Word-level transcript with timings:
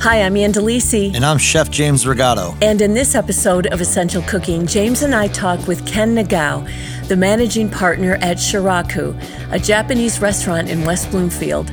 Hi, 0.00 0.22
I'm 0.22 0.36
Ann 0.36 0.52
Delisi. 0.52 1.12
And 1.12 1.24
I'm 1.24 1.38
Chef 1.38 1.72
James 1.72 2.04
Rigato. 2.04 2.56
And 2.62 2.80
in 2.80 2.94
this 2.94 3.16
episode 3.16 3.66
of 3.66 3.80
Essential 3.80 4.22
Cooking, 4.22 4.64
James 4.64 5.02
and 5.02 5.12
I 5.12 5.26
talk 5.26 5.66
with 5.66 5.84
Ken 5.88 6.14
Nagao, 6.14 7.08
the 7.08 7.16
managing 7.16 7.68
partner 7.68 8.14
at 8.20 8.36
Shiraku, 8.36 9.20
a 9.50 9.58
Japanese 9.58 10.20
restaurant 10.20 10.68
in 10.68 10.84
West 10.84 11.10
Bloomfield. 11.10 11.72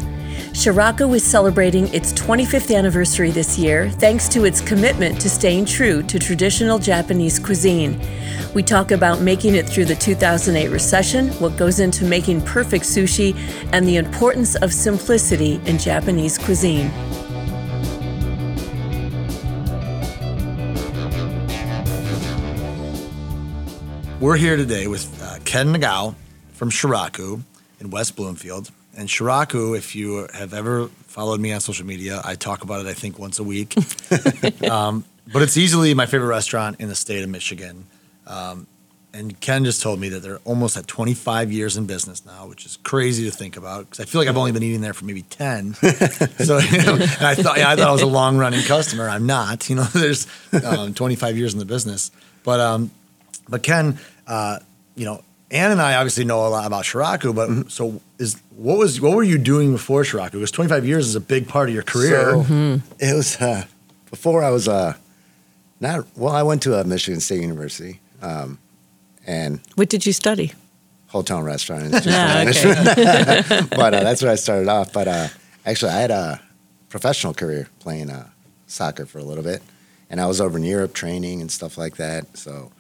Shiraku 0.54 1.16
is 1.16 1.24
celebrating 1.24 1.88
its 1.94 2.14
25th 2.14 2.76
anniversary 2.76 3.30
this 3.30 3.60
year 3.60 3.92
thanks 3.92 4.28
to 4.30 4.46
its 4.46 4.60
commitment 4.60 5.22
to 5.22 5.30
staying 5.30 5.66
true 5.66 6.02
to 6.02 6.18
traditional 6.18 6.80
Japanese 6.80 7.38
cuisine. 7.38 8.02
We 8.56 8.64
talk 8.64 8.90
about 8.90 9.22
making 9.22 9.54
it 9.54 9.70
through 9.70 9.86
the 9.86 9.96
2008 9.96 10.70
recession, 10.70 11.28
what 11.34 11.58
goes 11.58 11.80
into 11.80 12.06
making 12.06 12.42
perfect 12.42 12.86
sushi, 12.86 13.38
and 13.72 13.88
the 13.88 13.98
importance 13.98 14.56
of 14.56 14.74
simplicity 14.74 15.62
in 15.66 15.78
Japanese 15.78 16.40
cuisine. 16.40 16.92
We're 24.26 24.38
here 24.38 24.58
today 24.58 24.88
with 24.88 25.22
uh, 25.22 25.38
Ken 25.46 25.72
Nagao 25.72 26.16
from 26.54 26.72
Shiraku 26.72 27.44
in 27.80 27.92
West 27.92 28.16
Bloomfield. 28.16 28.72
And 28.98 29.08
Shiraku, 29.08 29.78
if 29.78 29.96
you 29.96 30.28
have 30.34 30.52
ever 30.52 30.88
followed 30.88 31.40
me 31.40 31.54
on 31.54 31.60
social 31.60 31.86
media, 31.86 32.24
I 32.26 32.34
talk 32.34 32.64
about 32.64 32.84
it, 32.84 32.90
I 32.90 32.96
think, 32.96 33.20
once 33.20 33.38
a 33.38 33.44
week. 33.44 33.76
um, 34.68 35.06
but 35.32 35.44
it's 35.44 35.58
easily 35.58 35.94
my 35.94 36.08
favorite 36.08 36.30
restaurant 36.30 36.80
in 36.80 36.90
the 36.90 36.96
state 36.96 37.24
of 37.24 37.30
Michigan. 37.30 37.86
Um, 38.26 38.66
and 39.14 39.40
Ken 39.42 39.64
just 39.64 39.84
told 39.84 40.00
me 40.00 40.10
that 40.10 40.22
they're 40.22 40.40
almost 40.44 40.76
at 40.76 40.88
25 40.88 41.52
years 41.52 41.78
in 41.78 41.86
business 41.86 42.26
now, 42.26 42.48
which 42.48 42.66
is 42.66 42.78
crazy 42.78 43.30
to 43.30 43.32
think 43.32 43.58
about 43.58 43.82
because 43.82 44.00
I 44.00 44.06
feel 44.06 44.20
like 44.20 44.28
I've 44.28 44.38
only 44.38 44.54
been 44.54 44.64
eating 44.64 44.82
there 44.82 44.96
for 44.96 45.06
maybe 45.06 45.22
10. 45.22 45.74
so, 45.76 46.58
you 46.58 46.82
know, 46.82 46.96
and 46.96 47.04
I 47.22 47.36
thought, 47.36 47.60
yeah, 47.60 47.70
I 47.70 47.76
thought 47.76 47.90
I 47.90 47.92
was 47.92 48.02
a 48.02 48.08
long 48.08 48.40
running 48.40 48.64
customer. 48.64 49.08
I'm 49.08 49.28
not. 49.28 49.70
You 49.70 49.76
know, 49.76 49.84
there's 49.94 50.26
um, 50.66 50.96
25 50.96 51.38
years 51.38 51.54
in 51.54 51.60
the 51.60 51.66
business. 51.66 52.10
But, 52.44 52.60
um, 52.60 52.90
but 53.48 53.62
Ken, 53.62 54.00
uh, 54.28 54.60
you 54.96 55.06
know, 55.06 55.24
Ann 55.52 55.72
and 55.72 55.82
I 55.82 55.96
obviously 55.96 56.26
know 56.26 56.46
a 56.48 56.50
lot 56.50 56.66
about 56.66 56.86
Shiraku, 56.86 57.36
but 57.36 57.50
mm-hmm. 57.50 57.70
so 57.70 58.02
is 58.18 58.42
what 58.56 58.78
was 58.78 59.00
what 59.00 59.16
were 59.16 59.24
you 59.24 59.38
doing 59.38 59.72
before 59.72 60.04
Shiraku? 60.04 60.34
Because 60.34 60.52
25 60.52 60.86
years 60.86 61.08
is 61.08 61.16
a 61.16 61.22
big 61.22 61.48
part 61.48 61.70
of 61.70 61.76
your 61.76 61.84
career. 61.84 62.32
So, 62.32 62.44
mm-hmm. 62.44 62.94
It 63.00 63.14
was 63.14 63.40
uh, 63.40 63.66
before 64.10 64.44
I 64.44 64.50
was 64.50 64.68
uh, 64.68 64.96
not 65.80 66.06
well. 66.16 66.34
I 66.34 66.44
went 66.44 66.64
to 66.64 66.80
uh, 66.80 66.84
Michigan 66.84 67.20
State 67.20 67.42
University, 67.42 68.00
um, 68.22 68.58
and 69.28 69.60
what 69.76 69.90
did 69.90 70.06
you 70.06 70.14
study? 70.14 70.54
Hotel 71.08 71.38
and 71.38 71.46
restaurant 71.46 71.84
industry 71.84 72.12
ah, 72.16 72.44
management. 72.44 73.70
but 73.70 73.94
uh, 73.94 74.04
that's 74.04 74.22
where 74.22 74.32
I 74.32 74.36
started 74.36 74.68
off. 74.68 74.92
But 74.92 75.08
uh, 75.08 75.28
actually, 75.66 75.92
I 75.92 76.00
had 76.02 76.12
a 76.12 76.42
professional 76.90 77.34
career 77.34 77.70
playing 77.80 78.10
uh, 78.10 78.30
soccer 78.68 79.06
for 79.06 79.20
a 79.20 79.24
little 79.24 79.44
bit, 79.44 79.62
and 80.10 80.20
I 80.20 80.26
was 80.26 80.42
over 80.42 80.58
in 80.58 80.64
Europe 80.64 80.94
training 80.94 81.42
and 81.42 81.52
stuff 81.52 81.78
like 81.78 81.98
that. 81.98 82.36
So 82.36 82.72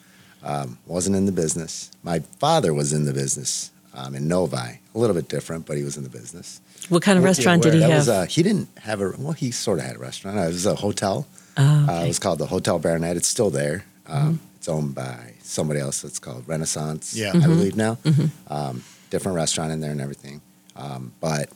um, 0.46 0.78
wasn't 0.86 1.16
in 1.16 1.26
the 1.26 1.32
business. 1.32 1.92
My 2.04 2.20
father 2.40 2.74
was 2.74 2.94
in 2.94 3.06
the 3.06 3.14
business 3.14 3.72
um, 3.96 4.16
in 4.16 4.28
Novi, 4.28 4.56
a 4.56 4.98
little 4.98 5.16
bit 5.16 5.28
different, 5.28 5.66
but 5.66 5.76
he 5.76 5.84
was 5.84 5.98
in 5.98 6.04
the 6.04 6.10
business. 6.10 6.62
What 6.90 7.02
kind 7.02 7.18
of 7.18 7.24
well, 7.24 7.32
restaurant 7.32 7.64
did 7.64 7.74
he 7.74 7.82
have? 7.82 7.90
Was, 7.90 8.10
uh, 8.10 8.26
he 8.26 8.44
didn't 8.44 8.70
have 8.78 9.02
a 9.02 9.14
well. 9.18 9.34
He 9.34 9.52
sort 9.52 9.80
of 9.80 9.86
had 9.86 9.96
a 9.96 10.00
restaurant. 10.00 10.38
It 10.38 10.48
was 10.48 10.66
a 10.66 10.76
hotel. 10.76 11.26
Oh, 11.58 11.84
okay. 11.84 11.94
uh, 11.94 12.04
it 12.04 12.08
was 12.08 12.20
called 12.20 12.40
the 12.40 12.46
Hotel 12.46 12.80
Baronette. 12.80 13.16
It's 13.16 13.28
still 13.28 13.50
there. 13.50 13.86
Um, 14.08 14.36
mm-hmm. 14.36 14.46
It's 14.58 14.70
owned 14.70 14.94
by 14.94 15.34
somebody 15.42 15.80
else. 15.80 16.04
It's 16.04 16.20
called 16.20 16.48
Renaissance. 16.48 17.16
Yeah. 17.16 17.30
I 17.30 17.34
mm-hmm. 17.34 17.50
believe 17.50 17.76
now. 17.76 17.96
Mm-hmm. 18.04 18.54
Um, 18.54 18.84
different 19.10 19.36
restaurant 19.36 19.72
in 19.72 19.80
there 19.80 19.92
and 19.92 20.02
everything. 20.02 20.42
Um, 20.76 21.14
but 21.22 21.50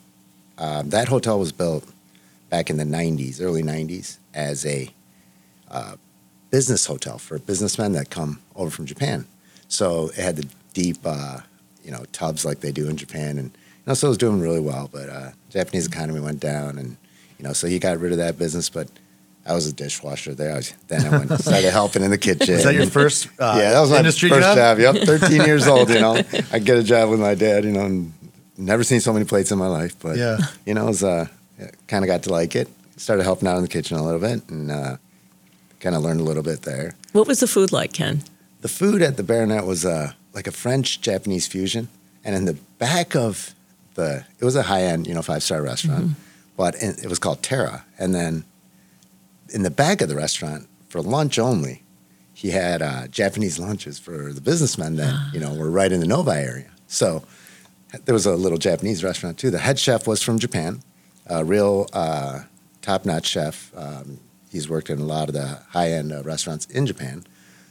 um, 0.57 0.89
that 0.89 1.09
hotel 1.09 1.37
was 1.37 1.51
built 1.51 1.85
back 2.49 2.71
in 2.71 2.77
the 2.77 2.85
'90s, 2.85 3.39
early 3.39 3.61
'90s, 3.61 4.17
as 4.33 4.65
a 4.65 4.89
uh, 5.69 5.95
business 6.49 6.85
hotel 6.85 7.17
for 7.17 7.37
businessmen 7.39 7.93
that 7.93 8.09
come 8.09 8.39
over 8.55 8.69
from 8.69 8.85
Japan. 8.85 9.25
So 9.67 10.09
it 10.09 10.15
had 10.15 10.35
the 10.35 10.47
deep, 10.73 10.97
uh, 11.05 11.39
you 11.83 11.91
know, 11.91 12.05
tubs 12.11 12.45
like 12.45 12.59
they 12.59 12.71
do 12.71 12.89
in 12.89 12.97
Japan, 12.97 13.37
and 13.37 13.51
you 13.51 13.83
know, 13.87 13.93
so 13.93 14.07
it 14.07 14.09
was 14.09 14.17
doing 14.17 14.39
really 14.41 14.59
well. 14.59 14.89
But 14.91 15.09
uh, 15.09 15.31
Japanese 15.49 15.87
economy 15.87 16.19
went 16.19 16.39
down, 16.39 16.77
and 16.77 16.97
you 17.37 17.43
know, 17.43 17.53
so 17.53 17.67
he 17.67 17.79
got 17.79 17.99
rid 17.99 18.11
of 18.11 18.17
that 18.17 18.37
business. 18.37 18.69
But 18.69 18.87
I 19.45 19.53
was 19.53 19.67
a 19.67 19.73
dishwasher 19.73 20.33
there. 20.33 20.53
I 20.53 20.57
was, 20.57 20.73
then 20.87 21.05
I 21.05 21.17
went 21.17 21.39
started 21.39 21.71
helping 21.71 22.03
in 22.03 22.11
the 22.11 22.17
kitchen. 22.17 22.55
Is 22.55 22.63
that 22.63 22.73
your 22.73 22.85
first? 22.99 23.27
Uh, 23.39 23.55
yeah, 23.57 23.71
that 23.71 23.79
was 23.81 23.91
my 23.91 24.03
first 24.03 24.19
job? 24.19 24.57
job. 24.57 24.79
Yep, 24.79 24.95
13 25.05 25.45
years 25.45 25.67
old. 25.67 25.89
You 25.89 25.99
know, 25.99 26.15
I 26.51 26.59
get 26.59 26.77
a 26.77 26.83
job 26.83 27.09
with 27.09 27.19
my 27.19 27.35
dad. 27.35 27.63
You 27.63 27.71
know, 27.71 27.85
and 27.85 28.13
never 28.57 28.83
seen 28.83 28.99
so 28.99 29.13
many 29.13 29.25
plates 29.25 29.51
in 29.51 29.57
my 29.57 29.67
life. 29.67 29.95
But 29.99 30.17
yeah, 30.17 30.37
you 30.65 30.73
know, 30.73 30.85
it 30.85 30.89
was 30.89 31.03
uh, 31.03 31.27
kind 31.87 32.03
of 32.03 32.07
got 32.07 32.23
to 32.23 32.31
like 32.31 32.55
it. 32.55 32.67
Started 32.97 33.23
helping 33.23 33.47
out 33.47 33.55
in 33.55 33.61
the 33.61 33.69
kitchen 33.69 33.97
a 33.97 34.03
little 34.03 34.19
bit, 34.19 34.47
and 34.49 34.69
uh, 34.69 34.97
kind 35.79 35.95
of 35.95 36.01
learned 36.01 36.19
a 36.19 36.23
little 36.23 36.43
bit 36.43 36.63
there. 36.63 36.95
What 37.13 37.27
was 37.27 37.39
the 37.39 37.47
food 37.47 37.71
like, 37.71 37.93
Ken? 37.93 38.21
The 38.61 38.67
food 38.67 39.01
at 39.01 39.17
the 39.17 39.23
Baronette 39.23 39.65
was 39.65 39.85
uh, 39.85 40.13
like 40.33 40.47
a 40.47 40.51
French 40.51 41.01
Japanese 41.01 41.47
fusion, 41.47 41.87
and 42.23 42.35
in 42.35 42.45
the 42.45 42.55
back 42.77 43.15
of 43.15 43.53
the 43.95 44.25
it 44.39 44.45
was 44.45 44.55
a 44.55 44.63
high 44.63 44.83
end, 44.83 45.07
you 45.07 45.13
know, 45.13 45.21
five 45.21 45.43
star 45.43 45.61
restaurant, 45.61 46.05
mm-hmm. 46.05 46.21
but 46.57 46.75
in, 46.75 46.91
it 47.01 47.07
was 47.07 47.19
called 47.19 47.41
Terra. 47.41 47.85
And 47.97 48.13
then 48.13 48.43
in 49.53 49.63
the 49.63 49.71
back 49.71 50.01
of 50.01 50.09
the 50.09 50.15
restaurant 50.15 50.67
for 50.89 51.01
lunch 51.01 51.39
only, 51.39 51.83
he 52.33 52.51
had 52.51 52.81
uh, 52.81 53.07
Japanese 53.07 53.59
lunches 53.59 53.99
for 53.99 54.33
the 54.33 54.41
businessmen 54.41 54.95
that 54.97 55.13
ah. 55.13 55.31
you 55.33 55.39
know 55.39 55.53
were 55.53 55.71
right 55.71 55.91
in 55.91 55.99
the 55.99 56.07
Novi 56.07 56.31
area. 56.31 56.71
So 56.87 57.23
there 58.05 58.13
was 58.13 58.25
a 58.25 58.35
little 58.35 58.57
Japanese 58.57 59.03
restaurant 59.03 59.37
too. 59.37 59.49
The 59.49 59.59
head 59.59 59.79
chef 59.79 60.07
was 60.07 60.21
from 60.21 60.39
Japan, 60.39 60.81
a 61.27 61.43
real 61.43 61.87
uh, 61.93 62.41
top 62.81 63.05
notch 63.05 63.27
chef. 63.27 63.71
Um, 63.75 64.19
he's 64.49 64.67
worked 64.67 64.89
in 64.89 64.99
a 64.99 65.05
lot 65.05 65.29
of 65.29 65.35
the 65.35 65.59
high 65.69 65.91
end 65.91 66.11
uh, 66.11 66.23
restaurants 66.23 66.65
in 66.65 66.85
Japan. 66.85 67.25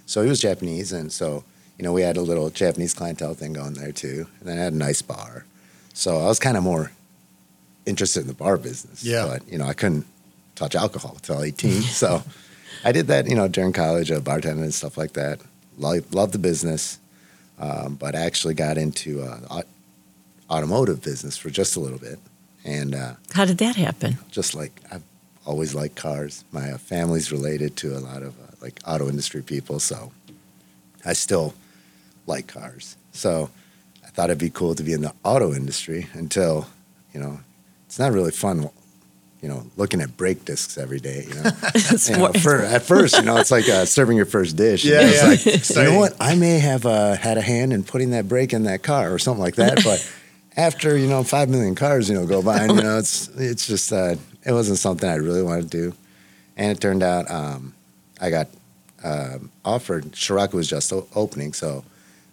So 0.06 0.22
he 0.22 0.28
was 0.28 0.40
Japanese, 0.40 0.92
and 0.92 1.12
so 1.12 1.44
you 1.78 1.84
know 1.84 1.92
we 1.92 2.02
had 2.02 2.16
a 2.16 2.22
little 2.22 2.50
Japanese 2.50 2.94
clientele 2.94 3.34
thing 3.34 3.52
going 3.52 3.74
there 3.74 3.92
too. 3.92 4.26
And 4.40 4.48
then 4.48 4.58
I 4.58 4.62
had 4.62 4.72
a 4.72 4.76
nice 4.76 5.02
bar, 5.02 5.44
so 5.92 6.18
I 6.18 6.26
was 6.26 6.38
kind 6.38 6.56
of 6.56 6.62
more 6.62 6.92
interested 7.84 8.20
in 8.20 8.26
the 8.26 8.34
bar 8.34 8.56
business. 8.56 9.04
Yeah. 9.04 9.26
But 9.26 9.50
you 9.50 9.58
know 9.58 9.66
I 9.66 9.74
couldn't 9.74 10.06
touch 10.54 10.74
alcohol 10.74 11.12
until 11.16 11.42
18, 11.42 11.70
so 11.82 12.22
I 12.84 12.92
did 12.92 13.08
that 13.08 13.28
you 13.28 13.34
know 13.34 13.48
during 13.48 13.72
college, 13.72 14.10
uh, 14.10 14.20
bartending 14.20 14.62
and 14.62 14.74
stuff 14.74 14.96
like 14.96 15.12
that. 15.12 15.40
Love, 15.76 16.12
loved 16.12 16.32
the 16.32 16.38
business, 16.38 16.98
um, 17.58 17.94
but 17.94 18.16
I 18.16 18.20
actually 18.20 18.54
got 18.54 18.78
into 18.78 19.22
uh, 19.22 19.62
automotive 20.50 21.02
business 21.02 21.36
for 21.36 21.50
just 21.50 21.76
a 21.76 21.80
little 21.80 21.98
bit. 21.98 22.18
And 22.64 22.94
uh, 22.94 23.12
how 23.32 23.44
did 23.44 23.58
that 23.58 23.76
happen? 23.76 24.18
Just 24.30 24.54
like 24.54 24.80
I've 24.90 25.02
always 25.48 25.74
liked 25.74 25.96
cars. 25.96 26.44
My 26.52 26.72
uh, 26.72 26.78
family's 26.78 27.32
related 27.32 27.74
to 27.76 27.96
a 27.96 28.00
lot 28.00 28.22
of 28.22 28.38
uh, 28.38 28.52
like 28.60 28.78
auto 28.86 29.08
industry 29.08 29.42
people, 29.42 29.80
so 29.80 30.12
I 31.04 31.14
still 31.14 31.54
like 32.26 32.46
cars. 32.46 32.96
So 33.12 33.48
I 34.04 34.08
thought 34.08 34.28
it'd 34.28 34.38
be 34.38 34.50
cool 34.50 34.74
to 34.74 34.82
be 34.82 34.92
in 34.92 35.00
the 35.00 35.14
auto 35.24 35.54
industry 35.54 36.06
until, 36.12 36.68
you 37.14 37.20
know, 37.20 37.40
it's 37.86 37.98
not 37.98 38.12
really 38.12 38.30
fun, 38.30 38.68
you 39.40 39.48
know, 39.48 39.64
looking 39.78 40.02
at 40.02 40.18
brake 40.18 40.44
discs 40.44 40.76
every 40.76 41.00
day. 41.00 41.24
You 41.26 41.34
know, 41.36 41.42
you 42.06 42.16
know 42.18 42.32
for, 42.34 42.60
at 42.60 42.82
first, 42.82 43.16
you 43.16 43.22
know, 43.22 43.38
it's 43.38 43.50
like 43.50 43.68
uh, 43.70 43.86
serving 43.86 44.18
your 44.18 44.26
first 44.26 44.54
dish. 44.54 44.84
Yeah, 44.84 45.00
you 45.00 45.06
know, 45.06 45.12
yeah. 45.12 45.28
Like, 45.28 45.70
you 45.70 45.82
know 45.84 45.98
what? 45.98 46.14
I 46.20 46.34
may 46.34 46.58
have 46.58 46.84
uh, 46.84 47.16
had 47.16 47.38
a 47.38 47.42
hand 47.42 47.72
in 47.72 47.84
putting 47.84 48.10
that 48.10 48.28
brake 48.28 48.52
in 48.52 48.64
that 48.64 48.82
car 48.82 49.10
or 49.10 49.18
something 49.18 49.42
like 49.42 49.56
that, 49.56 49.82
but 49.82 50.06
after 50.58 50.96
you 50.96 51.06
know 51.06 51.22
five 51.22 51.48
million 51.48 51.74
cars, 51.74 52.10
you 52.10 52.16
know, 52.16 52.26
go 52.26 52.42
by, 52.42 52.64
and 52.64 52.76
you 52.76 52.82
know, 52.82 52.98
it's 52.98 53.28
it's 53.28 53.66
just 53.66 53.92
uh, 53.92 54.16
it 54.48 54.52
wasn't 54.52 54.78
something 54.78 55.08
I 55.08 55.16
really 55.16 55.42
wanted 55.42 55.70
to 55.70 55.90
do. 55.90 55.94
And 56.56 56.72
it 56.72 56.80
turned 56.80 57.02
out 57.02 57.30
um, 57.30 57.74
I 58.18 58.30
got 58.30 58.48
uh, 59.04 59.38
offered, 59.62 60.12
Shiraku 60.12 60.54
was 60.54 60.68
just 60.68 60.90
opening, 61.14 61.52
so 61.52 61.84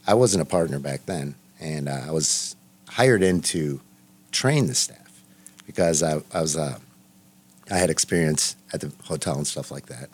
I 0.07 0.13
wasn't 0.13 0.41
a 0.41 0.45
partner 0.45 0.79
back 0.79 1.05
then. 1.05 1.35
And 1.59 1.89
uh, 1.89 2.03
I 2.07 2.11
was 2.11 2.55
hired 2.87 3.21
in 3.21 3.41
to 3.41 3.81
train 4.31 4.67
the 4.67 4.75
staff 4.75 5.21
because 5.65 6.01
I, 6.01 6.21
I 6.33 6.41
was 6.41 6.55
uh, 6.55 6.79
I 7.69 7.77
had 7.77 7.89
experience 7.89 8.55
at 8.71 8.79
the 8.79 8.93
hotel 9.03 9.35
and 9.35 9.45
stuff 9.45 9.69
like 9.69 9.87
that. 9.87 10.09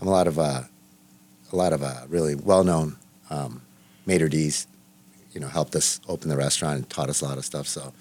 I'm 0.00 0.06
a 0.06 0.10
lot 0.10 0.26
of 0.26 0.38
uh, 0.38 0.62
a 1.50 1.56
lot 1.56 1.72
of 1.72 1.82
uh, 1.82 2.02
really 2.08 2.34
well 2.34 2.62
known 2.62 2.96
um, 3.30 3.62
maitre 4.04 4.28
d's, 4.28 4.66
you 5.32 5.40
know, 5.40 5.48
helped 5.48 5.74
us 5.74 6.00
open 6.08 6.28
the 6.28 6.36
restaurant 6.36 6.76
and 6.76 6.90
taught 6.90 7.08
us 7.08 7.22
a 7.22 7.24
lot 7.24 7.38
of 7.38 7.44
stuff. 7.46 7.66
So 7.66 7.94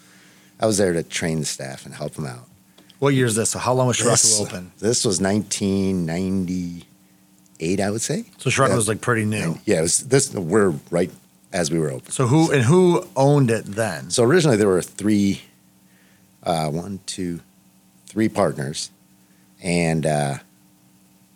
I 0.59 0.65
was 0.65 0.77
there 0.77 0.91
to 0.91 1.03
train 1.03 1.39
the 1.39 1.45
staff 1.45 1.85
and 1.85 1.95
help 1.95 2.13
them 2.13 2.25
out. 2.25 2.47
What 2.99 3.13
year 3.13 3.27
is 3.27 3.35
this? 3.35 3.51
So 3.51 3.59
how 3.59 3.73
long 3.73 3.87
was 3.87 3.97
Shiraku 3.97 4.47
open? 4.47 4.71
This 4.79 5.05
was 5.05 5.21
1998, 5.21 7.79
I 7.79 7.91
would 7.91 8.01
say. 8.01 8.25
So 8.37 8.49
yeah. 8.49 8.75
was 8.75 8.87
like 8.87 9.01
pretty 9.01 9.25
new. 9.25 9.51
And, 9.51 9.59
yeah, 9.65 9.79
it 9.79 9.83
was 9.83 10.07
this. 10.07 10.33
We're 10.33 10.73
right 10.89 11.11
as 11.53 11.69
we 11.71 11.79
were 11.79 11.91
open. 11.91 12.11
So 12.11 12.27
who 12.27 12.51
and 12.51 12.63
who 12.63 13.07
owned 13.15 13.51
it 13.51 13.65
then? 13.65 14.09
So 14.09 14.23
originally 14.23 14.57
there 14.57 14.67
were 14.67 14.81
three, 14.81 15.43
uh, 16.43 16.69
one, 16.69 16.99
two, 17.05 17.39
three 18.07 18.29
partners, 18.29 18.89
and 19.61 20.05
uh, 20.05 20.37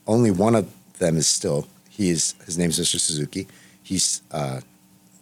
only 0.08 0.32
one 0.32 0.56
of 0.56 0.72
them 0.98 1.18
is 1.18 1.28
still. 1.28 1.68
He's 1.90 2.34
his 2.46 2.58
name's 2.58 2.80
Mr. 2.80 3.00
Suzuki. 3.00 3.48
He's 3.84 4.24
uh, 4.32 4.62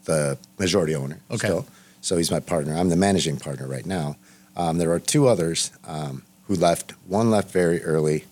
the 0.05 0.37
majority 0.57 0.95
owner. 0.95 1.19
Okay. 1.29 1.47
Still. 1.47 1.65
So 2.01 2.17
he's 2.17 2.31
my 2.31 2.39
partner. 2.39 2.75
I'm 2.75 2.87
the 2.87 2.95
managing 2.95 3.37
partner 3.37 3.67
right 3.67 3.85
now. 3.85 4.15
Um, 4.55 4.77
there 4.77 4.89
are 4.91 4.99
two 4.99 5.27
others. 5.27 5.71
Um, 5.85 6.23
who 6.49 6.55
left. 6.55 6.93
One 7.07 7.31
left 7.31 7.51
very 7.51 7.81
early, 7.83 8.25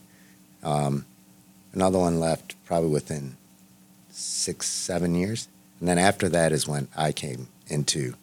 Um, 0.64 1.06
another 1.72 2.00
one 2.00 2.19
left 2.19 2.56
probably 2.66 2.90
within 2.90 3.38
six, 4.10 4.68
seven 4.68 5.14
years. 5.16 5.48
And 5.80 5.88
then 5.88 6.00
after 6.00 6.28
that 6.30 6.52
is 6.52 6.68
when 6.68 6.88
I 6.98 7.12
came 7.12 7.48
into 7.68 8.16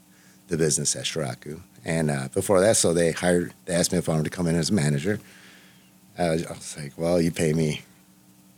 the 0.48 0.58
business 0.58 0.96
at 0.96 1.04
Shiraku. 1.04 1.60
And 1.84 2.10
uh, 2.10 2.28
before 2.34 2.60
that, 2.60 2.76
so 2.76 2.92
they 2.92 3.12
hired, 3.12 3.54
they 3.66 3.74
asked 3.74 3.92
me 3.92 3.98
if 3.98 4.08
I 4.08 4.12
wanted 4.12 4.24
to 4.24 4.36
come 4.36 4.48
in 4.48 4.56
as 4.56 4.70
a 4.70 4.74
manager. 4.74 5.20
I 6.18 6.30
was, 6.30 6.46
I 6.46 6.52
was 6.52 6.76
like, 6.76 6.92
well, 6.98 7.20
you 7.20 7.30
pay 7.30 7.52
me 7.52 7.82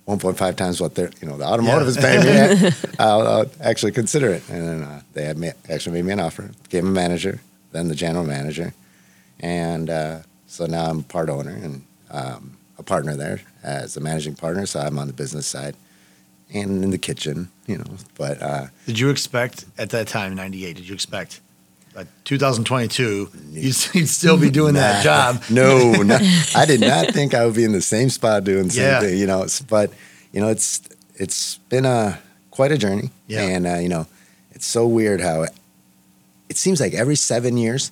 1.5 0.09 0.56
times 0.56 0.81
what 0.81 0.94
they're, 0.94 1.11
you 1.21 1.29
know, 1.29 1.37
the 1.37 1.44
automotive 1.44 1.89
is 1.89 1.99
paying 1.99 2.25
me. 2.25 2.71
I'll, 2.99 3.27
I'll 3.27 3.50
actually 3.61 3.93
consider 3.93 4.31
it. 4.31 4.43
And 4.49 4.67
then 4.67 4.82
uh, 4.82 5.03
they 5.12 5.25
had 5.25 5.37
me, 5.37 5.50
actually 5.69 5.93
made 6.00 6.06
me 6.06 6.12
an 6.15 6.21
offer, 6.21 6.50
became 6.62 6.87
a 6.87 6.91
manager, 6.91 7.41
then 7.73 7.89
the 7.89 7.94
general 7.94 8.25
manager. 8.25 8.73
And 9.39 9.91
uh, 9.91 10.21
so 10.46 10.66
now 10.66 10.87
I'm 10.90 11.02
part 11.02 11.28
owner 11.31 11.50
and 11.50 11.82
um, 12.10 12.56
a 12.78 12.82
partner 12.82 13.16
there 13.16 13.40
as 13.62 13.96
a 13.96 14.00
managing 14.00 14.34
partner. 14.37 14.66
So 14.66 14.81
I'm 14.81 14.98
on 14.98 15.06
the 15.06 15.12
business 15.12 15.46
side 15.46 15.76
and 16.52 16.82
in 16.84 16.90
the 16.90 16.98
kitchen, 16.98 17.48
you 17.66 17.78
know. 17.78 17.96
But 18.16 18.43
uh, 18.43 18.66
did 18.87 18.98
you 18.98 19.10
expect 19.10 19.64
at 19.78 19.90
that 19.90 20.08
time, 20.08 20.34
'98? 20.34 20.76
Did 20.76 20.88
you 20.88 20.94
expect? 20.94 21.40
Uh, 21.96 22.04
2022, 22.25 23.31
you'd, 23.52 23.72
still 23.75 24.37
be 24.37 24.50
doing 24.50 24.75
that 24.75 25.02
job. 25.02 25.43
No, 25.50 25.93
no, 26.02 26.19
I 26.54 26.66
did 26.66 26.82
not 26.82 27.14
think 27.14 27.32
I 27.32 27.46
would 27.46 27.54
be 27.54 27.64
in 27.64 27.72
the 27.72 27.81
same 27.81 28.10
spot 28.10 28.44
doing 28.44 28.64
the 28.64 28.70
same 28.75 28.82
Yeah. 28.84 29.00
thing. 29.00 29.16
You 29.19 29.26
know, 29.26 29.46
but 29.69 29.90
you 30.31 30.40
know, 30.43 30.48
it's 30.48 30.82
it's 31.14 31.56
been 31.70 31.87
a 31.87 32.19
quite 32.50 32.70
a 32.70 32.76
journey. 32.76 33.10
Yeah. 33.28 33.43
and 33.43 33.66
uh, 33.66 33.75
you 33.76 33.88
know, 33.88 34.06
it's 34.52 34.66
so 34.66 34.87
weird 34.87 35.22
how 35.22 35.43
it, 35.44 35.52
it 36.50 36.56
seems 36.58 36.81
like 36.81 36.93
every 36.93 37.16
seven 37.16 37.56
years 37.56 37.90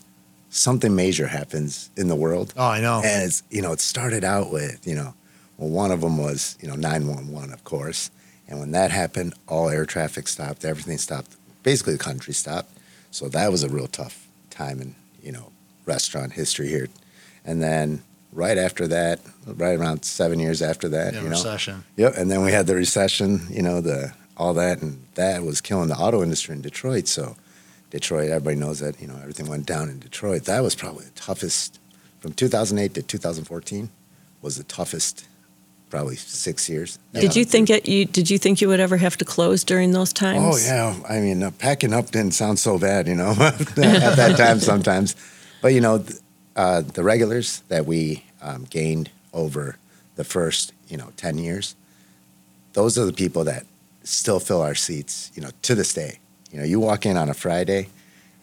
something 0.55 0.95
major 0.95 1.27
happens 1.27 1.91
in 1.97 2.09
the 2.09 2.15
world. 2.15 2.55
Oh, 2.57 2.69
I 2.69 2.81
know. 2.81 3.03
And 3.05 3.25
it's 3.25 3.43
you 3.51 3.61
know 3.61 3.73
it 3.73 3.81
started 3.81 4.25
out 4.25 4.51
with 4.53 4.87
you 4.87 4.95
know 4.95 5.15
well 5.59 5.69
one 5.71 5.91
of 5.91 6.01
them 6.01 6.17
was 6.19 6.57
you 6.61 6.69
know 6.69 6.77
nine 6.77 7.07
one 7.07 7.31
one 7.31 7.53
of 7.53 7.65
course, 7.65 8.11
and 8.49 8.61
when 8.61 8.71
that 8.71 8.91
happened, 8.91 9.35
all 9.49 9.69
air 9.69 9.85
traffic 9.85 10.29
stopped, 10.29 10.65
everything 10.65 10.99
stopped, 10.99 11.37
basically 11.63 11.95
the 11.95 11.99
country 12.05 12.33
stopped. 12.35 12.71
So 13.11 13.29
that 13.29 13.51
was 13.51 13.63
a 13.63 13.69
real 13.69 13.89
tough 13.89 14.27
time 14.51 14.81
in 14.81 14.95
you 15.23 15.33
know 15.33 15.51
restaurant 15.87 16.33
history 16.33 16.69
here, 16.69 16.89
and 17.45 17.63
then 17.63 18.03
right 18.33 18.59
after 18.59 18.87
that, 18.89 19.21
right 19.47 19.79
around 19.79 20.05
seven 20.05 20.41
years 20.41 20.61
after 20.63 20.89
that, 20.89 21.15
Yeah, 21.15 21.21
you 21.23 21.29
know, 21.29 21.37
recession. 21.37 21.85
Yep, 21.97 22.15
and 22.17 22.31
then 22.31 22.43
we 22.43 22.51
had 22.51 22.67
the 22.67 22.75
recession, 22.75 23.47
you 23.49 23.63
know, 23.63 23.81
the 23.81 24.13
all 24.37 24.55
that, 24.55 24.83
and 24.83 25.05
that 25.15 25.43
was 25.45 25.61
killing 25.61 25.89
the 25.89 25.95
auto 25.97 26.23
industry 26.23 26.55
in 26.55 26.61
Detroit. 26.61 27.07
So, 27.07 27.37
Detroit, 27.91 28.31
everybody 28.31 28.57
knows 28.57 28.81
that, 28.81 29.01
you 29.01 29.07
know, 29.07 29.17
everything 29.21 29.47
went 29.47 29.67
down 29.67 29.89
in 29.89 29.99
Detroit. 29.99 30.45
That 30.45 30.63
was 30.63 30.75
probably 30.75 31.05
the 31.05 31.11
toughest 31.13 31.79
from 32.25 32.33
2008 32.33 32.95
to 32.95 33.03
2014 33.03 33.91
was 34.41 34.57
the 34.57 34.65
toughest, 34.65 35.27
probably 35.91 36.17
six 36.17 36.71
years. 36.71 36.99
Did 37.13 37.37
you 37.37 37.45
think 37.45 37.69
it? 37.69 37.87
You 37.87 38.07
did 38.07 38.31
you 38.31 38.39
think 38.39 38.63
you 38.63 38.69
would 38.69 38.81
ever 38.81 38.97
have 38.97 39.19
to 39.19 39.27
close 39.27 39.63
during 39.63 39.93
those 39.93 40.11
times? 40.11 40.41
Oh 40.43 40.57
yeah, 40.57 40.97
I 41.07 41.21
mean, 41.21 41.43
uh, 41.43 41.51
packing 41.51 41.93
up 41.93 42.13
didn't 42.13 42.33
sound 42.33 42.59
so 42.59 42.79
bad, 42.79 43.07
you 43.09 43.15
know, 43.15 43.33
at 43.39 43.59
that 43.77 44.37
time 44.39 44.59
sometimes. 44.73 45.17
But 45.61 45.75
you 45.75 45.83
know, 45.83 45.99
th- 45.99 46.19
uh, 46.57 46.81
the 46.81 47.03
regulars 47.03 47.61
that 47.69 47.85
we 47.85 48.25
um, 48.41 48.65
gained 48.71 49.11
over 49.35 49.77
the 50.17 50.25
first, 50.25 50.73
you 50.89 50.97
know, 50.97 51.13
ten 51.19 51.37
years, 51.37 51.77
those 52.73 52.97
are 52.97 53.05
the 53.05 53.13
people 53.13 53.45
that 53.45 53.67
still 54.03 54.41
fill 54.41 54.63
our 54.63 54.75
seats, 54.75 55.31
you 55.35 55.43
know, 55.43 55.51
to 55.61 55.75
this 55.75 55.93
day. 55.93 56.21
You 56.55 56.61
know, 56.61 56.67
you 56.67 56.79
walk 56.79 57.05
in 57.05 57.17
on 57.17 57.29
a 57.29 57.35
Friday, 57.35 57.89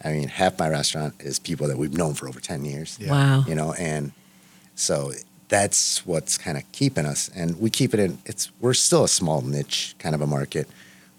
I 0.04 0.12
mean, 0.12 0.28
half 0.28 0.58
my 0.58 0.68
restaurant 0.68 1.14
is 1.20 1.38
people 1.38 1.66
that 1.68 1.78
we've 1.78 1.96
known 1.96 2.12
for 2.12 2.28
over 2.28 2.40
ten 2.40 2.62
years. 2.62 2.98
Yeah. 3.00 3.10
Wow. 3.10 3.44
You 3.48 3.54
know, 3.54 3.72
and 3.72 4.12
so 4.74 5.12
that's 5.48 6.04
what's 6.04 6.36
kind 6.36 6.58
of 6.58 6.70
keeping 6.72 7.06
us. 7.06 7.30
And 7.34 7.58
we 7.58 7.70
keep 7.70 7.94
it 7.94 8.00
in. 8.00 8.18
It's 8.26 8.50
we're 8.60 8.74
still 8.74 9.04
a 9.04 9.08
small 9.08 9.40
niche 9.40 9.94
kind 9.98 10.14
of 10.14 10.20
a 10.20 10.26
market. 10.26 10.68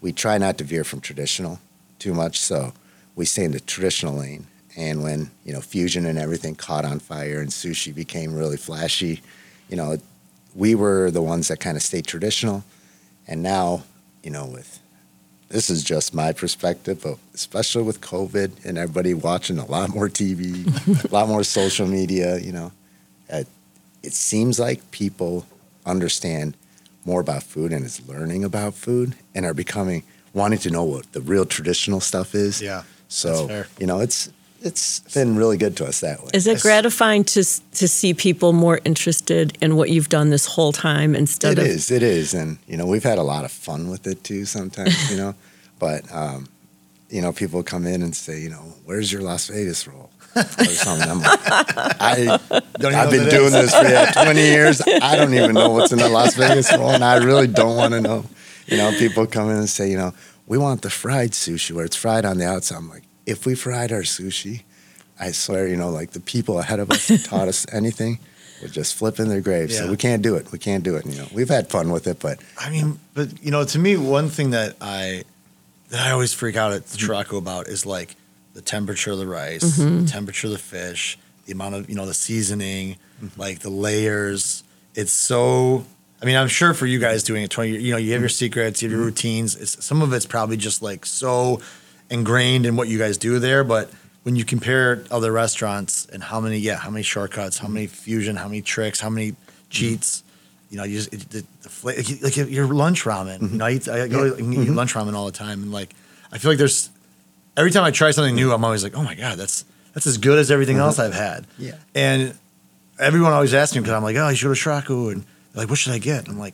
We 0.02 0.14
try 0.14 0.38
not 0.38 0.60
to 0.60 0.64
veer 0.64 0.84
from 0.84 1.02
traditional 1.02 1.60
too 1.98 2.14
much, 2.14 2.40
so 2.40 2.74
we 3.16 3.26
stay 3.26 3.46
in 3.46 3.54
the 3.54 3.60
traditional 3.60 4.14
lane. 4.14 4.46
And 4.78 5.02
when 5.02 5.32
you 5.46 5.52
know 5.52 5.62
fusion 5.62 6.06
and 6.06 6.20
everything 6.20 6.54
caught 6.54 6.86
on 6.86 7.00
fire 7.00 7.42
and 7.42 7.50
sushi 7.50 7.96
became 7.96 8.36
really 8.36 8.58
flashy, 8.58 9.24
you 9.68 9.78
know, 9.78 9.98
we 10.54 10.76
were 10.76 11.10
the 11.10 11.24
ones 11.24 11.48
that 11.48 11.60
kind 11.60 11.76
of 11.76 11.82
stayed 11.82 12.06
traditional. 12.06 12.64
And 13.28 13.42
now, 13.42 13.82
you 14.22 14.30
know, 14.30 14.46
with 14.46 14.80
this 15.54 15.70
is 15.70 15.84
just 15.84 16.16
my 16.16 16.34
perspective, 16.34 17.02
but 17.04 17.20
especially 17.36 17.84
with 17.84 18.02
COVID 18.02 18.66
and 18.66 18.76
everybody 18.76 19.14
watching 19.14 19.60
a 19.60 19.66
lot 19.66 19.94
more 19.94 20.10
TV, 20.10 20.66
a 21.12 21.14
lot 21.14 21.28
more 21.28 21.44
social 21.44 21.86
media, 21.86 22.40
you 22.40 22.52
know, 22.52 22.72
uh, 23.32 23.44
it 24.02 24.14
seems 24.14 24.60
like 24.60 24.90
people 24.90 25.46
understand 25.86 26.58
more 27.06 27.22
about 27.22 27.44
food 27.44 27.72
and 27.72 27.86
is 27.86 28.06
learning 28.08 28.44
about 28.44 28.74
food 28.74 29.14
and 29.36 29.46
are 29.46 29.54
becoming 29.54 30.02
wanting 30.34 30.58
to 30.58 30.72
know 30.72 30.84
what 30.84 31.12
the 31.12 31.22
real 31.22 31.46
traditional 31.46 32.00
stuff 32.00 32.34
is. 32.34 32.60
Yeah, 32.60 32.82
So 33.08 33.66
you 33.80 33.86
know, 33.86 34.00
it's 34.00 34.32
it's 34.64 35.00
been 35.14 35.36
really 35.36 35.58
good 35.58 35.76
to 35.78 35.86
us 35.86 36.00
that 36.02 36.22
way. 36.24 36.30
Is 36.34 36.48
it 36.48 36.54
Yes. 36.54 36.62
gratifying 36.62 37.24
to 37.26 37.44
to 37.44 37.88
see 37.88 38.14
people 38.14 38.54
more 38.54 38.80
interested 38.86 39.58
in 39.62 39.76
what 39.76 39.90
you've 39.90 40.10
done 40.10 40.30
this 40.30 40.46
whole 40.46 40.72
time 40.74 41.16
instead 41.16 41.54
It 41.54 41.60
of 41.60 41.66
is, 41.68 41.92
it 41.92 42.04
is, 42.04 42.34
and 42.34 42.58
you 42.68 42.78
know 42.78 42.86
we've 42.86 43.04
had 43.04 43.18
a 43.18 43.24
lot 43.24 43.46
of 43.46 43.52
fun 43.52 43.90
with 43.90 44.08
it 44.08 44.24
too. 44.24 44.46
Sometimes, 44.46 45.12
you 45.12 45.18
know, 45.18 45.36
but 45.80 46.04
um, 46.14 46.48
you 47.10 47.22
know 47.22 47.32
people 47.34 47.62
come 47.64 47.86
in 47.86 48.02
and 48.02 48.16
say, 48.16 48.40
you 48.40 48.50
know, 48.50 48.64
where's 48.86 49.12
your 49.12 49.22
Las 49.22 49.48
Vegas 49.48 49.88
roll 49.88 50.10
or 50.36 50.44
something. 50.66 51.10
I'm 51.10 51.20
like, 51.22 51.40
I 52.02 52.40
don't 52.80 52.96
I've 52.96 53.12
been 53.12 53.30
doing 53.30 53.54
is. 53.54 53.72
this 53.72 53.76
for 53.76 53.84
yeah, 53.86 54.12
20 54.12 54.40
years. 54.42 54.82
I 55.02 55.16
don't 55.16 55.34
even 55.34 55.54
know 55.54 55.70
what's 55.72 55.92
in 55.92 56.00
the 56.00 56.10
Las 56.10 56.36
Vegas 56.36 56.72
roll, 56.76 56.90
and 56.92 57.04
I 57.04 57.18
really 57.18 57.48
don't 57.48 57.76
want 57.76 57.94
to 57.94 58.02
know. 58.02 58.26
You 58.68 58.78
know, 58.78 58.92
people 58.98 59.28
come 59.28 59.50
in 59.52 59.58
and 59.58 59.70
say, 59.70 59.92
you 59.92 59.98
know, 59.98 60.14
we 60.48 60.58
want 60.58 60.82
the 60.82 60.90
fried 60.90 61.32
sushi 61.32 61.72
where 61.72 61.86
it's 61.86 61.96
fried 61.98 62.26
on 62.26 62.38
the 62.38 62.48
outside. 62.48 62.78
I'm 62.78 62.90
like, 62.90 63.03
if 63.26 63.46
we 63.46 63.56
fried 63.56 63.92
our 63.92 64.02
sushi, 64.02 64.64
I 65.20 65.32
swear, 65.32 65.68
you 65.68 65.76
know, 65.76 65.90
like 65.90 66.12
the 66.12 66.20
people 66.20 66.60
ahead 66.60 66.80
of 66.80 66.92
us 66.92 67.08
that 67.08 67.24
taught 67.26 67.48
us 67.48 67.66
anything 67.74 68.20
would 68.62 68.72
just 68.72 68.96
flip 68.96 69.20
in 69.20 69.30
their 69.30 69.42
graves. 69.42 69.74
Yeah. 69.74 69.82
So 69.82 69.92
we 69.92 69.98
can't 69.98 70.22
do 70.22 70.36
it. 70.36 70.52
We 70.52 70.60
can't 70.60 70.84
do 70.84 70.96
it. 70.96 71.06
You 71.06 71.16
know, 71.16 71.28
we've 71.34 71.50
had 71.50 71.70
fun 71.70 71.92
with 71.92 72.08
it, 72.08 72.20
but 72.20 72.40
I 72.58 72.70
mean, 72.70 73.00
but 73.14 73.44
you 73.44 73.52
know, 73.52 73.64
to 73.64 73.80
me, 73.80 73.98
one 73.98 74.30
thing 74.30 74.52
that 74.52 74.76
I 74.82 75.24
that 75.90 76.02
I 76.02 76.12
always 76.12 76.34
freak 76.34 76.56
out 76.56 76.72
at 76.72 76.88
the 76.88 76.98
mm-hmm. 76.98 77.12
Shiraku 77.12 77.38
about 77.38 77.68
is 77.68 77.86
like 77.86 78.16
the 78.54 78.62
temperature 78.62 79.12
of 79.12 79.20
the 79.20 79.28
rice, 79.28 79.80
mm-hmm. 79.80 80.06
the 80.06 80.12
temperature 80.12 80.48
of 80.48 80.54
the 80.54 80.60
fish, 80.60 81.20
the 81.46 81.52
amount 81.52 81.76
of 81.76 81.90
you 81.90 81.96
know 81.96 82.06
the 82.06 82.14
seasoning, 82.14 82.98
mm-hmm. 83.22 83.40
like 83.40 83.60
the 83.60 83.70
layers. 83.70 84.64
It's 84.96 85.14
so. 85.14 85.86
I 86.22 86.26
mean, 86.26 86.38
I'm 86.38 86.48
sure 86.48 86.74
for 86.74 86.86
you 86.86 87.00
guys 87.00 87.22
doing 87.22 87.44
it 87.44 87.50
20, 87.50 87.72
you 87.72 87.92
know, 87.92 87.98
you 87.98 88.14
have 88.14 88.22
your 88.22 88.30
secrets, 88.30 88.82
you 88.82 88.88
have 88.88 88.98
your 88.98 89.06
routines. 89.06 89.58
It's 89.58 89.84
some 89.84 90.02
of 90.02 90.14
it's 90.14 90.26
probably 90.26 90.56
just 90.56 90.82
like 90.82 91.06
so 91.06 91.60
ingrained 92.14 92.66
in 92.68 92.76
what 92.76 92.88
you 92.88 93.00
guys 93.00 93.18
do 93.18 93.40
there, 93.40 93.64
but 93.64 93.90
when 94.22 94.36
you 94.36 94.46
compare 94.46 95.04
other 95.10 95.32
restaurants 95.32 96.06
and 96.06 96.24
how 96.24 96.40
many, 96.40 96.58
yeah, 96.58 96.78
how 96.78 96.92
many 96.92 97.04
shortcuts, 97.04 97.58
how 97.58 97.68
many 97.68 97.88
fusion, 97.88 98.36
how 98.36 98.48
many 98.48 98.62
tricks, 98.62 99.00
how 99.02 99.10
many 99.10 99.36
cheats, 99.70 100.24
you 100.70 100.78
know, 100.78 100.84
you 100.84 100.98
just 101.00 101.14
it, 101.14 101.30
the, 101.32 101.44
the 101.64 101.70
fla- 101.70 101.94
like, 101.98 102.38
like 102.38 102.50
your 102.50 102.68
lunch 102.68 103.04
ramen. 103.04 103.40
Mm-hmm. 103.40 103.54
You 103.54 103.58
know, 103.58 103.66
I, 103.66 103.72
eat, 103.72 103.88
I 103.90 104.08
go 104.08 104.34
and 104.34 104.54
eat 104.54 104.70
lunch 104.70 104.94
ramen 104.94 105.16
all 105.16 105.26
the 105.26 105.32
time, 105.32 105.64
and 105.64 105.72
like 105.72 105.94
I 106.32 106.38
feel 106.38 106.52
like 106.52 106.58
there's 106.60 106.90
every 107.58 107.72
time 107.72 107.84
I 107.84 107.92
try 107.92 108.12
something 108.12 108.36
new, 108.36 108.54
I'm 108.54 108.64
always 108.64 108.84
like, 108.84 108.96
oh 108.96 109.04
my 109.04 109.16
god, 109.16 109.38
that's 109.38 109.66
that's 109.94 110.08
as 110.08 110.18
good 110.18 110.40
as 110.40 110.52
everything 110.52 110.78
mm-hmm. 110.78 110.86
else 110.86 111.00
I've 111.00 111.14
had. 111.14 111.46
Yeah. 111.58 111.76
And 111.94 112.38
everyone 113.00 113.34
always 113.34 113.54
asks 113.54 113.76
me 113.76 113.82
because 113.82 113.94
I'm 113.94 114.04
like, 114.04 114.16
oh, 114.16 114.30
you 114.30 114.36
should 114.36 114.48
go 114.48 114.54
to 114.54 114.60
Shiraku, 114.60 115.12
and 115.12 115.26
like, 115.54 115.70
what 115.70 115.80
should 115.80 115.94
I 115.94 116.00
get? 116.00 116.20
And 116.20 116.30
I'm 116.30 116.40
like. 116.40 116.54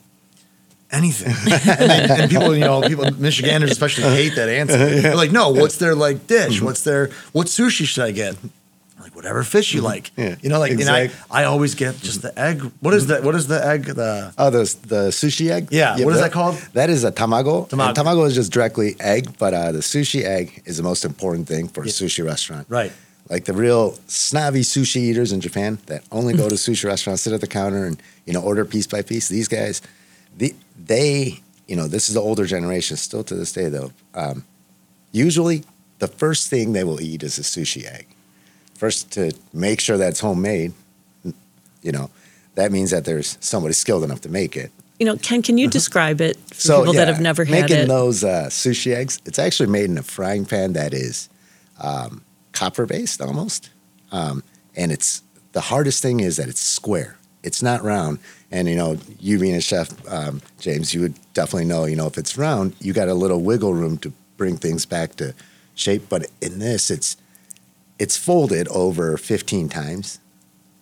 Anything, 0.92 1.28
and, 1.80 1.90
they- 1.92 2.22
and 2.24 2.32
people, 2.32 2.54
you 2.56 2.62
know, 2.62 2.82
people, 2.82 3.10
Michiganders 3.12 3.70
especially 3.72 4.06
hate 4.06 4.36
that 4.36 4.50
answer. 4.50 4.78
They're 5.02 5.16
like, 5.16 5.32
no, 5.32 5.50
what's 5.50 5.78
their 5.78 5.94
like 5.94 6.26
dish? 6.26 6.62
What's 6.62 6.84
their 6.84 7.10
what 7.32 7.46
sushi 7.48 7.86
should 7.86 8.04
I 8.04 8.12
get? 8.12 8.36
I'm 8.42 8.52
like 9.04 9.16
whatever 9.16 9.44
fish 9.44 9.74
you 9.74 9.82
like, 9.82 10.10
Yeah, 10.18 10.36
you 10.42 10.50
know, 10.50 10.58
like, 10.60 10.72
exact- 10.72 11.14
and 11.14 11.24
I, 11.32 11.42
I 11.42 11.44
always 11.46 11.76
get 11.76 11.98
just 12.00 12.24
the 12.24 12.38
egg. 12.40 12.62
What 12.82 12.96
is 12.96 13.06
that? 13.08 13.24
What 13.24 13.36
is 13.36 13.46
the 13.46 13.64
egg? 13.64 13.86
The 13.86 14.34
Oh, 14.38 14.50
the 14.50 14.64
the 14.88 15.02
sushi 15.12 15.52
egg. 15.52 15.68
Yeah, 15.70 16.04
what 16.04 16.14
is 16.16 16.22
that 16.22 16.32
called? 16.32 16.56
That 16.74 16.90
is 16.90 17.04
a 17.04 17.12
tamago. 17.12 17.70
Tamago. 17.70 17.88
And 17.90 17.98
tamago 17.98 18.26
is 18.28 18.34
just 18.34 18.52
directly 18.52 18.96
egg, 19.00 19.38
but 19.38 19.54
uh, 19.54 19.72
the 19.72 19.80
sushi 19.80 20.24
egg 20.24 20.64
is 20.66 20.78
the 20.78 20.84
most 20.84 21.06
important 21.06 21.48
thing 21.48 21.68
for 21.68 21.84
a 21.84 21.88
sushi 21.88 22.26
restaurant. 22.26 22.66
right. 22.68 22.92
Like 23.30 23.46
the 23.46 23.54
real 23.54 23.94
snobby 24.08 24.62
sushi 24.62 25.02
eaters 25.02 25.32
in 25.32 25.40
Japan 25.40 25.78
that 25.86 26.04
only 26.12 26.34
go 26.34 26.50
to 26.50 26.56
sushi 26.56 26.86
restaurants, 26.86 27.22
sit 27.22 27.32
at 27.32 27.42
the 27.42 27.48
counter, 27.48 27.86
and 27.86 28.02
you 28.26 28.34
know 28.34 28.42
order 28.42 28.66
piece 28.66 28.88
by 28.88 29.04
piece. 29.04 29.28
These 29.28 29.48
guys, 29.48 29.84
the, 30.36 30.56
they, 30.90 31.40
you 31.68 31.76
know, 31.76 31.88
this 31.88 32.10
is 32.10 32.16
the 32.16 32.22
older 32.22 32.46
generation. 32.46 32.98
Still 32.98 33.24
to 33.24 33.36
this 33.36 33.54
day, 33.54 33.70
though, 33.70 33.92
um, 34.16 34.44
usually 35.12 35.64
the 36.00 36.08
first 36.08 36.50
thing 36.50 36.74
they 36.74 36.84
will 36.84 37.00
eat 37.00 37.24
is 37.24 37.38
a 37.38 37.44
sushi 37.44 37.86
egg. 37.86 38.08
First, 38.74 39.12
to 39.12 39.32
make 39.54 39.80
sure 39.80 39.98
that's 39.98 40.20
homemade, 40.20 40.74
you 41.82 41.92
know, 41.92 42.10
that 42.56 42.72
means 42.72 42.92
that 42.92 43.06
there's 43.06 43.38
somebody 43.40 43.74
skilled 43.74 44.04
enough 44.04 44.22
to 44.22 44.30
make 44.30 44.58
it. 44.58 44.72
you 45.00 45.06
know, 45.06 45.16
Ken, 45.18 45.42
can 45.42 45.58
you 45.58 45.68
describe 45.70 46.20
it 46.22 46.38
for 46.54 46.80
people 46.80 46.94
that 46.94 47.08
have 47.08 47.22
never 47.22 47.46
had 47.46 47.52
making 47.52 47.76
it? 47.76 47.80
Making 47.82 47.88
those 47.88 48.24
uh, 48.24 48.48
sushi 48.50 48.94
eggs, 48.96 49.20
it's 49.26 49.40
actually 49.40 49.70
made 49.70 49.90
in 49.90 49.98
a 49.98 50.04
frying 50.04 50.46
pan 50.46 50.74
that 50.74 50.94
is 50.94 51.30
um, 51.82 52.22
copper 52.52 52.86
based 52.86 53.22
almost, 53.22 53.70
um, 54.12 54.44
and 54.76 54.92
it's 54.92 55.22
the 55.54 55.62
hardest 55.62 56.02
thing 56.02 56.20
is 56.20 56.36
that 56.38 56.50
it's 56.50 56.60
square. 56.62 57.18
it's 57.44 57.62
not 57.64 57.82
round. 57.84 58.20
And 58.52 58.68
you 58.68 58.76
know, 58.76 58.98
you 59.20 59.38
being 59.40 59.56
a 59.56 59.62
chef, 59.62 59.94
um, 60.12 60.42
James, 60.60 60.94
you 60.94 61.02
would 61.02 61.16
definitely 61.34 61.66
know. 61.66 61.86
You 61.86 61.96
know, 61.96 62.08
if 62.08 62.18
it's 62.18 62.38
round, 62.38 62.76
you 62.80 62.94
got 62.94 63.08
a 63.08 63.14
little 63.14 63.42
wiggle 63.42 63.74
room 63.74 63.98
to 64.00 64.12
bring 64.38 64.58
things 64.58 64.86
back 64.86 65.16
to 65.18 65.36
shape. 65.76 66.10
But 66.10 66.28
in 66.42 66.60
this, 66.60 66.90
it's 66.90 67.16
it's 68.00 68.18
folded 68.18 68.68
over 68.70 69.18
15 69.18 69.70
times 69.70 70.20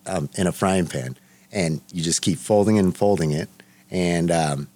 um, 0.06 0.30
in 0.36 0.48
a 0.48 0.52
frying 0.52 0.88
pan, 0.88 1.18
and 1.52 1.82
you 1.92 2.02
just 2.02 2.22
keep 2.22 2.38
folding 2.38 2.78
and 2.80 2.96
folding 2.96 3.32
it. 3.32 3.50
And 3.92 4.32
um, 4.32 4.68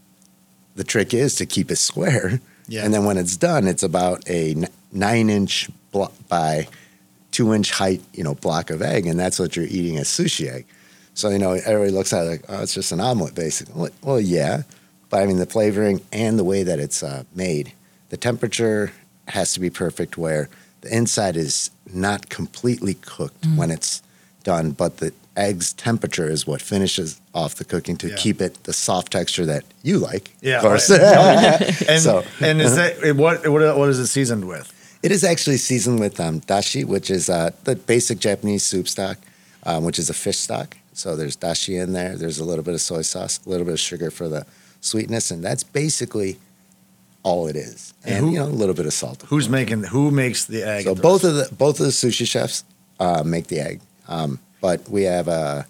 the 0.75 0.83
trick 0.83 1.13
is 1.13 1.35
to 1.35 1.45
keep 1.45 1.71
it 1.71 1.77
square. 1.77 2.41
Yeah. 2.67 2.83
And 2.85 2.93
then 2.93 3.03
when 3.05 3.17
it's 3.17 3.35
done, 3.35 3.67
it's 3.67 3.83
about 3.83 4.27
a 4.29 4.51
n- 4.51 4.67
nine 4.91 5.29
inch 5.29 5.69
blo- 5.91 6.11
by 6.29 6.67
two 7.31 7.53
inch 7.53 7.71
height, 7.71 8.01
you 8.13 8.23
know, 8.23 8.35
block 8.35 8.69
of 8.69 8.81
egg, 8.81 9.05
and 9.07 9.19
that's 9.19 9.39
what 9.39 9.55
you're 9.55 9.65
eating 9.65 9.97
as 9.97 10.07
sushi 10.07 10.49
egg. 10.51 10.65
So 11.13 11.29
you 11.29 11.39
know, 11.39 11.51
everybody 11.51 11.91
looks 11.91 12.13
at 12.13 12.25
it 12.25 12.29
like, 12.29 12.41
oh, 12.49 12.61
it's 12.63 12.73
just 12.73 12.91
an 12.91 12.99
omelet, 12.99 13.35
basically. 13.35 13.73
Well, 13.75 13.89
well, 14.01 14.19
yeah, 14.21 14.63
but 15.09 15.21
I 15.21 15.25
mean, 15.25 15.37
the 15.37 15.45
flavoring 15.45 16.01
and 16.11 16.39
the 16.39 16.43
way 16.43 16.63
that 16.63 16.79
it's 16.79 17.03
uh, 17.03 17.23
made, 17.35 17.73
the 18.09 18.17
temperature 18.17 18.91
has 19.27 19.53
to 19.53 19.59
be 19.59 19.69
perfect, 19.69 20.17
where 20.17 20.49
the 20.81 20.95
inside 20.95 21.35
is 21.35 21.69
not 21.93 22.29
completely 22.29 22.95
cooked 22.95 23.45
when 23.55 23.71
it's 23.71 24.01
done, 24.43 24.71
but 24.71 24.97
the 24.97 25.13
egg's 25.37 25.73
temperature 25.73 26.27
is 26.29 26.47
what 26.47 26.61
finishes 26.61 27.21
off 27.33 27.55
the 27.55 27.63
cooking 27.63 27.95
to 27.97 28.09
Yeah. 28.09 28.15
keep 28.17 28.41
it 28.41 28.63
the 28.63 28.73
soft 28.73 29.11
texture 29.11 29.45
that 29.45 29.63
you 29.83 29.99
like. 29.99 30.31
Yeah, 30.41 30.57
of 30.57 30.63
course. 30.63 30.89
right. 30.89 31.81
And 31.89 32.01
So- 32.01 32.23
and 32.39 32.61
is 32.61 32.75
that 32.75 33.15
what 33.15 33.47
what 33.47 33.77
what 33.77 33.89
is 33.89 33.99
it 33.99 34.07
seasoned 34.07 34.45
with? 34.47 34.73
It 35.03 35.11
is 35.11 35.23
actually 35.23 35.57
seasoned 35.57 35.99
with 35.99 36.19
um, 36.19 36.41
dashi, 36.41 36.83
which 36.85 37.09
is 37.09 37.29
uh, 37.29 37.51
the 37.63 37.75
basic 37.75 38.19
Japanese 38.19 38.63
soup 38.63 38.87
stock, 38.87 39.17
um, 39.63 39.83
which 39.83 39.97
is 39.99 40.09
a 40.09 40.13
fish 40.13 40.37
stock. 40.37 40.77
So 41.01 41.15
there's 41.15 41.35
dashi 41.35 41.81
in 41.81 41.93
there. 41.93 42.15
There's 42.15 42.37
a 42.37 42.43
little 42.45 42.63
bit 42.63 42.75
of 42.75 42.81
soy 42.81 43.01
sauce, 43.01 43.39
a 43.43 43.49
little 43.49 43.65
bit 43.65 43.73
of 43.73 43.79
sugar 43.79 44.11
for 44.11 44.29
the 44.29 44.45
sweetness, 44.81 45.31
and 45.31 45.43
that's 45.43 45.63
basically 45.63 46.37
all 47.23 47.47
it 47.47 47.55
is. 47.55 47.93
And 48.03 48.15
And, 48.15 48.25
who- 48.25 48.31
you 48.33 48.39
know, 48.39 48.45
a 48.45 48.59
little 48.61 48.75
bit 48.75 48.85
of 48.85 48.93
salt. 48.93 49.23
Who's 49.27 49.49
making 49.49 49.83
who 49.85 50.11
makes 50.11 50.45
the 50.45 50.61
egg? 50.63 50.83
So 50.85 50.93
both 50.93 51.23
of 51.23 51.33
the 51.33 51.49
both 51.55 51.79
of 51.79 51.87
the 51.87 51.91
sushi 51.91 52.27
chefs 52.27 52.63
uh, 52.99 53.23
make 53.23 53.47
the 53.47 53.59
egg, 53.59 53.81
um, 54.07 54.37
but 54.61 54.87
we 54.89 55.01
have 55.03 55.27
uh, 55.27 55.63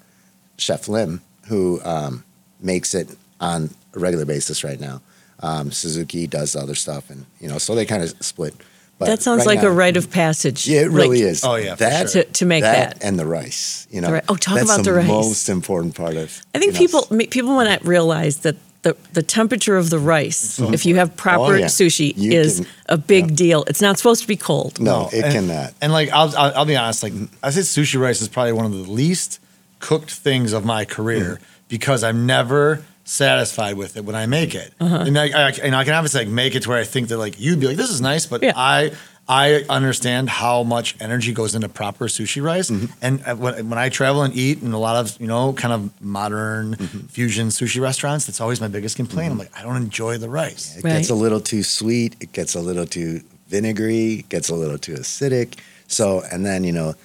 Chef 0.57 0.89
Lim 0.89 1.21
who 1.47 1.79
um, 1.85 2.23
makes 2.59 2.93
it 2.93 3.07
on 3.39 3.69
a 3.95 3.99
regular 3.99 4.25
basis 4.25 4.63
right 4.65 4.79
now. 4.81 5.01
Um, 5.39 5.71
Suzuki 5.71 6.27
does 6.27 6.55
other 6.57 6.75
stuff, 6.75 7.09
and 7.09 7.25
you 7.39 7.47
know, 7.47 7.57
so 7.57 7.73
they 7.73 7.85
kind 7.85 8.03
of 8.03 8.09
split. 8.19 8.53
But 9.01 9.07
that 9.07 9.21
sounds 9.21 9.39
right 9.39 9.47
like 9.55 9.61
now- 9.63 9.67
a 9.69 9.71
rite 9.71 9.97
of 9.97 10.09
passage. 10.09 10.67
Yeah, 10.67 10.81
it 10.81 10.91
really 10.91 11.21
Like, 11.21 11.31
is. 11.31 11.43
Oh, 11.43 11.55
yeah, 11.55 11.75
for 11.75 11.83
that 11.83 12.09
sure. 12.09 12.23
To- 12.23 12.31
to 12.31 12.45
make 12.45 12.63
that. 12.63 12.97
and 13.03 13.17
the 13.19 13.25
rice. 13.25 13.87
You 13.91 14.01
know, 14.01 14.11
ri- 14.11 14.21
oh, 14.29 14.35
talk 14.35 14.55
that's 14.55 14.69
about 14.69 14.77
the 14.85 14.91
the 14.91 14.93
rice. 14.93 15.07
most 15.07 15.49
important 15.49 15.95
part 15.95 16.15
of. 16.15 16.41
I 16.55 16.59
think 16.59 16.73
you 16.73 16.73
know, 16.73 16.77
people 17.01 17.07
ma- 17.11 17.25
people 17.29 17.53
want 17.55 17.67
to 17.81 17.87
realize 17.87 18.37
that 18.45 18.55
the, 18.83 18.95
the 19.13 19.21
temperature 19.21 19.77
of 19.77 19.89
the 19.91 19.99
rice, 19.99 20.57
if 20.59 20.85
you 20.87 20.95
have 20.95 21.15
proper 21.15 21.53
Oh, 21.53 21.55
yeah. 21.55 21.65
sushi, 21.67 22.13
You 22.17 22.31
is 22.39 22.57
can- 22.61 22.67
a 22.89 22.97
big 22.97 23.35
deal. 23.35 23.63
It's 23.67 23.81
not 23.81 23.97
supposed 23.97 24.21
to 24.23 24.27
be 24.27 24.35
cold. 24.37 24.79
No, 24.79 25.07
it 25.13 25.23
and, 25.23 25.33
cannot. 25.33 25.73
And 25.81 25.91
like 25.93 26.09
I'll, 26.11 26.35
I'll 26.37 26.53
I'll 26.57 26.65
be 26.65 26.75
honest, 26.75 27.03
like 27.03 27.13
I 27.43 27.51
said, 27.51 27.65
sushi 27.65 27.99
rice 27.99 28.21
is 28.21 28.27
probably 28.29 28.53
one 28.53 28.65
of 28.65 28.71
the 28.71 28.91
least 28.91 29.39
cooked 29.79 30.11
things 30.11 30.51
of 30.53 30.63
my 30.65 30.85
career 30.85 31.39
Mm. 31.39 31.45
because 31.67 32.03
I'm 32.03 32.25
never 32.25 32.83
satisfied 33.11 33.75
with 33.75 33.97
it 33.97 34.05
when 34.05 34.15
I 34.15 34.25
make 34.25 34.55
it. 34.55 34.73
And 34.79 35.17
I, 35.19 35.25
I 35.47 35.49
and 35.63 35.75
I 35.75 35.83
can 35.83 35.93
obviously 35.93 36.21
like 36.25 36.33
make 36.33 36.55
it 36.55 36.63
to 36.63 36.69
where 36.69 36.79
I 36.79 36.83
think 36.85 37.09
that 37.09 37.17
like 37.17 37.39
you'd 37.39 37.59
be 37.59 37.67
like 37.67 37.77
this 37.77 37.89
is 37.89 38.01
nice, 38.01 38.25
but 38.25 38.41
Yeah. 38.43 38.53
I. 38.55 38.91
I 39.29 39.63
understand 39.69 40.29
how 40.29 40.63
much 40.63 40.95
energy 40.99 41.31
goes 41.31 41.55
into 41.55 41.69
proper 41.69 42.07
sushi 42.07 42.41
rice, 42.43 42.69
Mm-hmm. 42.69 42.85
and 43.01 43.23
uh, 43.25 43.35
when, 43.35 43.69
when 43.69 43.79
I 43.79 43.87
travel 43.87 44.23
and 44.23 44.35
eat 44.35 44.61
in 44.61 44.73
a 44.73 44.79
lot 44.79 44.95
of 44.97 45.21
you 45.21 45.27
know 45.27 45.53
kind 45.53 45.73
of 45.73 46.01
modern 46.01 46.75
Mm-hmm. 46.75 46.99
fusion 47.05 47.47
sushi 47.49 47.79
restaurants, 47.79 48.25
that's 48.25 48.41
always 48.41 48.59
my 48.59 48.67
biggest 48.67 48.97
complaint. 48.97 49.31
I'm 49.31 49.37
like, 49.37 49.51
I 49.57 49.61
don't 49.61 49.77
enjoy 49.77 50.17
the 50.17 50.27
rice. 50.27 50.75
It 50.75 50.83
Right. 50.83 50.93
gets 50.93 51.11
a 51.11 51.15
little 51.15 51.39
too 51.39 51.63
sweet. 51.63 52.15
It 52.19 52.33
gets 52.33 52.55
a 52.55 52.59
little 52.61 52.85
too 52.87 53.21
vinegary. 53.47 54.13
It 54.21 54.29
gets 54.29 54.49
a 54.49 54.55
little 54.55 54.79
too 54.79 54.95
acidic. 54.95 55.59
So, 55.87 56.23
and 56.31 56.43
then 56.45 56.63
you 56.65 56.73
know, 56.73 56.95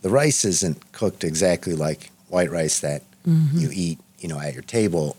the 0.00 0.10
rice 0.10 0.44
isn't 0.46 0.92
cooked 0.92 1.22
exactly 1.24 1.74
like 1.74 2.10
white 2.28 2.50
rice 2.52 2.80
that 2.80 3.02
you 3.52 3.68
eat, 3.74 3.98
you 4.20 4.28
know, 4.28 4.38
at 4.40 4.54
your 4.54 4.62
table 4.62 5.16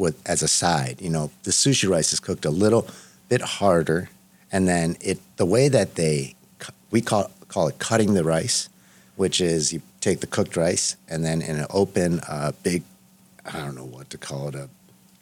with 0.00 0.20
as 0.26 0.42
a 0.42 0.48
side. 0.48 1.00
You 1.00 1.10
know, 1.10 1.30
the 1.44 1.52
sushi 1.52 1.88
rice 1.88 2.12
is 2.12 2.20
cooked 2.20 2.44
a 2.44 2.50
little 2.50 2.88
bit 3.28 3.40
harder, 3.40 4.10
and 4.50 4.66
then 4.66 4.96
it 5.00 5.20
the 5.36 5.46
way 5.46 5.68
that 5.68 5.94
they 5.94 6.34
we 6.90 7.00
call 7.00 7.30
call 7.48 7.68
it 7.68 7.78
cutting 7.78 8.14
the 8.14 8.24
rice, 8.24 8.68
which 9.16 9.40
is 9.40 9.72
you 9.72 9.82
take 10.00 10.20
the 10.20 10.26
cooked 10.26 10.56
rice 10.56 10.96
and 11.08 11.24
then 11.24 11.42
in 11.42 11.56
an 11.58 11.66
open, 11.70 12.20
uh, 12.20 12.52
big, 12.62 12.82
I 13.44 13.58
don't 13.58 13.74
know 13.74 13.84
what 13.84 14.08
to 14.10 14.18
call 14.18 14.48
it, 14.48 14.54
a 14.54 14.68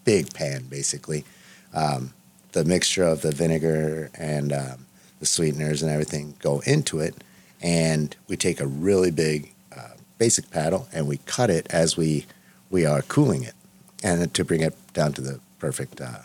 big 0.05 0.33
pan 0.33 0.63
basically 0.71 1.25
um, 1.75 2.13
the 2.53 2.65
mixture 2.65 3.05
of 3.05 3.23
the 3.23 3.33
vinegar 3.33 4.11
and 4.15 4.53
um, 4.53 4.87
the 5.21 5.27
sweeteners 5.27 5.83
and 5.83 5.91
everything 5.91 6.35
go 6.41 6.61
into 6.61 7.01
it, 7.01 7.15
and 7.61 8.17
we 8.29 8.37
take 8.37 8.61
a 8.61 8.67
really 8.67 9.11
big 9.11 9.53
uh, 9.77 9.95
basic 10.17 10.51
paddle 10.51 10.89
and 10.93 11.07
we 11.07 11.19
cut 11.27 11.51
it 11.51 11.67
as 11.71 11.97
we 11.97 12.27
we 12.71 12.85
are 12.85 13.03
cooling 13.03 13.43
it, 13.43 13.55
and 14.03 14.33
to 14.35 14.45
bring 14.45 14.61
it 14.63 14.75
down 14.95 15.13
to 15.15 15.21
the 15.21 15.41
perfect 15.59 16.01
uh, 16.01 16.19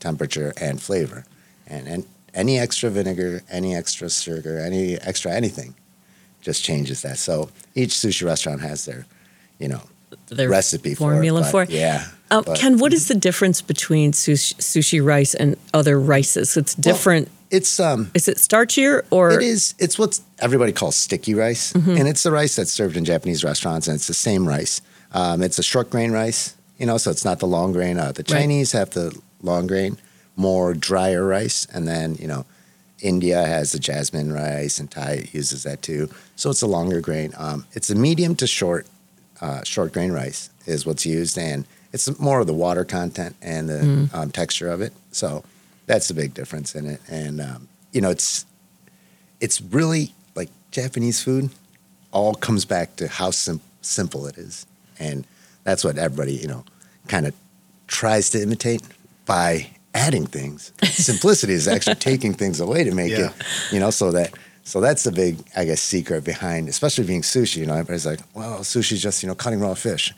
temperature 0.00 0.52
and 0.60 0.80
flavor, 0.80 1.24
and 1.66 1.86
and 1.88 2.04
any 2.34 2.58
extra 2.58 2.90
vinegar, 2.90 3.42
any 3.50 3.74
extra 3.74 4.08
sugar, 4.10 4.58
any 4.58 4.96
extra 5.00 5.32
anything, 5.32 5.74
just 6.40 6.62
changes 6.64 7.02
that. 7.02 7.18
So 7.18 7.50
each 7.74 7.90
sushi 7.94 8.24
restaurant 8.26 8.60
has 8.60 8.84
their, 8.84 9.06
you 9.58 9.68
know, 9.68 9.80
Their 10.28 10.48
recipe 10.48 10.94
formula 10.94 11.42
for 11.44 11.50
for 11.50 11.62
it. 11.62 11.70
it. 11.70 11.76
Yeah. 11.76 12.04
Um, 12.30 12.44
but- 12.44 12.58
Ken, 12.58 12.78
what 12.78 12.92
is 12.92 13.08
the 13.08 13.14
difference 13.14 13.62
between 13.62 14.12
sushi, 14.12 14.54
sushi 14.56 15.04
rice 15.04 15.34
and 15.34 15.56
other 15.72 15.98
rices? 15.98 16.56
It's 16.56 16.74
different. 16.74 17.28
it's 17.50 17.80
um 17.80 18.10
is 18.14 18.28
it 18.28 18.36
starchier 18.36 19.02
or 19.10 19.30
It 19.32 19.42
is. 19.42 19.74
It's 19.78 19.98
what 19.98 20.20
everybody 20.38 20.72
calls 20.72 20.96
sticky 20.96 21.34
rice, 21.34 21.72
and 21.74 22.06
it's 22.08 22.22
the 22.22 22.30
rice 22.30 22.56
that's 22.56 22.70
served 22.72 22.96
in 22.96 23.04
Japanese 23.04 23.42
restaurants, 23.42 23.88
and 23.88 23.94
it's 23.96 24.06
the 24.06 24.14
same 24.28 24.46
rice. 24.46 24.82
Um, 25.12 25.42
it's 25.42 25.58
a 25.58 25.62
short 25.62 25.88
grain 25.90 26.12
rice, 26.12 26.54
you 26.78 26.86
know, 26.86 26.96
so 26.98 27.10
it's 27.10 27.24
not 27.24 27.38
the 27.40 27.46
long 27.46 27.72
grain. 27.72 27.98
Uh, 27.98 28.12
the 28.12 28.20
Right. 28.22 28.40
Chinese 28.40 28.72
have 28.72 28.90
the 28.90 29.16
long 29.42 29.66
grain, 29.66 29.98
more 30.36 30.74
drier 30.74 31.24
rice, 31.24 31.66
and 31.72 31.86
then 31.88 32.16
you 32.20 32.26
know, 32.28 32.44
India 33.00 33.44
has 33.44 33.72
the 33.72 33.78
jasmine 33.78 34.32
rice, 34.32 34.78
and 34.80 34.90
Thai 34.90 35.28
uses 35.32 35.62
that 35.64 35.82
too. 35.82 36.08
So 36.36 36.50
it's 36.50 36.62
a 36.62 36.66
longer 36.66 37.00
grain. 37.00 37.32
Um, 37.36 37.66
it's 37.72 37.90
a 37.90 37.94
medium 37.94 38.34
to 38.36 38.46
short, 38.46 38.86
uh, 39.40 39.62
short 39.64 39.92
grain 39.92 40.12
rice 40.12 40.50
is 40.66 40.84
what's 40.86 41.04
used, 41.06 41.38
and 41.38 41.64
it's 41.92 42.18
more 42.20 42.40
of 42.40 42.46
the 42.46 42.54
water 42.54 42.84
content 42.84 43.34
and 43.40 43.68
the 43.68 44.08
um, 44.12 44.30
texture 44.30 44.68
of 44.70 44.80
it. 44.80 44.92
So 45.12 45.44
that's 45.86 46.08
the 46.08 46.14
big 46.14 46.34
difference 46.34 46.74
in 46.74 46.86
it. 46.86 47.00
And 47.08 47.40
um, 47.40 47.68
you 47.92 48.00
know, 48.00 48.10
it's 48.10 48.44
it's 49.40 49.60
really 49.60 50.12
like 50.34 50.50
Japanese 50.70 51.22
food. 51.22 51.50
All 52.10 52.34
comes 52.34 52.64
back 52.64 52.96
to 52.96 53.06
how 53.08 53.30
sim- 53.30 53.60
simple 53.82 54.26
it 54.26 54.38
is, 54.38 54.66
and 54.98 55.24
that's 55.68 55.84
what 55.84 55.98
everybody 55.98 56.32
you 56.32 56.48
know 56.48 56.64
kind 57.08 57.26
of 57.26 57.34
tries 57.86 58.30
to 58.30 58.42
imitate 58.42 58.82
by 59.26 59.68
adding 59.94 60.26
things. 60.26 60.72
Simplicity 60.84 61.52
is 61.52 61.68
actually 61.68 61.96
taking 61.96 62.32
things 62.32 62.60
away 62.60 62.84
to 62.84 62.92
make 62.94 63.10
Yeah. 63.12 63.26
it, 63.30 63.32
you 63.72 63.80
know, 63.80 63.90
so 63.90 64.10
that 64.12 64.32
so 64.64 64.80
that's 64.80 65.02
the 65.04 65.12
big 65.12 65.36
I 65.56 65.64
guess 65.66 65.80
secret 65.82 66.24
behind, 66.24 66.68
especially 66.68 67.04
being 67.04 67.22
sushi. 67.22 67.58
You 67.58 67.66
know, 67.66 67.74
everybody's 67.74 68.06
like, 68.06 68.20
well, 68.34 68.60
sushi's 68.60 69.02
just 69.02 69.22
you 69.22 69.28
know 69.28 69.34
cutting 69.34 69.60
raw 69.60 69.74
fish. 69.74 70.14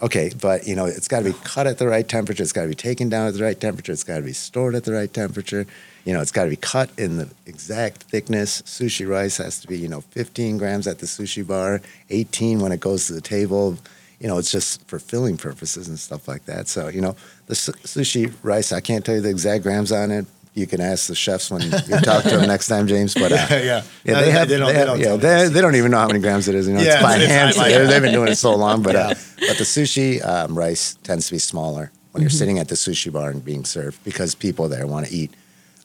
Okay, 0.00 0.30
but 0.40 0.66
you 0.68 0.74
know 0.76 0.86
it's 0.86 1.08
got 1.08 1.20
to 1.24 1.32
be 1.32 1.36
cut 1.44 1.66
at 1.66 1.76
the 1.78 1.86
right 1.88 2.08
temperature. 2.08 2.42
It's 2.42 2.52
got 2.52 2.62
to 2.62 2.68
be 2.68 2.74
taken 2.90 3.08
down 3.10 3.26
at 3.28 3.34
the 3.34 3.42
right 3.42 3.60
temperature. 3.60 3.92
It's 3.92 4.04
got 4.04 4.16
to 4.16 4.22
be 4.22 4.32
stored 4.32 4.74
at 4.74 4.84
the 4.84 4.92
right 4.92 5.12
temperature. 5.12 5.66
You 6.06 6.12
know, 6.14 6.22
it's 6.22 6.32
got 6.32 6.44
to 6.44 6.50
be 6.50 6.56
cut 6.74 6.88
in 6.96 7.18
the 7.18 7.28
exact 7.46 8.04
thickness. 8.04 8.62
Sushi 8.62 9.06
rice 9.06 9.36
has 9.38 9.60
to 9.60 9.66
be 9.68 9.76
you 9.76 9.88
know 9.88 10.00
15 10.00 10.56
grams 10.56 10.86
at 10.86 11.00
the 11.00 11.06
sushi 11.06 11.44
bar, 11.46 11.80
18 12.10 12.60
when 12.60 12.72
it 12.72 12.80
goes 12.80 13.06
to 13.08 13.12
the 13.12 13.20
table. 13.20 13.76
You 14.20 14.26
know, 14.28 14.38
it's 14.38 14.50
just 14.50 14.86
for 14.88 14.98
filling 14.98 15.36
purposes 15.36 15.88
and 15.88 15.98
stuff 15.98 16.26
like 16.26 16.44
that. 16.46 16.66
So 16.68 16.88
you 16.88 17.00
know, 17.00 17.14
the 17.46 17.54
sushi 17.54 18.32
rice, 18.42 18.72
I 18.72 18.80
can't 18.80 19.04
tell 19.04 19.14
you 19.16 19.20
the 19.20 19.30
exact 19.30 19.62
grams 19.62 19.92
on 19.92 20.10
it. 20.10 20.26
You 20.54 20.66
can 20.66 20.80
ask 20.80 21.06
the 21.06 21.14
chefs 21.14 21.50
when 21.52 21.62
you 21.62 21.70
talk 22.02 22.24
to 22.24 22.30
them 22.30 22.48
next 22.48 22.66
time, 22.66 22.88
James. 22.88 23.14
But 23.14 23.30
uh, 23.30 23.34
Yeah, 23.48 23.58
yeah. 23.58 23.60
yeah, 23.62 23.82
they 24.04 24.12
they- 24.24 24.30
have. 24.32 24.48
they 24.48 24.54
They, 24.54 24.58
don't- 24.58 24.68
they 24.72 24.78
have- 24.78 24.86
don't 24.88 25.00
yeah, 25.00 25.16
they, 25.16 25.48
they 25.48 25.60
don't 25.60 25.76
even 25.76 25.92
know 25.92 25.98
how 25.98 26.08
many 26.08 26.18
grams 26.18 26.48
it 26.48 26.56
is. 26.56 26.66
You 26.66 26.74
know, 26.74 26.80
Yeah, 26.80 26.94
it's 26.94 27.02
by 27.02 27.14
it's- 27.16 27.30
hand. 27.30 27.56
like- 27.56 27.72
they've 27.72 28.02
been 28.02 28.12
doing 28.12 28.28
it 28.32 28.36
so 28.36 28.54
long. 28.56 28.82
But 28.82 28.96
uh, 28.96 29.08
but 29.46 29.56
the 29.56 29.64
sushi 29.64 30.24
um, 30.26 30.58
rice 30.58 30.94
tends 31.04 31.26
to 31.26 31.32
be 31.34 31.38
smaller 31.38 31.92
when 32.10 32.22
you're 32.22 32.30
sitting 32.30 32.58
at 32.58 32.66
the 32.68 32.74
sushi 32.74 33.12
bar 33.12 33.30
and 33.30 33.44
being 33.44 33.64
served 33.64 34.02
because 34.02 34.34
people 34.34 34.68
there 34.68 34.86
want 34.86 35.06
to 35.06 35.12
eat 35.14 35.30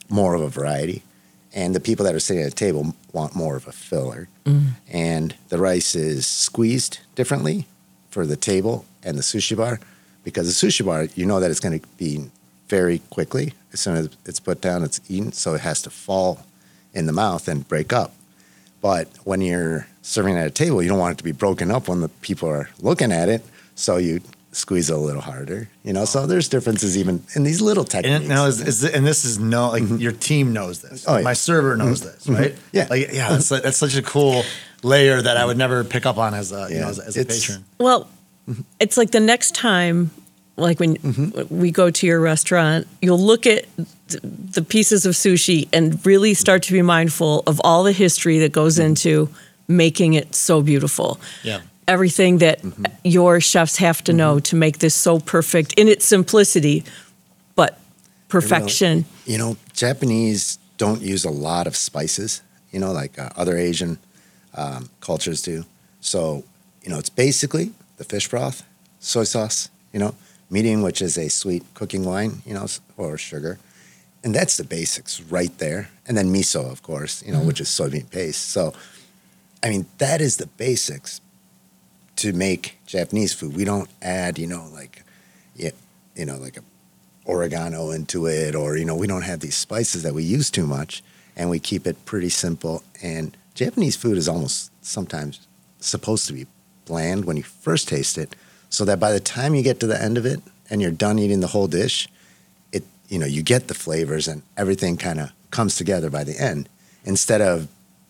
more 0.09 0.33
of 0.33 0.41
a 0.41 0.49
variety, 0.49 1.03
and 1.53 1.75
the 1.75 1.79
people 1.79 2.03
that 2.05 2.15
are 2.15 2.19
sitting 2.19 2.41
at 2.41 2.49
the 2.49 2.55
table 2.55 2.95
want 3.11 3.35
more 3.35 3.55
of 3.55 3.67
a 3.67 3.71
filler. 3.71 4.27
And 4.91 5.35
the 5.49 5.59
rice 5.59 5.93
is 5.93 6.25
squeezed 6.25 6.99
differently 7.15 7.67
for 8.13 8.25
the 8.25 8.37
table 8.37 8.85
and 9.03 9.17
the 9.17 9.23
sushi 9.23 9.57
bar 9.57 9.79
because 10.23 10.47
the 10.47 10.67
sushi 10.67 10.85
bar, 10.85 11.07
you 11.15 11.25
know 11.25 11.39
that 11.39 11.51
it's 11.51 11.59
going 11.59 11.79
to 11.79 11.87
be 11.97 12.29
very 12.69 12.99
quickly 13.09 13.53
as 13.73 13.79
soon 13.79 13.95
as 13.95 14.09
it's 14.25 14.39
put 14.39 14.61
down, 14.61 14.83
it's 14.83 15.01
eaten, 15.09 15.31
so 15.31 15.55
it 15.55 15.61
has 15.61 15.81
to 15.81 15.89
fall 15.89 16.45
in 16.93 17.07
the 17.07 17.11
mouth 17.11 17.47
and 17.47 17.67
break 17.67 17.91
up. 17.91 18.13
But 18.81 19.07
when 19.23 19.41
you're 19.41 19.87
serving 20.01 20.37
at 20.37 20.45
a 20.45 20.51
table, 20.51 20.81
you 20.83 20.89
don't 20.89 20.99
want 20.99 21.13
it 21.13 21.17
to 21.17 21.23
be 21.23 21.31
broken 21.31 21.71
up 21.71 21.87
when 21.87 22.01
the 22.01 22.09
people 22.09 22.47
are 22.49 22.69
looking 22.79 23.11
at 23.11 23.29
it. 23.29 23.43
so 23.75 23.97
you 23.97 24.21
squeeze 24.51 24.91
it 24.91 24.93
a 24.93 24.97
little 24.97 25.21
harder. 25.21 25.67
You 25.83 25.93
know, 25.93 26.05
so 26.05 26.27
there's 26.27 26.47
differences 26.47 26.95
even 26.95 27.23
in 27.35 27.43
these 27.43 27.61
little 27.61 27.83
techniques. 27.83 28.19
And 28.19 28.27
now 28.27 28.45
is, 28.45 28.61
is 28.61 28.83
and 28.83 29.05
this 29.05 29.25
is 29.25 29.39
no 29.39 29.69
like 29.69 29.83
mm-hmm. 29.83 29.97
your 29.97 30.11
team 30.11 30.53
knows 30.53 30.81
this. 30.81 31.05
Oh, 31.07 31.17
yeah. 31.17 31.23
My 31.23 31.33
server 31.33 31.75
knows 31.75 32.01
mm-hmm. 32.01 32.09
this, 32.09 32.23
mm-hmm. 32.25 32.35
right? 32.35 32.55
Yeah. 32.71 32.87
like 32.89 33.11
yeah. 33.11 33.29
That's 33.29 33.49
that's 33.49 33.77
such 33.77 33.95
a 33.95 34.03
cool 34.03 34.43
layer 34.83 35.21
that 35.21 35.37
I 35.37 35.45
would 35.45 35.57
never 35.57 35.83
pick 35.83 36.05
up 36.05 36.17
on 36.17 36.33
as 36.33 36.51
a 36.51 36.67
you 36.69 36.79
know 36.79 36.89
as, 36.89 36.99
as 36.99 37.17
a 37.17 37.25
patron. 37.25 37.63
Well, 37.79 38.09
mm-hmm. 38.47 38.61
it's 38.79 38.97
like 38.97 39.11
the 39.11 39.19
next 39.19 39.55
time, 39.55 40.11
like 40.57 40.79
when 40.79 40.97
mm-hmm. 40.97 41.57
we 41.57 41.71
go 41.71 41.89
to 41.89 42.07
your 42.07 42.19
restaurant, 42.19 42.87
you'll 43.01 43.19
look 43.19 43.47
at 43.47 43.65
the 44.21 44.61
pieces 44.61 45.05
of 45.05 45.13
sushi 45.13 45.67
and 45.73 46.05
really 46.05 46.33
start 46.33 46.63
to 46.63 46.73
be 46.73 46.81
mindful 46.81 47.43
of 47.47 47.59
all 47.63 47.83
the 47.83 47.93
history 47.93 48.39
that 48.39 48.51
goes 48.51 48.75
mm-hmm. 48.75 48.87
into 48.87 49.29
making 49.67 50.13
it 50.13 50.35
so 50.35 50.61
beautiful. 50.61 51.19
Yeah. 51.43 51.61
Everything 51.87 52.37
that 52.37 52.61
your 53.03 53.41
chefs 53.41 53.77
have 53.77 54.03
to 54.05 54.13
know 54.13 54.39
to 54.41 54.55
make 54.55 54.79
this 54.79 54.95
so 54.95 55.19
perfect 55.19 55.73
in 55.73 55.89
its 55.89 56.05
simplicity, 56.05 56.85
but 57.55 57.77
perfection. 58.29 59.05
You 59.25 59.37
know, 59.37 59.57
Japanese 59.73 60.59
don't 60.77 61.01
use 61.01 61.25
a 61.25 61.29
lot 61.29 61.67
of 61.67 61.75
spices, 61.75 62.41
you 62.71 62.79
know, 62.79 62.91
like 62.93 63.19
uh, 63.19 63.29
other 63.35 63.57
Asian 63.57 63.97
um, 64.55 64.89
cultures 65.01 65.41
do. 65.41 65.65
So, 66.01 66.43
you 66.83 66.89
know, 66.89 66.99
it's 66.99 67.09
basically 67.09 67.71
the 67.97 68.03
fish 68.03 68.27
broth, 68.29 68.63
soy 68.99 69.23
sauce, 69.23 69.69
you 69.91 69.99
know, 69.99 70.15
mirin, 70.51 70.83
which 70.83 71.01
is 71.01 71.17
a 71.17 71.29
sweet 71.29 71.63
cooking 71.73 72.03
wine, 72.05 72.41
you 72.45 72.53
know, 72.53 72.67
or 72.97 73.17
sugar. 73.17 73.59
And 74.23 74.33
that's 74.33 74.57
the 74.57 74.63
basics 74.63 75.21
right 75.21 75.55
there. 75.57 75.89
And 76.07 76.17
then 76.17 76.33
miso, 76.33 76.71
of 76.71 76.81
course, 76.81 77.23
you 77.25 77.33
know, 77.33 77.39
which 77.39 77.59
is 77.59 77.67
soybean 77.67 78.09
paste. 78.09 78.49
So, 78.49 78.73
I 79.61 79.69
mean, 79.69 79.85
that 79.97 80.21
is 80.21 80.37
the 80.37 80.47
basics 80.47 81.21
to 82.17 82.33
make 82.33 82.77
Japanese 82.85 83.33
food. 83.33 83.55
We 83.55 83.65
don't 83.65 83.89
add, 84.01 84.37
you 84.37 84.47
know, 84.47 84.67
like, 84.71 85.03
yeah, 85.55 85.71
you 86.15 86.25
know, 86.25 86.37
like 86.37 86.57
a 86.57 86.61
oregano 87.25 87.91
into 87.91 88.27
it, 88.27 88.55
or 88.55 88.77
you 88.77 88.85
know, 88.85 88.95
we 88.95 89.07
don't 89.07 89.21
have 89.23 89.39
these 89.39 89.55
spices 89.55 90.03
that 90.03 90.13
we 90.13 90.23
use 90.23 90.49
too 90.49 90.67
much, 90.67 91.03
and 91.35 91.49
we 91.49 91.59
keep 91.59 91.87
it 91.87 92.05
pretty 92.05 92.29
simple. 92.29 92.83
And 93.01 93.35
Japanese 93.53 93.95
food 93.95 94.17
is 94.17 94.27
almost 94.27 94.71
sometimes 94.83 95.47
supposed 95.79 96.27
to 96.27 96.33
be 96.33 96.47
bland 96.85 97.25
when 97.25 97.37
you 97.37 97.43
first 97.43 97.87
taste 97.87 98.17
it, 98.17 98.35
so 98.69 98.83
that 98.85 98.99
by 98.99 99.11
the 99.11 99.19
time 99.19 99.55
you 99.55 99.61
get 99.61 99.79
to 99.79 99.87
the 99.87 100.01
end 100.01 100.17
of 100.17 100.25
it 100.25 100.41
and 100.69 100.81
you're 100.81 100.91
done 100.91 101.19
eating 101.19 101.39
the 101.39 101.47
whole 101.47 101.67
dish, 101.67 102.07
it 102.71 102.83
you 103.09 103.19
know 103.19 103.25
you 103.25 103.41
get 103.43 103.67
the 103.67 103.73
flavors 103.73 104.27
and 104.27 104.41
everything 104.57 104.97
kind 104.97 105.19
of 105.19 105.31
comes 105.51 105.75
together 105.75 106.09
by 106.09 106.23
the 106.23 106.39
end. 106.39 106.67
Instead 107.05 107.41
of 107.41 107.67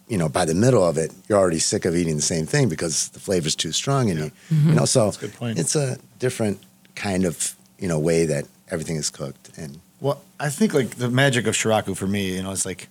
you 0.08 0.18
know 0.18 0.30
by 0.30 0.46
the 0.46 0.54
middle 0.54 0.84
of 0.84 0.98
it 0.98 1.14
you're 1.28 1.40
already 1.40 1.60
sick 1.60 1.86
of 1.86 1.96
eating 1.96 2.18
the 2.18 2.22
same 2.22 2.46
thing 2.46 2.68
because 2.70 3.10
the 3.10 3.20
flavor's 3.20 3.56
too 3.56 3.72
strong 3.72 4.10
in 4.10 4.18
you 4.18 4.24
you 4.52 4.58
know 4.76 4.82
mm-hmm. 4.82 4.86
so 4.86 5.06
That's 5.06 5.18
a 5.18 5.22
good 5.22 5.34
point. 5.34 5.60
it's 5.60 5.76
a 5.78 5.98
different 6.20 6.60
kind 6.94 7.24
of 7.24 7.56
you 7.80 7.88
know 7.88 7.98
way 7.98 8.26
that 8.26 8.46
everything 8.70 8.98
is 8.98 9.10
cooked 9.10 9.52
and 9.58 9.80
Well, 10.02 10.22
I 10.40 10.50
think 10.50 10.74
like 10.74 10.92
the 10.96 11.10
magic 11.10 11.48
of 11.48 11.56
Shiraku 11.56 11.96
for 11.96 12.08
me, 12.08 12.36
you 12.36 12.44
know, 12.44 12.52
it's 12.52 12.66
like 12.66 12.90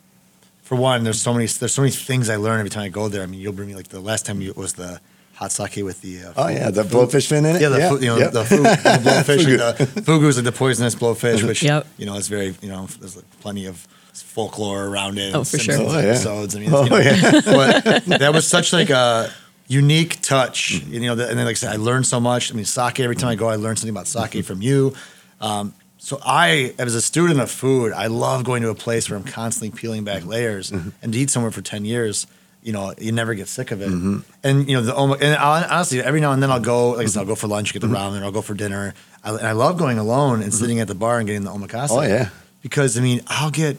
for 0.72 0.80
one, 0.80 1.04
there's 1.04 1.20
so 1.20 1.32
many 1.34 1.46
there's 1.46 1.74
so 1.74 1.82
many 1.82 1.92
things 1.92 2.30
I 2.30 2.36
learn 2.36 2.58
every 2.58 2.70
time 2.70 2.84
I 2.84 2.88
go 2.88 3.08
there. 3.08 3.22
I 3.22 3.26
mean, 3.26 3.40
you'll 3.40 3.52
bring 3.52 3.68
me 3.68 3.74
like 3.74 3.88
the 3.88 4.00
last 4.00 4.24
time 4.24 4.40
you 4.40 4.54
was 4.56 4.72
the 4.72 5.00
hot 5.34 5.52
sake 5.52 5.84
with 5.84 6.00
the 6.00 6.24
uh, 6.24 6.32
oh 6.36 6.48
yeah 6.48 6.70
the 6.70 6.82
blowfish 6.82 7.26
fin 7.28 7.44
in 7.44 7.56
it 7.56 7.62
Yeah, 7.62 7.68
the 7.70 7.88
fu- 7.88 7.98
you 8.00 8.06
know 8.06 8.16
yep. 8.18 8.32
the, 8.32 8.44
fu- 8.44 8.62
the 8.62 8.68
blowfish, 9.04 9.58
like 9.58 9.76
the 9.94 10.00
fugu 10.00 10.28
is 10.28 10.36
like 10.36 10.44
the 10.46 10.52
poisonous 10.52 10.94
blowfish, 10.94 11.42
which 11.46 11.62
Yep. 11.62 11.86
you 11.98 12.06
know 12.06 12.14
is 12.16 12.28
very 12.28 12.54
you 12.62 12.68
know 12.68 12.86
there's 13.00 13.16
like 13.16 13.24
plenty 13.40 13.66
of 13.66 13.76
folklore 14.14 14.86
around 14.86 15.18
it. 15.18 15.34
Oh, 15.34 15.40
and 15.40 15.48
for 15.48 15.58
sure. 15.58 15.74
Oh, 15.78 15.92
yeah. 15.98 16.06
episodes. 16.08 16.56
I 16.56 16.60
mean, 16.60 16.70
Oh, 16.72 16.84
you 16.84 16.90
know, 16.90 16.98
yeah. 16.98 17.30
but 17.44 18.04
that 18.18 18.32
was 18.32 18.46
such 18.46 18.72
like 18.72 18.88
a 18.90 19.30
unique 19.68 20.20
touch. 20.22 20.70
You 20.84 21.00
know, 21.00 21.12
and 21.12 21.20
then 21.20 21.36
like 21.44 21.48
I 21.48 21.54
said, 21.54 21.72
I 21.72 21.76
learned 21.76 22.06
so 22.06 22.18
much. 22.20 22.50
I 22.50 22.54
mean, 22.54 22.64
sake. 22.64 23.00
Every 23.00 23.16
time 23.16 23.28
I 23.30 23.34
go, 23.34 23.48
I 23.48 23.56
learn 23.56 23.76
something 23.76 23.90
about 23.94 24.06
sake 24.06 24.44
from 24.44 24.62
you. 24.62 24.94
Um, 25.40 25.74
so 26.04 26.18
I, 26.20 26.74
as 26.78 26.96
a 26.96 27.00
student 27.00 27.38
of 27.38 27.48
food, 27.48 27.92
I 27.92 28.08
love 28.08 28.42
going 28.42 28.62
to 28.62 28.70
a 28.70 28.74
place 28.74 29.08
where 29.08 29.16
I'm 29.16 29.24
constantly 29.24 29.70
peeling 29.70 30.02
back 30.02 30.22
mm-hmm. 30.22 30.30
layers. 30.30 30.72
Mm-hmm. 30.72 30.88
And 31.00 31.12
to 31.12 31.18
eat 31.20 31.30
somewhere 31.30 31.52
for 31.52 31.62
ten 31.62 31.84
years, 31.84 32.26
you 32.60 32.72
know, 32.72 32.92
you 32.98 33.12
never 33.12 33.34
get 33.34 33.46
sick 33.46 33.70
of 33.70 33.80
it. 33.80 33.88
Mm-hmm. 33.88 34.18
And 34.42 34.68
you 34.68 34.74
know, 34.74 34.82
the 34.82 34.96
and 34.96 35.36
I'll, 35.36 35.64
honestly, 35.70 36.02
every 36.02 36.20
now 36.20 36.32
and 36.32 36.42
then 36.42 36.50
I'll 36.50 36.58
go, 36.58 36.90
like 36.90 37.06
I 37.06 37.08
said, 37.08 37.20
I'll 37.20 37.26
go 37.26 37.36
for 37.36 37.46
lunch, 37.46 37.72
get 37.72 37.82
the 37.82 37.86
ramen, 37.86 38.20
or 38.20 38.24
I'll 38.24 38.32
go 38.32 38.42
for 38.42 38.54
dinner. 38.54 38.94
I, 39.22 39.30
and 39.30 39.46
I 39.46 39.52
love 39.52 39.78
going 39.78 39.96
alone 39.96 40.42
and 40.42 40.52
sitting 40.52 40.80
at 40.80 40.88
the 40.88 40.96
bar 40.96 41.18
and 41.18 41.26
getting 41.28 41.44
the 41.44 41.52
omakase. 41.52 41.90
Oh, 41.92 42.02
yeah. 42.02 42.30
because 42.62 42.98
I 42.98 43.00
mean, 43.00 43.20
I'll 43.28 43.52
get 43.52 43.76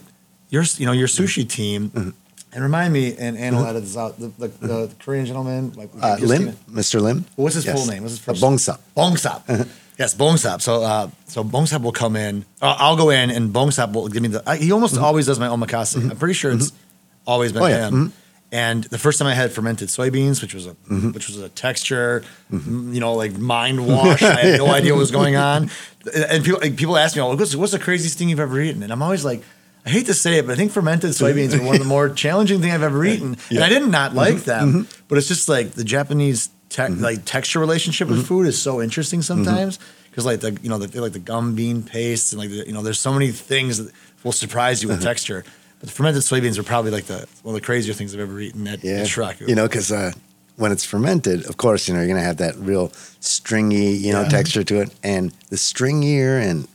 your, 0.48 0.64
you 0.78 0.86
know, 0.86 0.92
your 0.92 1.08
sushi 1.08 1.46
team. 1.46 1.90
Mm-hmm. 1.90 2.10
And 2.54 2.62
remind 2.62 2.94
me, 2.94 3.14
and 3.18 3.36
Anna 3.36 3.68
edit 3.68 3.82
this 3.82 3.98
out. 3.98 4.18
The, 4.18 4.28
the, 4.28 4.48
the 4.48 4.94
Korean 5.00 5.26
gentleman, 5.26 5.72
like 5.72 5.90
uh, 6.00 6.16
Lim 6.20 6.52
Mr. 6.70 7.02
Lim 7.02 7.26
What's 7.36 7.56
his 7.56 7.66
Yes. 7.66 7.76
full 7.76 7.92
name? 7.92 8.02
What's 8.04 8.14
his 8.14 8.24
first? 8.24 8.42
Uh, 8.42 8.50
first? 8.50 8.68
Bongsap 8.68 8.78
Bongsap. 8.96 9.42
Uh-huh. 9.50 9.64
Yes, 9.98 10.14
Bongsap. 10.14 10.60
So, 10.60 10.82
uh, 10.82 11.10
so 11.26 11.44
Bongsap 11.44 11.82
will 11.82 11.92
come 11.92 12.16
in. 12.16 12.44
Uh, 12.60 12.76
I'll 12.78 12.96
go 12.96 13.10
in, 13.10 13.30
and 13.30 13.52
Bongsap 13.52 13.92
will 13.92 14.08
give 14.08 14.22
me 14.22 14.28
the. 14.28 14.42
I, 14.48 14.56
he 14.56 14.72
almost 14.72 14.94
mm-hmm. 14.94 15.04
always 15.04 15.26
does 15.26 15.38
my 15.38 15.48
omakase. 15.48 15.96
Mm-hmm. 15.96 16.10
I'm 16.10 16.16
pretty 16.16 16.34
sure 16.34 16.52
it's 16.52 16.70
mm-hmm. 16.70 17.30
always 17.30 17.52
been 17.52 17.62
Oh, 17.62 17.66
yeah. 17.66 17.88
him. 17.88 18.12
And 18.52 18.84
the 18.84 18.98
first 18.98 19.18
time 19.18 19.26
I 19.26 19.34
had 19.34 19.50
fermented 19.50 19.88
soybeans, 19.88 20.40
which 20.40 20.54
was 20.54 20.68
a 20.68 20.74
which 20.84 21.26
was 21.26 21.38
a 21.38 21.48
texture, 21.48 22.22
m- 22.52 22.92
you 22.94 23.00
know, 23.00 23.14
like 23.14 23.36
mind 23.36 23.84
wash. 23.84 24.22
I 24.22 24.40
had 24.40 24.58
no 24.58 24.66
idea 24.70 24.92
what 24.92 25.00
was 25.00 25.10
going 25.10 25.34
on. 25.34 25.70
And 26.14 26.44
people 26.44 26.60
like, 26.60 26.76
people 26.76 26.96
ask 26.96 27.16
me, 27.16 27.22
"Oh, 27.22 27.34
what's, 27.34 27.56
what's 27.56 27.72
the 27.72 27.80
craziest 27.80 28.16
thing 28.16 28.28
you've 28.28 28.38
ever 28.38 28.60
eaten?" 28.60 28.82
And 28.82 28.92
I'm 28.92 29.02
always 29.02 29.24
like. 29.24 29.42
I 29.86 29.90
hate 29.90 30.06
to 30.06 30.14
say 30.14 30.38
it, 30.38 30.46
but 30.46 30.52
I 30.52 30.54
think 30.54 30.72
fermented 30.72 31.10
soybeans 31.10 31.52
are 31.52 31.62
one 31.62 31.74
of 31.74 31.82
the 31.82 31.86
more 31.86 32.08
challenging 32.08 32.62
thing 32.62 32.70
I've 32.70 32.82
ever 32.82 33.04
eaten, 33.12 33.36
and 33.50 33.58
I 33.58 33.68
did 33.68 33.86
not 33.86 34.14
like 34.14 34.44
them. 34.44 34.88
But 35.08 35.18
it's 35.18 35.28
just 35.28 35.46
like 35.46 35.72
the 35.72 35.84
Japanese 35.84 36.48
te- 36.74 36.88
like 37.08 37.24
texture 37.24 37.60
relationship 37.60 38.08
with 38.08 38.26
food 38.26 38.46
is 38.46 38.60
so 38.60 38.72
interesting 38.82 39.22
sometimes 39.22 39.78
because 40.10 40.24
like 40.30 40.40
the 40.40 40.50
you 40.62 40.68
know 40.70 40.78
the, 40.78 41.00
like 41.00 41.12
the 41.12 41.18
gum 41.32 41.54
bean 41.54 41.82
paste 41.82 42.32
and 42.32 42.40
like 42.40 42.50
the, 42.50 42.66
you 42.68 42.72
know 42.74 42.82
there's 42.82 42.98
so 43.08 43.12
many 43.12 43.30
things 43.30 43.78
that 43.78 43.92
will 44.24 44.32
surprise 44.32 44.82
you 44.82 44.88
with 44.88 45.02
texture. 45.02 45.44
But 45.80 45.88
the 45.88 45.94
fermented 45.94 46.22
soybeans 46.22 46.58
are 46.58 46.62
probably 46.62 46.90
like 46.90 47.04
the 47.06 47.20
one 47.42 47.54
of 47.54 47.60
the 47.60 47.66
crazier 47.66 47.94
things 47.94 48.14
I've 48.14 48.20
ever 48.20 48.40
eaten 48.40 48.66
at, 48.66 48.82
yeah 48.82 49.02
Shiraku. 49.02 49.48
you 49.48 49.54
know 49.54 49.66
because 49.68 49.92
uh, 49.92 50.12
when 50.56 50.72
it's 50.72 50.84
fermented 50.84 51.46
of 51.46 51.56
course 51.56 51.86
you 51.88 51.94
know 51.94 52.00
you're 52.00 52.08
gonna 52.14 52.20
have 52.32 52.38
that 52.38 52.56
real 52.56 52.88
stringy 53.20 53.92
you 53.92 54.12
know 54.12 54.22
Yeah. 54.22 54.28
texture 54.38 54.64
to 54.64 54.80
it 54.82 54.94
and 55.02 55.32
the 55.50 55.56
stringier 55.56 56.40
and 56.48 56.66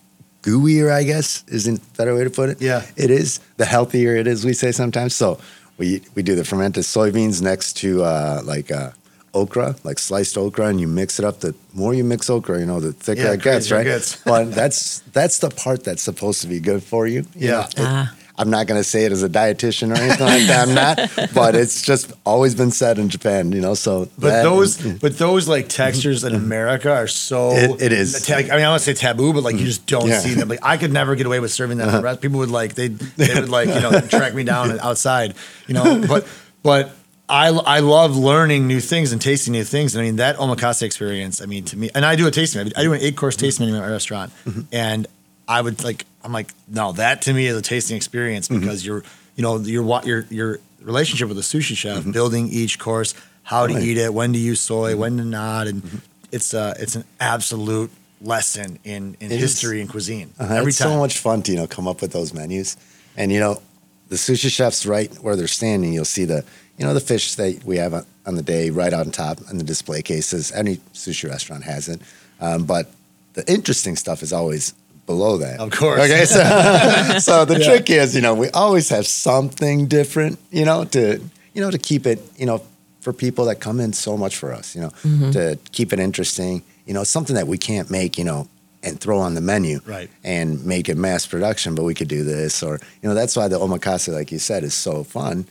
gooier 0.44 0.92
I 0.92 1.04
guess 1.04 1.44
isn't 1.48 1.80
a 1.80 1.98
better 1.98 2.14
way 2.16 2.24
to 2.24 2.30
put 2.30 2.50
it 2.50 2.62
Yeah. 2.62 2.82
it 2.96 3.10
is 3.12 3.40
the 3.58 3.66
healthier 3.66 4.16
it 4.16 4.28
is 4.28 4.46
we 4.46 4.54
say 4.54 4.72
sometimes 4.72 5.16
so 5.16 5.40
we 5.78 6.02
we 6.16 6.22
do 6.24 6.36
the 6.36 6.44
fermented 6.46 6.84
soybeans 6.84 7.42
next 7.42 7.74
to 7.78 8.04
uh, 8.04 8.42
like 8.44 8.70
uh, 8.72 8.92
okra 9.34 9.76
like 9.84 10.00
sliced 10.00 10.38
okra 10.38 10.68
and 10.68 10.80
you 10.82 10.88
mix 10.88 11.20
it 11.20 11.26
up 11.26 11.40
the 11.42 11.54
more 11.74 11.94
you 11.94 12.04
mix 12.04 12.30
okra 12.30 12.60
you 12.60 12.66
know 12.66 12.80
the 12.80 12.92
thicker 12.94 13.22
Yeah, 13.22 13.34
it 13.34 13.42
gets 13.44 13.72
right 13.72 13.84
gets. 13.84 14.16
but 14.24 14.46
that's 14.56 15.00
that's 15.14 15.40
the 15.40 15.50
part 15.50 15.84
that's 15.84 16.02
supposed 16.02 16.42
to 16.42 16.48
be 16.48 16.60
good 16.60 16.82
for 16.84 17.06
you, 17.08 17.20
you 17.36 17.48
Yeah. 17.50 17.52
know? 17.52 17.62
It- 17.62 17.74
Ah. 17.80 18.16
I'm 18.42 18.50
not 18.50 18.68
going 18.68 18.80
to 18.80 18.86
say 18.86 19.04
it 19.04 19.12
as 19.12 19.22
a 19.22 19.28
dietitian 19.28 19.92
or 19.92 20.00
anything 20.02 20.26
like 20.26 20.48
that. 20.48 20.70
I'm 20.70 20.74
not, 20.74 21.32
but 21.34 21.56
it's 21.58 21.82
just 21.82 22.14
always 22.26 22.56
been 22.56 22.72
said 22.72 22.98
in 22.98 23.10
Japan, 23.10 23.52
you 23.52 23.60
know. 23.60 23.74
So, 23.74 24.08
But 24.18 24.30
that- 24.30 24.44
those, 24.44 24.78
but 24.78 25.18
those 25.18 25.50
like 25.50 25.68
textures 25.68 26.24
in 26.24 26.34
America 26.34 26.90
are 26.90 27.06
so. 27.08 27.52
It- 27.52 27.82
it 27.82 27.92
is. 27.92 28.26
ta- 28.26 28.36
I 28.36 28.42
mean, 28.44 28.52
I 28.52 28.58
don't 28.60 28.70
want 28.70 28.84
to 28.84 28.86
say 28.86 28.94
taboo, 28.94 29.34
but 29.34 29.44
like 29.44 29.58
you 29.58 29.66
just 29.66 29.86
don't 29.88 30.08
Yeah. 30.08 30.20
see 30.22 30.36
them. 30.36 30.48
Like 30.48 30.60
I 30.64 30.78
could 30.78 30.94
never 30.94 31.16
get 31.16 31.26
away 31.26 31.42
with 31.42 31.52
serving 31.52 31.80
that. 31.80 31.90
Uh 31.90 32.16
People 32.16 32.40
would 32.40 32.50
like 32.50 32.76
they 32.76 32.88
they 32.88 33.34
would 33.36 33.50
like 33.50 33.68
you 33.68 33.82
know 33.82 34.00
track 34.18 34.34
me 34.34 34.46
down 34.46 34.80
outside, 34.80 35.34
you 35.68 35.74
know. 35.74 36.02
But 36.08 36.26
but 36.64 36.96
I 37.30 37.50
I 37.50 37.80
love 37.80 38.18
learning 38.18 38.68
new 38.68 38.80
things 38.80 39.12
and 39.12 39.22
tasting 39.22 39.54
new 39.54 39.64
things. 39.64 39.96
And 39.96 40.02
I 40.02 40.06
mean 40.06 40.16
that 40.18 40.38
omakase 40.38 40.82
experience. 40.82 41.42
I 41.42 41.46
mean 41.46 41.64
to 41.66 41.78
me, 41.78 41.90
and 41.94 42.04
I 42.06 42.16
do 42.16 42.28
a 42.28 42.32
tasting. 42.32 42.72
I 42.76 42.84
do 42.84 42.94
an 42.94 43.02
eight 43.02 43.16
course 43.16 43.36
mm-hmm. 43.36 43.46
tasting 43.46 43.66
menu 43.68 43.80
at 43.80 43.86
my 43.86 43.92
restaurant, 43.92 44.32
mm-hmm. 44.46 44.62
and 44.72 45.06
I 45.48 45.62
would 45.62 45.84
like 45.84 46.06
I'm 46.24 46.34
like 46.34 46.52
no, 46.68 46.92
that 46.94 47.22
to 47.24 47.34
me 47.34 47.46
is 47.46 47.56
a 47.56 47.62
tasting 47.62 47.96
experience 47.98 48.48
mm-hmm. 48.48 48.60
because 48.62 48.86
you're 48.86 49.04
you 49.36 49.44
know 49.44 49.58
your 49.60 49.84
your 50.06 50.26
your 50.30 50.60
relationship 50.82 51.28
with 51.28 51.38
the 51.38 51.44
sushi 51.44 51.76
chef, 51.78 52.12
building 52.12 52.48
each 52.50 52.80
course, 52.80 53.14
how 53.44 53.68
to 53.68 53.74
Right. 53.74 53.84
eat 53.84 53.98
it, 53.98 54.14
when 54.14 54.34
to 54.34 54.40
use 54.40 54.60
soy, 54.62 54.96
when 54.96 55.18
to 55.18 55.26
not, 55.26 55.68
and 55.68 56.02
it's 56.32 56.54
uh 56.54 56.74
it's 56.80 56.96
an 56.96 57.04
absolute 57.20 57.92
lesson 58.22 58.80
in 58.84 59.16
in 59.20 59.32
It 59.32 59.36
is. 59.36 59.42
history 59.42 59.82
and 59.82 59.90
cuisine 59.90 60.34
Uh-huh. 60.40 60.54
every 60.56 60.70
it's 60.70 60.80
time. 60.80 60.90
so 60.90 60.98
much 60.98 61.20
fun 61.20 61.42
to 61.44 61.52
you 61.52 61.58
know 61.58 61.68
come 61.68 61.88
up 61.88 62.02
with 62.02 62.12
those 62.12 62.34
menus, 62.34 62.76
and 63.16 63.32
you 63.32 63.40
know 63.40 63.62
the 64.10 64.16
sushi 64.16 64.50
chefs 64.50 64.86
right 64.88 65.14
where 65.22 65.36
they're 65.36 65.48
standing. 65.48 65.94
You'll 65.94 66.06
see 66.06 66.26
the 66.26 66.44
you 66.80 66.86
know 66.86 66.94
the 66.96 67.00
fish 67.02 67.36
that 67.36 67.64
we 67.64 67.78
have 67.78 67.94
on, 67.94 68.06
on 68.26 68.36
the 68.36 68.42
day 68.42 68.70
right 68.72 68.94
on 68.94 69.12
top 69.12 69.38
in 69.52 69.58
the 69.60 69.64
display 69.64 70.02
cases. 70.02 70.52
Any 70.52 70.78
sushi 70.94 71.30
restaurant 71.30 71.64
has 71.66 71.88
it, 71.90 72.02
um, 72.42 72.66
but 72.66 72.90
the 73.34 73.44
interesting 73.52 73.96
stuff 73.96 74.24
is 74.24 74.34
always 74.34 74.74
below 75.06 75.38
that. 75.38 75.60
Of 75.60 75.72
course. 75.72 76.00
Okay, 76.02 76.26
so 76.26 77.20
so 77.20 77.46
the 77.46 77.60
trick 77.60 77.90
is 77.90 78.16
you 78.16 78.22
know 78.22 78.34
we 78.34 78.50
always 78.52 78.90
have 78.90 79.06
something 79.06 79.88
different 79.88 80.40
you 80.52 80.66
know 80.66 80.86
to 80.86 81.20
you 81.54 81.62
know 81.62 81.70
to 81.72 81.78
keep 81.78 82.06
it 82.08 82.20
you 82.38 82.46
know 82.46 82.62
for 83.02 83.14
people 83.14 83.46
that 83.46 83.60
come 83.60 83.80
in 83.80 83.94
so 83.94 84.18
much 84.18 84.36
for 84.38 84.54
us 84.54 84.76
you 84.76 84.82
know 84.82 84.92
to 85.32 85.58
keep 85.72 85.92
it 85.94 86.00
interesting 86.00 86.64
you 86.86 86.94
know 86.94 87.04
something 87.04 87.36
that 87.36 87.48
we 87.48 87.58
can't 87.58 87.90
make 87.90 88.18
you 88.18 88.24
know 88.24 88.48
and 88.84 89.00
throw 89.02 89.20
on 89.20 89.34
the 89.36 89.42
menu 89.42 89.80
Right. 89.86 90.10
and 90.24 90.64
make 90.66 90.88
it 90.90 90.96
mass 90.98 91.26
production 91.28 91.76
but 91.76 91.84
we 91.84 91.94
could 91.94 92.08
do 92.08 92.24
this 92.24 92.62
or 92.64 92.80
you 93.02 93.10
know 93.10 93.16
that's 93.16 93.36
why 93.36 93.48
the 93.48 93.58
omakase 93.60 94.08
like 94.14 94.32
you 94.32 94.40
said 94.40 94.64
is 94.64 94.74
so 94.74 95.04
fun 95.04 95.46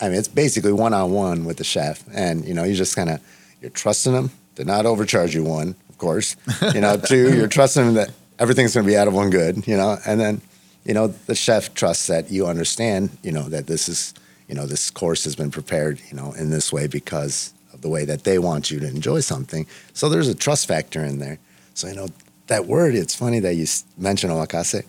i 0.00 0.08
mean 0.08 0.18
it's 0.18 0.28
basically 0.28 0.72
one-on-one 0.72 1.44
with 1.44 1.56
the 1.56 1.64
chef 1.64 2.04
and 2.12 2.44
you 2.44 2.54
know 2.54 2.64
you 2.64 2.74
just 2.74 2.96
kind 2.96 3.10
of 3.10 3.20
you're 3.60 3.70
trusting 3.70 4.12
them 4.12 4.30
to 4.54 4.64
not 4.64 4.86
overcharge 4.86 5.34
you 5.34 5.44
one 5.44 5.74
of 5.96 5.98
course. 5.98 6.36
You 6.74 6.82
know, 6.82 6.96
two, 7.08 7.34
you're 7.34 7.48
trusting 7.48 7.86
them 7.86 7.94
that 7.94 8.10
everything's 8.38 8.74
going 8.74 8.84
to 8.84 8.90
be 8.90 8.98
out 8.98 9.08
of 9.08 9.14
one 9.14 9.30
good. 9.30 9.66
You 9.66 9.78
know, 9.78 9.96
and 10.06 10.20
then 10.20 10.42
you 10.84 10.92
know 10.92 11.08
the 11.08 11.34
chef 11.34 11.72
trusts 11.74 12.06
that 12.08 12.30
you 12.30 12.46
understand. 12.46 13.16
You 13.22 13.32
know 13.32 13.48
that 13.48 13.66
this 13.66 13.88
is 13.88 14.12
you 14.46 14.54
know 14.54 14.66
this 14.66 14.90
course 14.90 15.24
has 15.24 15.34
been 15.34 15.50
prepared. 15.50 16.00
You 16.10 16.16
know 16.16 16.32
in 16.32 16.50
this 16.50 16.70
way 16.72 16.86
because 16.86 17.54
of 17.72 17.80
the 17.80 17.88
way 17.88 18.04
that 18.04 18.24
they 18.24 18.38
want 18.38 18.70
you 18.70 18.78
to 18.80 18.86
enjoy 18.86 19.20
something. 19.20 19.66
So 19.94 20.10
there's 20.10 20.28
a 20.28 20.34
trust 20.34 20.68
factor 20.68 21.02
in 21.02 21.18
there. 21.18 21.38
So 21.72 21.88
you 21.88 21.96
know 21.96 22.08
that 22.48 22.66
word. 22.66 22.94
It's 22.94 23.14
funny 23.14 23.40
that 23.40 23.54
you 23.54 23.66
mentioned 23.96 24.32
omakase. 24.32 24.84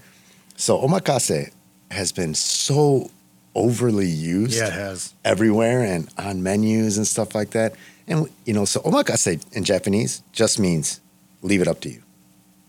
So 0.58 0.78
omakase 0.82 1.52
has 1.92 2.12
been 2.12 2.36
so 2.36 3.10
overly 3.56 4.08
used 4.08 4.58
Yeah, 4.58 4.68
it 4.68 4.74
has. 4.74 5.14
everywhere 5.26 5.82
and 5.84 6.08
on 6.18 6.44
menus 6.44 6.98
and 6.98 7.08
stuff 7.08 7.34
like 7.36 7.52
that. 7.52 7.74
And 8.08 8.30
you 8.46 8.54
know, 8.54 8.66
so 8.66 8.80
omakase 8.82 9.44
in 9.54 9.64
Japanese 9.64 10.22
just 10.32 10.60
means 10.60 11.02
leave 11.42 11.62
it 11.62 11.68
up 11.68 11.82
to 11.82 11.90
you, 11.90 12.02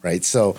right? 0.03 0.25
So 0.25 0.57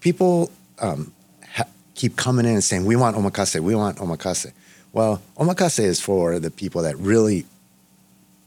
people 0.00 0.50
um, 0.80 1.12
ha- 1.54 1.64
keep 1.94 2.16
coming 2.16 2.46
in 2.46 2.52
and 2.52 2.64
saying, 2.64 2.84
"We 2.84 2.96
want 2.96 3.16
omakase, 3.16 3.58
we 3.60 3.74
want 3.74 3.98
omakase." 3.98 4.52
Well, 4.92 5.20
omakase 5.36 5.80
is 5.80 6.00
for 6.00 6.38
the 6.38 6.50
people 6.50 6.82
that 6.82 6.96
really 6.98 7.46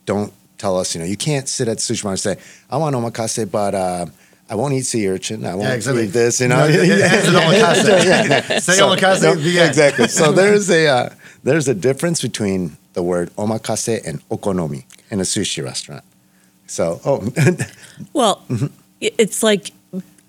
don't 0.06 0.34
tell 0.58 0.78
us. 0.78 0.96
You 0.96 1.02
know, 1.02 1.08
you 1.08 1.18
can't 1.18 1.48
sit 1.48 1.68
at 1.68 1.78
the 1.78 1.82
sushi 1.82 2.04
bar 2.04 2.14
and 2.14 2.20
say, 2.20 2.38
"I 2.70 2.78
want 2.78 2.96
omakase, 2.96 3.50
but." 3.50 3.76
Uh, 3.76 4.06
I 4.52 4.56
won't 4.56 4.74
eat 4.74 4.86
sea 4.86 5.08
urchin. 5.08 5.46
I 5.46 5.56
won't 5.56 5.72
exactly. 5.74 6.04
eat 6.06 6.14
this. 6.14 6.42
You 6.42 6.50
know, 6.50 6.58
No, 6.58 6.66
it- 6.68 6.90
it 6.90 7.02
ends 7.02 7.28
omakase. 7.30 8.06
Yeah, 8.06 8.60
Say 8.68 8.74
so- 8.74 8.90
omakase, 8.90 9.22
no, 9.24 9.36
the 9.36 9.60
end. 9.60 9.70
exactly. 9.70 10.08
So 10.10 10.32
there's 10.40 10.70
a 10.70 10.88
uh, 10.88 11.10
there's 11.44 11.68
a 11.70 11.74
difference 11.74 12.22
between 12.22 12.76
the 12.94 13.02
word 13.02 13.28
omakase 13.38 13.96
and 14.06 14.16
okonomi 14.30 14.84
in 15.10 15.20
a 15.20 15.24
sushi 15.24 15.64
restaurant. 15.64 16.04
So 16.68 17.00
oh, 17.06 17.18
Well, 18.14 18.44
i- 19.02 19.14
it's 19.18 19.42
like, 19.42 19.72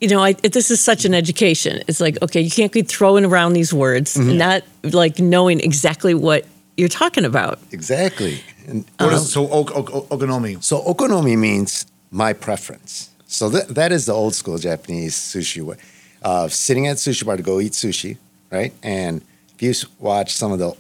you 0.01 0.09
know, 0.09 0.23
I, 0.23 0.33
this 0.35 0.71
is 0.71 0.81
such 0.81 1.05
an 1.05 1.15
education. 1.15 1.83
It's 1.89 2.01
like, 2.01 2.17
okay, 2.23 2.41
you 2.41 2.51
can't 2.51 2.73
be 2.73 2.83
throwing 2.83 3.25
around 3.25 3.53
these 3.55 3.73
words 3.75 4.17
and 4.17 4.39
not 4.39 4.63
like 4.85 5.19
knowing 5.19 5.59
exactly 5.61 6.15
what 6.15 6.45
you're 6.77 6.89
talking 7.03 7.25
about. 7.25 7.59
exactly. 7.73 8.41
And 8.69 8.85
What 8.99 9.13
is 9.15 9.33
so 9.33 9.49
ok- 9.51 9.75
ok- 9.75 10.07
okonomi? 10.15 10.63
so 10.63 10.81
okonomi 10.83 11.37
means 11.37 11.87
my 12.13 12.33
preference. 12.33 13.11
So 13.33 13.49
that 13.49 13.69
that 13.69 13.93
is 13.93 14.05
the 14.05 14.13
old 14.13 14.35
school 14.35 14.59
Japanese 14.59 15.15
sushi 15.17 15.63
way. 15.63 15.77
Uh, 16.23 16.49
sitting 16.49 16.87
at 16.87 16.99
sushi 16.99 17.25
bar 17.25 17.39
to 17.39 17.43
go 17.43 17.61
eat 17.61 17.73
sushi, 17.73 18.19
right? 18.51 18.75
And 18.83 19.23
if 19.55 19.63
you 19.63 19.73
watch 19.99 20.35
some 20.35 20.53
of 20.53 20.59
the 20.59 20.77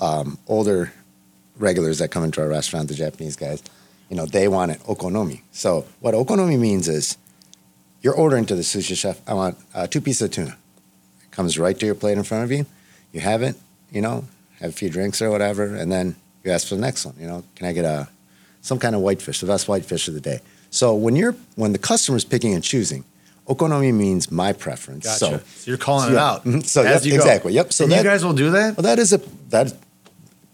um, 0.00 0.36
older 0.48 0.92
regulars 1.56 1.98
that 2.00 2.10
come 2.10 2.24
into 2.24 2.40
our 2.40 2.48
restaurant, 2.48 2.88
the 2.88 2.94
Japanese 2.94 3.36
guys, 3.36 3.62
you 4.10 4.16
know, 4.16 4.26
they 4.26 4.48
want 4.48 4.72
it 4.72 4.80
okonomi. 4.80 5.42
So 5.52 5.86
what 6.00 6.14
okonomi 6.14 6.58
means 6.58 6.88
is 6.88 7.16
you're 8.02 8.16
ordering 8.16 8.44
to 8.46 8.56
the 8.56 8.62
sushi 8.62 8.96
chef, 8.96 9.20
I 9.28 9.34
want 9.34 9.56
uh, 9.72 9.86
two 9.86 10.00
pieces 10.00 10.22
of 10.22 10.30
tuna. 10.32 10.56
It 11.22 11.30
comes 11.30 11.56
right 11.60 11.78
to 11.78 11.86
your 11.86 11.94
plate 11.94 12.18
in 12.18 12.24
front 12.24 12.42
of 12.42 12.50
you. 12.50 12.66
You 13.12 13.20
have 13.20 13.40
it, 13.42 13.54
you 13.92 14.02
know, 14.02 14.24
have 14.58 14.70
a 14.70 14.72
few 14.72 14.90
drinks 14.90 15.22
or 15.22 15.30
whatever, 15.30 15.76
and 15.76 15.92
then 15.92 16.16
you 16.42 16.50
ask 16.50 16.66
for 16.66 16.74
the 16.74 16.80
next 16.80 17.06
one. 17.06 17.14
You 17.20 17.28
know, 17.28 17.44
can 17.54 17.68
I 17.68 17.72
get 17.72 17.84
a 17.84 18.08
some 18.62 18.80
kind 18.80 18.96
of 18.96 19.00
whitefish, 19.00 19.38
the 19.38 19.46
best 19.46 19.68
whitefish 19.68 20.08
of 20.08 20.14
the 20.14 20.20
day? 20.20 20.40
So 20.74 20.92
when 21.04 21.14
you're 21.14 21.36
when 21.54 21.72
the 21.72 21.78
customer's 21.78 22.24
picking 22.24 22.52
and 22.52 22.62
choosing, 22.64 23.04
okonomi 23.46 23.92
means 23.94 24.30
my 24.32 24.52
preference. 24.52 25.04
Gotcha. 25.06 25.18
So 25.18 25.30
So, 25.38 25.70
you're 25.70 25.78
calling 25.78 26.06
so 26.08 26.12
it 26.12 26.14
yeah. 26.16 26.30
out. 26.30 26.44
Mhm. 26.44 26.66
So, 26.74 26.82
as 26.82 26.86
yep, 26.86 27.04
you 27.04 27.10
go. 27.18 27.24
exactly. 27.24 27.52
Yep. 27.52 27.72
So 27.72 27.84
and 27.84 27.92
that- 27.92 27.98
you 28.04 28.10
guys 28.10 28.24
will 28.24 28.32
do 28.44 28.50
that? 28.50 28.76
well, 28.76 28.82
that 28.82 28.98
is 28.98 29.12
a 29.12 29.20
that 29.50 29.72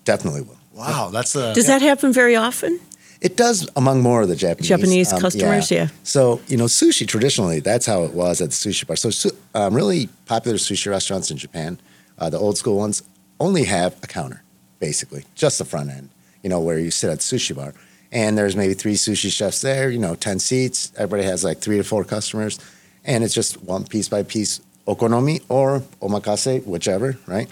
definitely 0.04 0.42
will. 0.42 0.58
Wow, 0.74 1.10
that's 1.12 1.34
a. 1.34 1.54
Does 1.54 1.66
that 1.66 1.82
happen 1.82 2.12
very 2.12 2.36
often? 2.36 2.78
It 3.22 3.36
does 3.36 3.68
among 3.76 4.00
more 4.02 4.22
of 4.22 4.28
the 4.28 4.36
Japanese 4.36 4.68
Japanese 4.68 5.12
customers, 5.12 5.70
yeah. 5.70 5.88
So 6.04 6.40
you 6.48 6.56
know, 6.56 6.64
sushi 6.66 7.06
traditionally 7.06 7.60
that's 7.60 7.86
how 7.86 8.04
it 8.04 8.12
was 8.12 8.40
at 8.40 8.48
the 8.50 8.56
sushi 8.64 8.86
bar. 8.86 8.96
So 8.96 9.10
su- 9.10 9.36
um, 9.54 9.74
really 9.74 10.08
popular 10.26 10.56
sushi 10.58 10.88
restaurants 10.90 11.30
in 11.30 11.36
Japan, 11.36 11.78
uh, 12.18 12.30
the 12.30 12.38
old 12.38 12.56
school 12.56 12.76
ones, 12.78 13.02
only 13.38 13.64
have 13.64 13.94
a 14.02 14.06
counter, 14.06 14.42
basically, 14.78 15.24
just 15.34 15.58
the 15.58 15.64
front 15.66 15.90
end. 15.90 16.08
You 16.42 16.48
know, 16.48 16.60
where 16.60 16.78
you 16.78 16.90
sit 16.90 17.10
at 17.10 17.18
the 17.20 17.24
sushi 17.36 17.54
bar, 17.54 17.74
and 18.12 18.36
there's 18.36 18.56
maybe 18.56 18.74
three 18.74 18.94
sushi 18.94 19.30
chefs 19.30 19.60
there. 19.60 19.90
You 19.90 19.98
know, 19.98 20.14
ten 20.14 20.38
seats. 20.38 20.92
Everybody 20.96 21.24
has 21.24 21.44
like 21.44 21.58
three 21.58 21.76
to 21.76 21.84
four 21.84 22.04
customers, 22.04 22.58
and 23.04 23.24
it's 23.24 23.34
just 23.34 23.62
one 23.62 23.84
piece 23.84 24.08
by 24.08 24.22
piece 24.22 24.60
okonomi 24.86 25.42
or 25.48 25.80
omakase, 26.00 26.66
whichever, 26.66 27.16
right? 27.26 27.48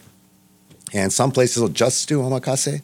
And 0.93 1.13
some 1.13 1.31
places 1.31 1.61
will 1.61 1.69
just 1.69 2.09
do 2.09 2.21
omakase, 2.21 2.83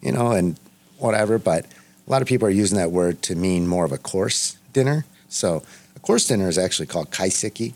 you 0.00 0.12
know, 0.12 0.32
and 0.32 0.58
whatever. 0.98 1.38
But 1.38 1.66
a 2.06 2.10
lot 2.10 2.22
of 2.22 2.28
people 2.28 2.46
are 2.46 2.52
using 2.52 2.78
that 2.78 2.90
word 2.90 3.22
to 3.22 3.34
mean 3.34 3.66
more 3.66 3.84
of 3.84 3.92
a 3.92 3.98
course 3.98 4.58
dinner. 4.72 5.04
So 5.28 5.62
a 5.96 6.00
course 6.00 6.26
dinner 6.26 6.48
is 6.48 6.58
actually 6.58 6.86
called 6.86 7.10
kaiseki, 7.10 7.72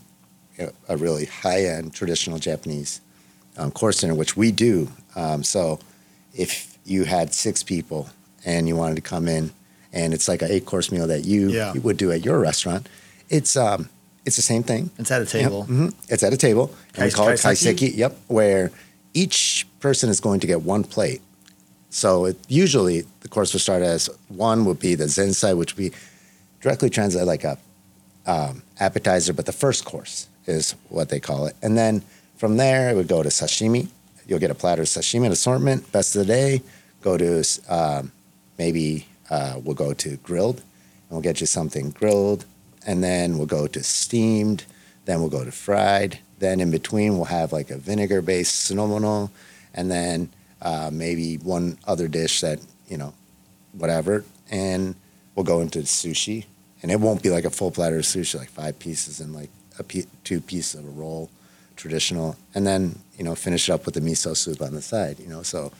a- 0.87 0.97
really 0.97 1.25
high-end 1.25 1.93
traditional 1.93 2.37
Japanese 2.37 3.01
um, 3.57 3.71
course 3.71 3.99
dinner, 3.99 4.15
which 4.15 4.37
we 4.37 4.51
do. 4.51 4.89
Um, 5.15 5.43
so 5.43 5.79
if 6.33 6.77
you 6.85 7.03
had 7.03 7.33
six 7.33 7.63
people 7.63 8.09
and 8.45 8.67
you 8.67 8.75
wanted 8.75 8.95
to 8.95 9.01
come 9.01 9.27
in, 9.27 9.51
and 9.93 10.13
it's 10.13 10.27
like 10.27 10.41
an 10.41 10.49
eight-course 10.51 10.91
meal 10.91 11.07
that 11.07 11.25
you, 11.25 11.49
Yeah. 11.51 11.73
would 11.73 11.97
do 11.97 12.11
at 12.11 12.23
your 12.25 12.39
restaurant, 12.39 12.87
it's 13.29 13.55
um, 13.55 13.89
it's 14.25 14.35
the 14.35 14.41
same 14.41 14.63
thing. 14.63 14.89
It's 14.99 15.11
at 15.11 15.21
a 15.21 15.25
table. 15.25 15.63
hmm 15.63 15.89
It's 16.09 16.23
at 16.23 16.31
a 16.33 16.37
table. 16.37 16.71
And 16.95 17.05
we 17.05 17.11
call 17.11 17.29
it 17.29 17.39
kaiseki? 17.39 17.73
kaiseki. 17.89 17.97
Yep. 17.97 18.17
Where 18.27 18.71
each 19.13 19.67
person 19.79 20.09
is 20.09 20.19
going 20.19 20.39
to 20.41 20.47
get 20.47 20.61
one 20.61 20.83
plate. 20.83 21.21
So 21.89 22.25
it, 22.25 22.37
usually 22.47 23.03
the 23.21 23.27
course 23.27 23.51
will 23.53 23.59
start 23.59 23.81
as 23.83 24.09
one 24.29 24.63
would 24.65 24.79
be 24.79 24.95
the 24.95 25.05
zensai, 25.05 25.57
which 25.57 25.75
would 25.75 25.91
be 25.91 25.97
directly 26.61 26.89
translated 26.89 27.27
like 27.27 27.43
a 27.43 27.57
um, 28.27 28.61
appetizer, 28.79 29.33
but 29.33 29.45
the 29.47 29.51
first 29.51 29.85
course 29.85 30.27
is 30.45 30.75
what 30.89 31.09
they 31.09 31.19
call 31.19 31.47
it. 31.47 31.55
And 31.63 31.75
then 31.77 32.03
from 32.37 32.57
there, 32.57 32.89
it 32.91 32.95
would 32.95 33.07
go 33.07 33.23
to 33.23 33.29
sashimi. 33.29 33.87
You'll 34.27 34.39
get 34.39 34.51
a 34.51 34.55
platter 34.55 34.83
of 34.83 34.87
sashimi 34.87 35.25
an 35.25 35.31
assortment, 35.31 35.91
best 35.91 36.15
of 36.15 36.25
the 36.27 36.31
day. 36.33 36.61
Go 37.01 37.17
to 37.17 37.43
um, 37.67 38.11
maybe 38.57 39.07
uh, 39.29 39.59
we'll 39.63 39.75
go 39.75 39.93
to 39.93 40.17
grilled, 40.17 40.57
and 40.57 41.11
we'll 41.11 41.21
get 41.21 41.41
you 41.41 41.47
something 41.47 41.91
grilled, 41.91 42.45
and 42.85 43.03
then 43.03 43.37
we'll 43.37 43.47
go 43.47 43.67
to 43.67 43.83
steamed. 43.83 44.65
Then 45.05 45.19
we'll 45.19 45.29
go 45.29 45.43
to 45.43 45.51
fried. 45.51 46.19
Then 46.39 46.59
in 46.59 46.71
between, 46.71 47.15
we'll 47.15 47.25
have 47.25 47.51
like 47.51 47.69
a 47.69 47.77
vinegar-based 47.77 48.71
sunomono, 48.71 49.29
and 49.73 49.89
then 49.89 50.29
uh, 50.61 50.89
maybe 50.91 51.37
one 51.37 51.77
other 51.87 52.07
dish 52.07 52.41
that 52.41 52.59
you 52.91 52.97
know, 52.97 53.13
whatever, 53.71 54.25
and 54.51 54.95
we'll 55.33 55.45
go 55.45 55.61
into 55.61 55.79
sushi, 55.79 56.45
and 56.81 56.91
it 56.91 56.99
won't 56.99 57.23
be 57.23 57.29
like 57.29 57.45
a 57.45 57.49
full 57.49 57.71
platter 57.71 57.97
of 57.97 58.03
sushi, 58.03 58.37
like 58.37 58.49
five 58.49 58.77
pieces 58.77 59.21
and 59.21 59.33
like 59.33 59.49
a 59.79 59.83
two 60.23 60.41
pieces 60.41 60.79
of 60.79 60.85
a 60.85 60.89
roll, 60.89 61.29
traditional, 61.77 62.35
and 62.53 62.67
then 62.67 62.99
you 63.17 63.23
know 63.23 63.33
finish 63.33 63.69
it 63.69 63.71
up 63.71 63.85
with 63.85 63.95
the 63.95 64.01
miso 64.01 64.35
soup 64.35 64.61
on 64.61 64.73
the 64.73 64.81
side. 64.81 65.19
You 65.19 65.27
know, 65.27 65.41
so 65.41 65.71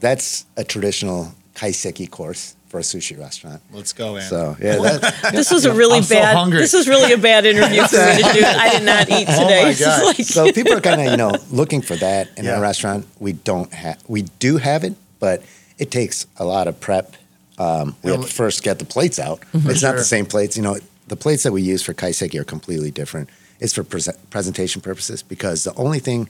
that's 0.00 0.44
a 0.58 0.62
traditional 0.62 1.32
kaiseki 1.62 2.08
course 2.10 2.54
for 2.68 2.78
a 2.78 2.82
sushi 2.82 3.18
restaurant. 3.18 3.60
Let's 3.72 3.92
go, 3.92 4.14
man. 4.14 4.28
So 4.28 4.56
yeah, 4.60 4.76
that, 4.98 5.32
This 5.32 5.50
was 5.50 5.64
a 5.64 5.72
really 5.72 5.98
I'm 5.98 6.04
bad. 6.04 6.36
hungry. 6.36 6.58
this 6.60 6.72
was 6.74 6.86
really 6.86 7.12
a 7.12 7.18
bad 7.18 7.46
interview 7.46 7.82
for 7.86 7.96
me 7.96 8.22
to 8.22 8.32
do. 8.38 8.44
I 8.44 8.70
did 8.70 8.82
not 8.84 9.08
eat 9.10 9.26
Oh 9.30 9.42
today. 9.42 9.62
my 9.64 9.74
God. 9.78 10.04
like- 10.04 10.26
so 10.26 10.52
people 10.52 10.74
are 10.74 10.80
kind 10.80 11.00
of 11.00 11.06
you 11.10 11.16
know 11.16 11.32
looking 11.50 11.82
for 11.82 11.96
that 11.96 12.28
in 12.36 12.44
Yeah. 12.44 12.58
a 12.58 12.60
restaurant. 12.60 13.06
We 13.18 13.32
don't 13.32 13.72
have, 13.72 13.96
we 14.06 14.22
do 14.38 14.58
have 14.58 14.84
it, 14.84 14.94
but 15.18 15.42
it 15.78 15.90
takes 15.90 16.26
a 16.36 16.44
lot 16.44 16.68
of 16.68 16.78
prep. 16.80 17.16
Um, 17.58 17.96
we 18.04 18.12
have 18.12 18.20
to 18.22 18.32
first 18.32 18.62
get 18.62 18.78
the 18.78 18.84
plates 18.84 19.18
out. 19.18 19.40
It's 19.52 19.82
not 19.82 19.90
Sure. 19.90 19.96
the 19.96 20.04
same 20.04 20.26
plates. 20.26 20.56
You 20.56 20.62
know, 20.62 20.78
the 21.08 21.16
plates 21.16 21.42
that 21.42 21.52
we 21.52 21.62
use 21.62 21.82
for 21.82 21.94
kaiseki 21.94 22.38
are 22.38 22.44
completely 22.44 22.90
different. 22.92 23.28
It's 23.60 23.72
for 23.74 23.82
prese- 23.82 24.16
presentation 24.30 24.80
purposes 24.82 25.22
because 25.22 25.64
the 25.64 25.74
only 25.74 25.98
thing 25.98 26.28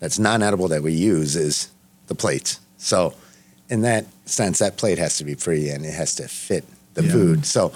that's 0.00 0.18
non-edible 0.20 0.68
that 0.68 0.82
we 0.82 0.92
use 0.92 1.34
is 1.34 1.70
the 2.06 2.14
plates. 2.14 2.60
So, 2.76 3.14
in 3.68 3.82
that 3.82 4.06
sense, 4.24 4.58
that 4.58 4.76
plate 4.76 4.98
has 4.98 5.18
to 5.18 5.24
be 5.24 5.34
free 5.34 5.68
and 5.70 5.84
it 5.84 5.92
has 5.94 6.14
to 6.16 6.28
fit 6.28 6.64
the 6.94 7.04
Yeah. 7.04 7.12
food. 7.12 7.46
So, 7.46 7.72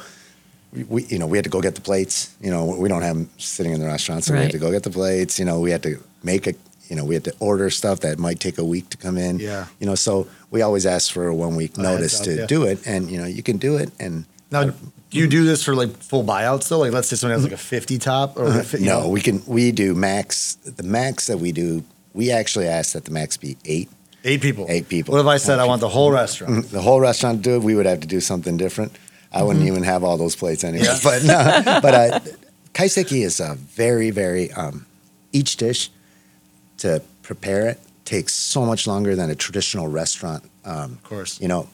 we- 0.73 0.85
we, 0.85 1.05
you 1.05 1.19
know, 1.19 1.27
we 1.27 1.37
had 1.37 1.45
to 1.45 1.51
go 1.51 1.61
get 1.61 1.75
the 1.75 1.81
plates. 1.83 2.31
You 2.41 2.51
know, 2.51 2.65
we 2.65 2.89
don't 2.89 3.03
have 3.03 3.17
them 3.17 3.29
sitting 3.39 3.73
in 3.73 3.81
the 3.81 3.87
restaurant, 3.87 4.25
so 4.25 4.33
we 4.33 4.41
had 4.41 4.53
to 4.53 4.59
go 4.59 4.71
get 4.71 4.83
the 4.85 4.91
plates. 4.91 5.39
You 5.39 5.45
know, 5.45 5.61
we 5.61 5.71
had 5.71 5.83
to 5.83 5.99
make 6.23 6.47
a, 6.47 6.55
you 6.89 6.97
know, 6.97 7.05
we 7.05 7.15
had 7.15 7.25
to 7.25 7.35
order 7.41 7.69
stuff 7.71 8.01
that 8.01 8.19
might 8.19 8.41
take 8.41 8.57
a 8.59 8.65
week 8.65 8.89
to 8.91 8.97
come 8.97 9.19
in. 9.19 9.39
Yeah. 9.39 9.67
You 9.81 9.87
know, 9.87 9.95
so 9.95 10.27
we 10.51 10.63
always 10.63 10.87
ask 10.87 11.13
for 11.13 11.29
a 11.29 11.35
one 11.35 11.57
week 11.57 11.77
A 11.77 11.83
notice 11.83 12.21
up, 12.21 12.25
to 12.25 12.35
yeah. 12.37 12.47
do 12.47 12.65
it, 12.65 12.79
and 12.87 13.11
you 13.11 13.19
know, 13.19 13.27
you 13.27 13.43
can 13.43 13.59
do 13.59 13.77
it. 13.77 13.91
And 14.01 14.25
now, 14.51 14.65
do 14.65 14.75
you 15.11 15.27
do 15.27 15.45
this 15.45 15.63
for 15.63 15.75
like 15.75 15.95
full 15.99 16.25
buyouts 16.25 16.69
though? 16.69 16.79
Like, 16.79 16.93
let's 16.93 17.11
just 17.11 17.21
say 17.21 17.27
someone 17.27 17.37
has 17.37 17.45
like 17.45 17.53
a 17.53 17.63
50 17.63 17.99
top 17.99 18.39
or 18.39 18.45
like 18.45 18.49
a 18.49 18.59
uh-huh. 18.61 18.63
50, 18.63 18.87
no, 18.87 19.01
know? 19.03 19.09
we 19.09 19.21
can 19.21 19.43
we 19.47 19.73
do 19.73 19.95
max. 19.95 20.55
The 20.65 20.83
max 20.83 21.27
that 21.27 21.39
we 21.39 21.53
do, 21.53 21.85
we 22.15 22.31
actually 22.31 22.67
ask 22.67 22.93
that 22.95 23.05
the 23.05 23.11
max 23.11 23.37
be 23.37 23.57
eight. 23.67 23.91
Eight 24.25 24.41
people. 24.41 24.67
Eight 24.69 24.89
people. 24.89 25.13
What 25.15 25.21
if 25.21 25.27
I 25.27 25.37
said 25.39 25.59
I 25.59 25.65
want 25.67 25.81
the 25.81 25.89
whole 25.89 26.11
restaurant? 26.11 26.71
The 26.71 26.81
whole 26.83 27.01
restaurant 27.01 27.39
to 27.39 27.51
do 27.51 27.57
it, 27.57 27.63
we 27.63 27.75
would 27.75 27.87
have 27.87 28.01
to 28.01 28.07
do 28.07 28.21
something 28.21 28.57
different. 28.57 28.97
I 29.33 29.43
wouldn't 29.43 29.67
even 29.67 29.83
have 29.83 30.05
all 30.05 30.19
those 30.19 30.37
plates 30.37 30.63
anyway. 30.65 30.85
Yeah. 30.85 30.99
But 31.03 31.25
no, 31.25 31.81
but 31.83 31.95
uh, 31.95 32.21
kaiseki 32.75 33.25
is 33.25 33.41
a 33.41 33.55
very 33.55 34.11
very 34.11 34.53
um, 34.53 34.87
each 35.33 35.57
dish 35.57 35.91
to 36.79 37.03
prepare 37.23 37.69
it 37.69 37.81
takes 38.05 38.33
so 38.35 38.67
much 38.67 38.87
longer 38.87 39.15
than 39.17 39.31
a 39.31 39.35
traditional 39.35 39.89
restaurant. 39.89 40.45
Um, 40.65 40.93
Of 40.93 41.03
course. 41.05 41.41
you 41.41 41.49
know, 41.49 41.69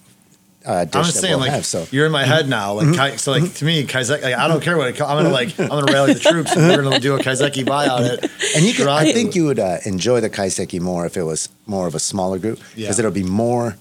uh, 0.69 0.85
dish 0.85 0.95
I'm 0.95 1.03
just 1.05 1.15
that 1.15 1.21
saying, 1.23 1.31
we'll 1.33 1.41
like 1.41 1.51
have. 1.51 1.65
So 1.67 1.87
you're 1.91 2.07
in 2.07 2.13
my 2.13 2.25
head 2.25 2.49
now. 2.49 2.75
Like, 2.75 2.95
kai, 2.95 3.17
so 3.17 3.33
like 3.33 3.55
to 3.55 3.65
me, 3.65 3.85
kaiseki. 3.85 4.23
Like, 4.23 4.35
I 4.37 4.47
don't 4.49 4.63
care 4.63 4.77
what 4.77 4.89
it. 4.89 5.01
I'm 5.01 5.17
gonna 5.17 5.31
like. 5.31 5.59
I'm 5.59 5.69
gonna 5.69 5.91
rally 5.93 6.13
the 6.15 6.21
troops. 6.21 6.55
and 6.55 6.69
We're 6.69 6.83
gonna 6.83 7.01
do 7.01 7.15
a 7.17 7.19
kaiseki 7.19 7.65
buy 7.67 7.89
on 7.89 8.05
it. 8.05 8.31
And 8.57 8.65
you 8.65 8.73
could, 8.75 8.87
I 8.87 9.13
think 9.13 9.35
you 9.35 9.45
would 9.47 9.59
uh, 9.59 9.79
enjoy 9.85 10.21
the 10.21 10.31
kaiseki 10.31 10.81
more 10.81 11.07
if 11.07 11.17
it 11.17 11.23
was 11.23 11.49
more 11.67 11.87
of 11.87 11.95
a 11.95 11.99
smaller 12.01 12.39
group 12.39 12.59
because 12.59 12.77
Yeah. 12.77 12.91
it'll 13.01 13.11
be 13.11 13.23
more 13.25 13.77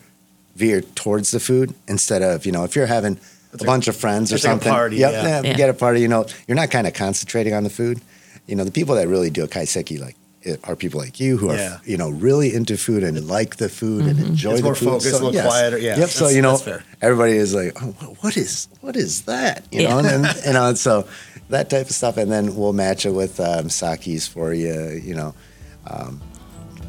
veered 0.55 0.95
towards 0.95 1.31
the 1.31 1.39
food 1.39 1.73
instead 1.87 2.21
of 2.21 2.45
you 2.45 2.51
know 2.51 2.63
if 2.63 2.75
you're 2.75 2.87
having 2.87 3.19
a 3.53 3.63
bunch 3.63 3.87
of 3.87 3.95
friends 3.95 4.31
or 4.31 4.35
it's 4.35 4.43
like 4.43 4.51
a 4.51 4.53
something. 4.55 4.71
party, 4.71 4.95
Yep, 4.97 5.11
yeah. 5.11 5.41
Yeah. 5.43 5.53
get 5.53 5.69
a 5.69 5.73
party. 5.73 6.01
You 6.01 6.07
know, 6.07 6.25
you're 6.47 6.55
not 6.55 6.69
kind 6.71 6.85
of 6.87 6.93
concentrating 6.93 7.53
on 7.53 7.63
the 7.63 7.69
food. 7.69 8.01
You 8.45 8.55
know, 8.55 8.63
the 8.63 8.71
people 8.71 8.95
that 8.95 9.07
really 9.07 9.29
do 9.29 9.43
a 9.43 9.47
kaiseki 9.47 9.99
like 9.99 10.15
it 10.43 10.59
are 10.67 10.75
people 10.75 10.99
like 10.99 11.19
you 11.19 11.37
who 11.37 11.49
are 11.49 11.55
Yeah. 11.55 11.79
you 11.85 11.97
know 11.97 12.09
really 12.09 12.53
into 12.53 12.77
food 12.77 13.03
and 13.03 13.27
like 13.27 13.57
the 13.57 13.69
food 13.69 14.05
and 14.05 14.19
enjoy 14.19 14.51
It's 14.51 14.59
the 14.61 14.65
more 14.65 14.75
food. 14.75 14.89
focused, 14.89 15.19
a 15.21 15.25
little 15.25 15.41
quieter, 15.41 15.77
yeah. 15.77 15.97
Yep. 15.99 16.09
So 16.09 16.27
you 16.29 16.41
know, 16.41 16.59
everybody 17.01 17.33
is 17.33 17.53
like, 17.55 17.73
oh, 17.81 18.15
what 18.21 18.37
is 18.37 18.67
what 18.81 18.95
is 18.95 19.23
that? 19.23 19.65
You 19.71 19.81
Yeah. 19.81 19.89
know, 19.89 19.97
and 19.99 20.07
then, 20.25 20.35
you 20.45 20.53
know, 20.53 20.69
and 20.69 20.77
so 20.77 21.07
that 21.49 21.69
type 21.69 21.87
of 21.89 21.95
stuff, 21.95 22.17
and 22.17 22.31
then 22.31 22.55
we'll 22.55 22.73
match 22.73 23.05
it 23.05 23.11
with 23.11 23.39
um, 23.39 23.69
sakis 23.69 24.27
for 24.27 24.53
you. 24.53 25.01
You 25.03 25.15
know, 25.15 25.33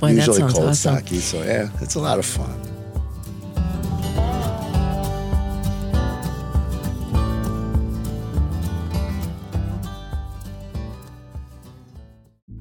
Boy, 0.01 0.09
that 0.09 0.15
usually 0.15 0.41
cold 0.53 0.69
awesome. 0.71 1.05
sake. 1.07 1.21
So 1.23 1.43
yeah, 1.43 1.71
it's 1.81 1.95
a 1.95 2.01
lot 2.01 2.19
of 2.19 2.27
fun. 2.27 2.78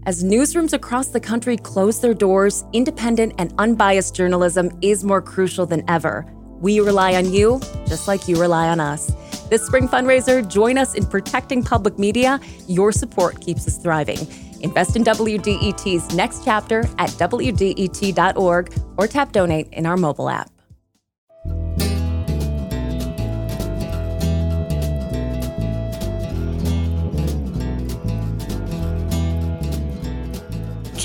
As 0.07 0.23
newsrooms 0.23 0.71
across 0.71 1.09
the 1.09 1.19
country 1.19 1.57
close 1.57 1.99
their 1.99 2.13
doors, 2.13 2.63
independent 2.71 3.33
and 3.39 3.53
unbiased 3.57 4.15
journalism 4.15 4.71
is 4.81 5.03
more 5.03 5.21
crucial 5.21 5.65
than 5.65 5.83
ever. 5.89 6.25
We 6.61 6.79
rely 6.79 7.15
on 7.15 7.33
you, 7.33 7.59
just 7.85 8.07
like 8.07 8.25
you 8.25 8.39
rely 8.39 8.69
on 8.69 8.79
us. 8.79 9.11
This 9.49 9.65
spring 9.65 9.89
fundraiser, 9.89 10.47
join 10.47 10.77
us 10.77 10.95
in 10.95 11.05
protecting 11.07 11.61
public 11.61 11.99
media. 11.99 12.39
Your 12.69 12.93
support 12.93 13.41
keeps 13.41 13.67
us 13.67 13.77
thriving. 13.77 14.19
Invest 14.61 14.95
in 14.95 15.03
WDET's 15.03 16.15
next 16.15 16.45
chapter 16.45 16.85
at 16.99 17.09
WDET.org 17.09 18.73
or 18.95 19.07
tap 19.07 19.33
donate 19.33 19.67
in 19.73 19.85
our 19.85 19.97
mobile 19.97 20.29
app. 20.29 20.49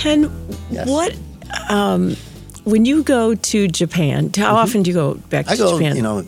Ken, 0.02 0.30
Yes. 0.70 0.88
what 0.88 1.16
um, 1.70 2.16
when 2.64 2.84
you 2.84 3.02
go 3.04 3.34
to 3.34 3.68
Japan? 3.68 4.30
How 4.36 4.56
often 4.56 4.82
do 4.82 4.90
you 4.90 4.94
go 4.96 5.14
back 5.30 5.46
to 5.46 5.52
Mm-hmm. 5.52 5.62
I 5.62 5.64
go, 5.70 5.78
Japan? 5.78 5.96
you 5.96 6.02
know, 6.02 6.26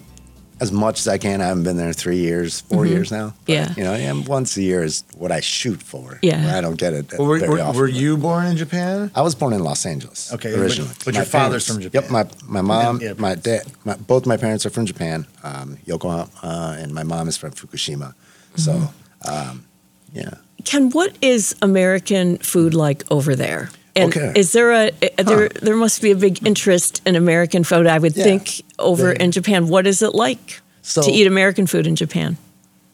as 0.61 0.71
much 0.71 1.01
as 1.01 1.09
I 1.09 1.19
can. 1.19 1.41
I 1.41 1.47
haven't 1.47 1.65
been 1.65 1.77
there 1.77 1.93
three 1.93 2.19
years, 2.19 2.61
4 2.61 2.87
years 2.87 3.11
now. 3.11 3.35
But, 3.47 3.53
Mm-hmm. 3.53 3.53
Yeah. 3.53 3.75
you 3.77 3.85
know, 3.85 3.95
and 3.95 4.29
once 4.29 4.57
a 4.57 4.63
year 4.63 4.85
is 4.85 5.03
what 5.19 5.33
I 5.33 5.41
shoot 5.41 5.83
for. 5.83 6.21
Yeah. 6.23 6.57
I 6.57 6.61
don't 6.61 6.79
get 6.79 6.93
it 6.93 7.13
Well, 7.19 7.27
were, 7.27 7.39
very 7.41 7.51
were, 7.55 7.61
often. 7.61 7.81
were 7.81 7.89
you 7.89 8.17
born 8.17 8.47
in 8.47 8.57
Japan? 8.57 9.11
I 9.17 9.23
was 9.23 9.35
born 9.35 9.53
in 9.53 9.61
Los 9.65 9.85
Angeles. 9.85 10.33
Okay, 10.33 10.55
originally. 10.55 10.93
but 11.05 11.15
your 11.15 11.25
father's 11.25 11.67
from 11.67 11.81
Japan. 11.81 12.03
Yep, 12.03 12.11
my 12.13 12.25
my 12.47 12.63
mom, 12.63 13.01
Yeah, 13.01 13.15
my 13.19 13.35
dad, 13.35 13.63
my, 13.85 13.97
both 13.97 14.25
my 14.27 14.37
parents 14.37 14.65
are 14.65 14.71
from 14.71 14.87
Japan, 14.87 15.27
um, 15.43 15.79
Yokohama, 15.87 16.29
uh, 16.43 16.77
and 16.79 16.95
my 16.95 17.03
mom 17.03 17.27
is 17.29 17.37
from 17.37 17.51
Fukushima. 17.51 18.15
So, 18.57 18.73
Mm-hmm. 18.73 19.51
um, 19.51 19.65
yeah. 20.13 20.35
Ken, 20.64 20.90
what 20.90 21.14
is 21.20 21.55
American 21.62 22.38
food 22.38 22.74
like 22.74 23.05
over 23.11 23.37
there? 23.37 23.70
And 23.96 24.11
Okay. 24.16 24.33
is 24.35 24.53
there 24.53 24.72
a 24.72 24.90
there? 25.18 25.48
There 25.50 25.77
must 25.77 26.03
be 26.03 26.11
a 26.11 26.16
big 26.16 26.44
interest 26.46 27.00
in 27.07 27.14
American 27.16 27.62
food. 27.64 27.87
I 27.87 27.98
would 27.98 28.16
Yeah. 28.16 28.24
think 28.24 28.62
over 28.79 29.12
in 29.12 29.31
Japan. 29.31 29.68
What 29.68 29.87
is 29.87 30.03
it 30.03 30.14
like 30.14 30.61
So- 30.83 31.03
to 31.03 31.11
eat 31.12 31.27
American 31.27 31.66
food 31.66 31.87
in 31.87 31.94
Japan? 31.96 32.37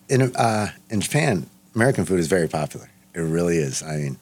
In 0.09 0.35
uh, 0.37 0.71
in 0.91 1.01
Japan, 1.01 1.47
American 1.75 2.05
food 2.05 2.21
is 2.21 2.27
very 2.27 2.49
popular. 2.49 2.91
It 3.15 3.21
really 3.21 3.57
is. 3.59 3.83
I 3.83 3.97
mean, 3.97 4.17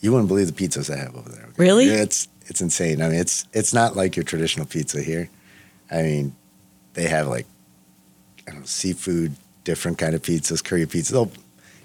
you 0.00 0.12
wouldn't 0.12 0.28
believe 0.28 0.46
the 0.46 0.52
pizzas 0.52 0.86
they 0.86 0.96
have 0.96 1.14
over 1.14 1.28
there. 1.28 1.48
Really? 1.56 1.86
It's 1.86 2.28
it's 2.46 2.60
insane. 2.60 3.02
I 3.02 3.08
mean, 3.08 3.18
it's 3.20 3.44
it's 3.52 3.74
not 3.74 3.96
like 3.96 4.16
your 4.16 4.24
traditional 4.24 4.66
pizza 4.66 5.02
here. 5.02 5.28
I 5.90 6.02
mean, 6.02 6.34
they 6.94 7.08
have 7.08 7.26
like 7.28 7.46
I 8.46 8.52
don't 8.52 8.60
know, 8.60 8.66
seafood, 8.66 9.36
different 9.64 9.98
kind 9.98 10.14
of 10.14 10.22
pizzas, 10.22 10.62
curry 10.62 10.86
pizzas. 10.86 11.10
They'll, 11.10 11.30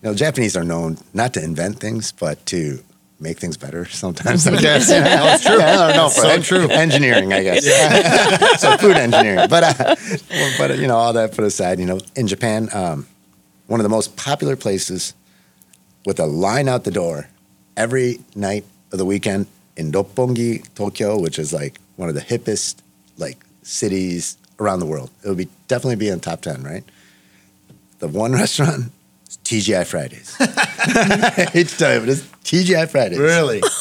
know, 0.04 0.14
Japanese 0.14 0.56
are 0.56 0.64
known 0.64 0.98
not 1.14 1.34
to 1.34 1.44
invent 1.44 1.80
things, 1.80 2.12
but 2.12 2.46
to 2.48 2.80
make 3.20 3.38
things 3.38 3.58
better 3.58 3.86
sometimes. 3.86 4.48
I 4.48 4.56
guess. 4.62 4.88
That's 4.88 5.44
true. 5.44 5.62
I 5.62 5.76
don't 5.76 5.96
know. 5.96 6.10
That's 6.10 6.16
so 6.16 6.30
en- 6.30 6.42
true. 6.42 6.70
Engineering, 6.70 7.34
I 7.34 7.44
guess. 7.44 7.66
so 8.62 8.78
food 8.78 8.96
engineering. 8.96 9.48
But, 9.50 9.64
uh, 9.64 9.96
but 10.58 10.72
uh, 10.72 10.74
you 10.76 10.88
know, 10.88 10.96
all 10.96 11.14
that 11.14 11.34
put 11.34 11.44
aside, 11.44 11.80
you 11.80 11.86
know, 11.86 12.00
in 12.16 12.28
Japan, 12.28 12.70
um, 12.74 13.08
one 13.68 13.80
of 13.80 13.84
the 13.84 13.90
most 13.90 14.16
popular 14.16 14.56
places 14.56 15.14
with 16.06 16.20
a 16.20 16.26
line 16.26 16.68
out 16.70 16.86
the 16.86 16.92
door 16.92 17.28
every 17.76 18.20
night 18.36 18.66
of 18.92 18.98
the 18.98 19.06
weekend 19.06 19.48
in 19.76 19.92
Roppongi, 19.92 20.66
Tokyo, 20.76 21.20
which 21.20 21.38
is 21.38 21.54
like 21.54 21.80
one 21.98 22.10
of 22.10 22.16
the 22.16 22.22
hippest 22.22 22.78
like 23.18 23.38
cities 23.64 24.38
around 24.60 24.80
the 24.80 24.86
world. 24.86 25.12
It 25.24 25.28
would 25.30 25.38
be 25.38 25.50
definitely 25.68 25.98
be 25.98 26.10
in 26.10 26.20
top 26.20 26.42
ten, 26.42 26.64
right? 26.64 26.84
The 28.00 28.08
one 28.08 28.32
restaurant 28.44 28.92
is 29.30 29.38
TGI 29.44 29.86
Fridays. 29.86 30.36
I 30.40 31.50
hate 31.54 31.68
to 31.70 31.78
tell 31.78 31.94
you, 31.94 32.00
but 32.02 32.10
it's 32.10 32.22
TGI 32.44 32.90
Fridays. 32.90 33.20
Really? 33.20 33.60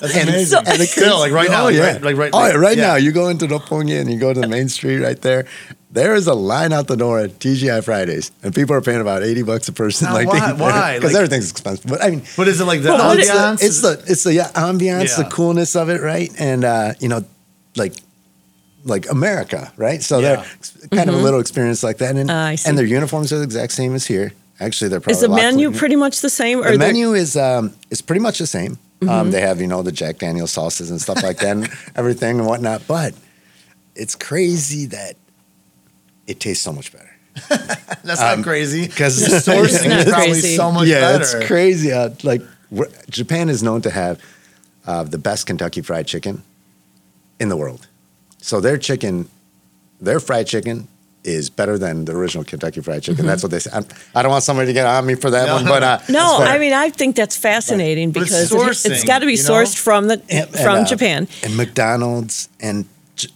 That's 0.00 0.16
And 0.16 0.28
amazing. 0.28 0.46
so- 0.46 0.58
and 0.58 0.80
the 0.80 0.86
Still, 0.86 1.18
like 1.18 1.32
right 1.32 1.50
now, 1.50 1.62
Oh, 1.62 1.64
like, 1.66 1.74
yeah. 1.74 1.80
right, 1.92 2.02
like 2.02 2.16
right, 2.16 2.30
oh, 2.32 2.46
yeah, 2.46 2.52
right 2.54 2.76
yeah. 2.76 2.86
now, 2.88 2.94
you 2.96 3.12
go 3.12 3.28
into 3.28 3.46
Roppongi 3.46 4.00
and 4.00 4.10
you 4.10 4.18
go 4.18 4.32
to 4.32 4.40
the 4.40 4.48
main 4.48 4.68
street 4.68 4.98
right 4.98 5.20
there. 5.20 5.46
There 5.90 6.14
is 6.14 6.26
a 6.26 6.34
line 6.34 6.72
out 6.72 6.88
the 6.88 6.96
door 6.96 7.20
at 7.20 7.38
TGI 7.38 7.84
Fridays, 7.84 8.32
and 8.42 8.52
people 8.54 8.74
are 8.74 8.80
paying 8.80 9.00
about 9.00 9.22
eighty 9.22 9.42
bucks 9.44 9.68
a 9.68 9.72
person. 9.72 10.08
Now, 10.08 10.14
like 10.14 10.26
why- 10.26 10.52
why? 10.52 10.94
Because 10.96 11.12
Like- 11.12 11.22
everything's 11.22 11.50
expensive. 11.50 11.86
But 11.88 12.02
I 12.02 12.10
mean, 12.10 12.22
But 12.36 12.48
is 12.48 12.60
it 12.60 12.64
like 12.64 12.82
the 12.82 12.88
well, 12.90 13.12
it's 13.16 13.30
ambiance? 13.30 13.58
the 13.60 13.66
it's 13.66 13.80
the 13.82 14.04
it's 14.12 14.24
the 14.24 14.32
yeah, 14.34 14.50
ambiance, 14.54 15.16
Yeah. 15.16 15.22
the 15.24 15.30
coolness 15.30 15.76
of 15.76 15.88
it, 15.90 16.00
right? 16.00 16.32
And 16.38 16.64
uh, 16.64 16.94
you 16.98 17.08
know, 17.08 17.24
like 17.76 17.94
like 18.84 19.08
America, 19.08 19.72
right? 19.76 20.02
So 20.02 20.18
Yeah. 20.18 20.44
they're 20.80 20.88
kind 20.98 21.08
of 21.10 21.14
a 21.16 21.22
little 21.22 21.38
experience 21.40 21.84
like 21.84 21.98
that, 21.98 22.16
and 22.16 22.28
I 22.30 22.56
see. 22.56 22.68
and 22.68 22.76
their 22.76 22.86
uniforms 22.86 23.32
are 23.32 23.38
the 23.38 23.44
exact 23.44 23.72
same 23.72 23.94
as 23.94 24.04
here. 24.06 24.32
Actually, 24.60 24.88
they're 24.88 25.00
probably 25.00 25.14
Is 25.14 25.20
the 25.20 25.26
a 25.26 25.28
lot 25.28 25.36
menu 25.36 25.68
cleaner. 25.68 25.78
pretty 25.78 25.96
much 25.96 26.20
the 26.20 26.30
same? 26.30 26.60
Or 26.60 26.70
The 26.72 26.78
there- 26.78 26.78
menu 26.78 27.12
is 27.14 27.36
um, 27.36 27.72
is 27.90 28.00
pretty 28.00 28.20
much 28.20 28.38
the 28.38 28.46
same. 28.46 28.76
Mm-hmm. 29.00 29.08
Um, 29.08 29.30
they 29.32 29.40
have 29.40 29.60
you 29.60 29.66
know 29.66 29.82
the 29.82 29.92
Jack 29.92 30.18
Daniel 30.18 30.46
sauces 30.46 30.90
and 30.90 31.00
stuff 31.00 31.22
like 31.22 31.38
that, 31.38 31.56
and 31.56 31.68
everything 31.96 32.38
and 32.38 32.46
whatnot. 32.46 32.82
But 32.86 33.14
it's 33.96 34.14
crazy 34.14 34.86
that 34.86 35.16
it 36.26 36.40
tastes 36.40 36.62
so 36.64 36.72
much 36.72 36.92
better. 36.92 37.10
That's 38.04 38.20
not 38.20 38.42
crazy 38.44 38.86
because 38.86 39.20
the 39.20 39.36
sourcing 39.52 39.90
is 39.98 40.04
probably 40.04 40.30
crazy. 40.30 40.56
so 40.56 40.70
much 40.70 40.86
yeah, 40.86 41.00
better. 41.00 41.22
it's 41.22 41.46
crazy. 41.46 41.92
Uh, 41.92 42.10
like 42.22 42.42
Japan 43.10 43.48
is 43.48 43.62
known 43.62 43.82
to 43.82 43.90
have 43.90 44.20
uh, 44.86 45.02
the 45.02 45.18
best 45.18 45.46
Kentucky 45.46 45.82
Fried 45.82 46.06
Chicken 46.06 46.42
in 47.40 47.48
the 47.48 47.56
world. 47.56 47.88
So 48.38 48.60
their 48.60 48.78
chicken, 48.78 49.28
their 50.00 50.20
fried 50.20 50.46
chicken. 50.46 50.86
Is 51.24 51.48
better 51.48 51.78
than 51.78 52.04
the 52.04 52.12
original 52.12 52.44
Kentucky 52.44 52.82
Fried 52.82 53.02
Chicken. 53.02 53.20
Mm-hmm. 53.20 53.26
That's 53.28 53.42
what 53.42 53.50
they 53.50 53.58
say. 53.58 53.70
I'm, 53.72 53.86
I 54.14 54.20
don't 54.22 54.30
want 54.30 54.44
somebody 54.44 54.66
to 54.66 54.72
get 54.74 54.86
on 54.86 55.06
me 55.06 55.14
for 55.14 55.30
that 55.30 55.46
No, 55.46 55.54
one, 55.54 55.64
but 55.64 55.82
uh, 55.82 55.98
no, 56.10 56.36
I 56.40 56.58
mean 56.58 56.74
I 56.74 56.90
think 56.90 57.16
that's 57.16 57.34
fascinating 57.34 58.12
But 58.12 58.22
it's 58.24 58.30
because 58.30 58.52
it, 58.52 58.54
sourcing, 58.54 58.90
has 58.90 59.04
got 59.04 59.20
to 59.20 59.26
be 59.26 59.32
you 59.32 59.42
know? 59.42 59.50
sourced 59.50 59.74
from 59.78 60.08
the 60.08 60.20
and- 60.28 60.48
and, 60.48 60.50
from 60.50 60.78
uh, 60.80 60.84
Japan. 60.84 61.26
and 61.42 61.56
McDonald's 61.56 62.50
and 62.60 62.84
j- 63.16 63.30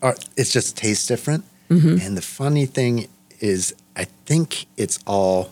or 0.00 0.14
it 0.38 0.44
just 0.44 0.76
tastes 0.78 1.06
different. 1.06 1.44
Mm-hmm. 1.68 1.98
And 2.00 2.16
the 2.16 2.22
funny 2.22 2.64
thing 2.64 3.08
is, 3.40 3.74
I 3.94 4.04
think 4.24 4.64
it's 4.78 4.98
all 5.06 5.50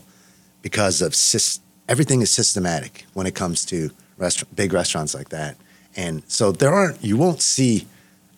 because 0.62 1.02
of 1.02 1.12
sys- 1.12 1.60
everything 1.90 2.22
is 2.22 2.30
systematic 2.30 3.04
when 3.12 3.26
it 3.26 3.34
comes 3.34 3.66
to 3.66 3.90
restaurant, 4.16 4.56
big 4.56 4.72
restaurants 4.72 5.14
like 5.14 5.28
that. 5.28 5.56
And 5.94 6.22
so 6.26 6.52
there 6.52 6.72
aren't 6.72 7.04
you 7.04 7.18
won't 7.18 7.42
see 7.42 7.86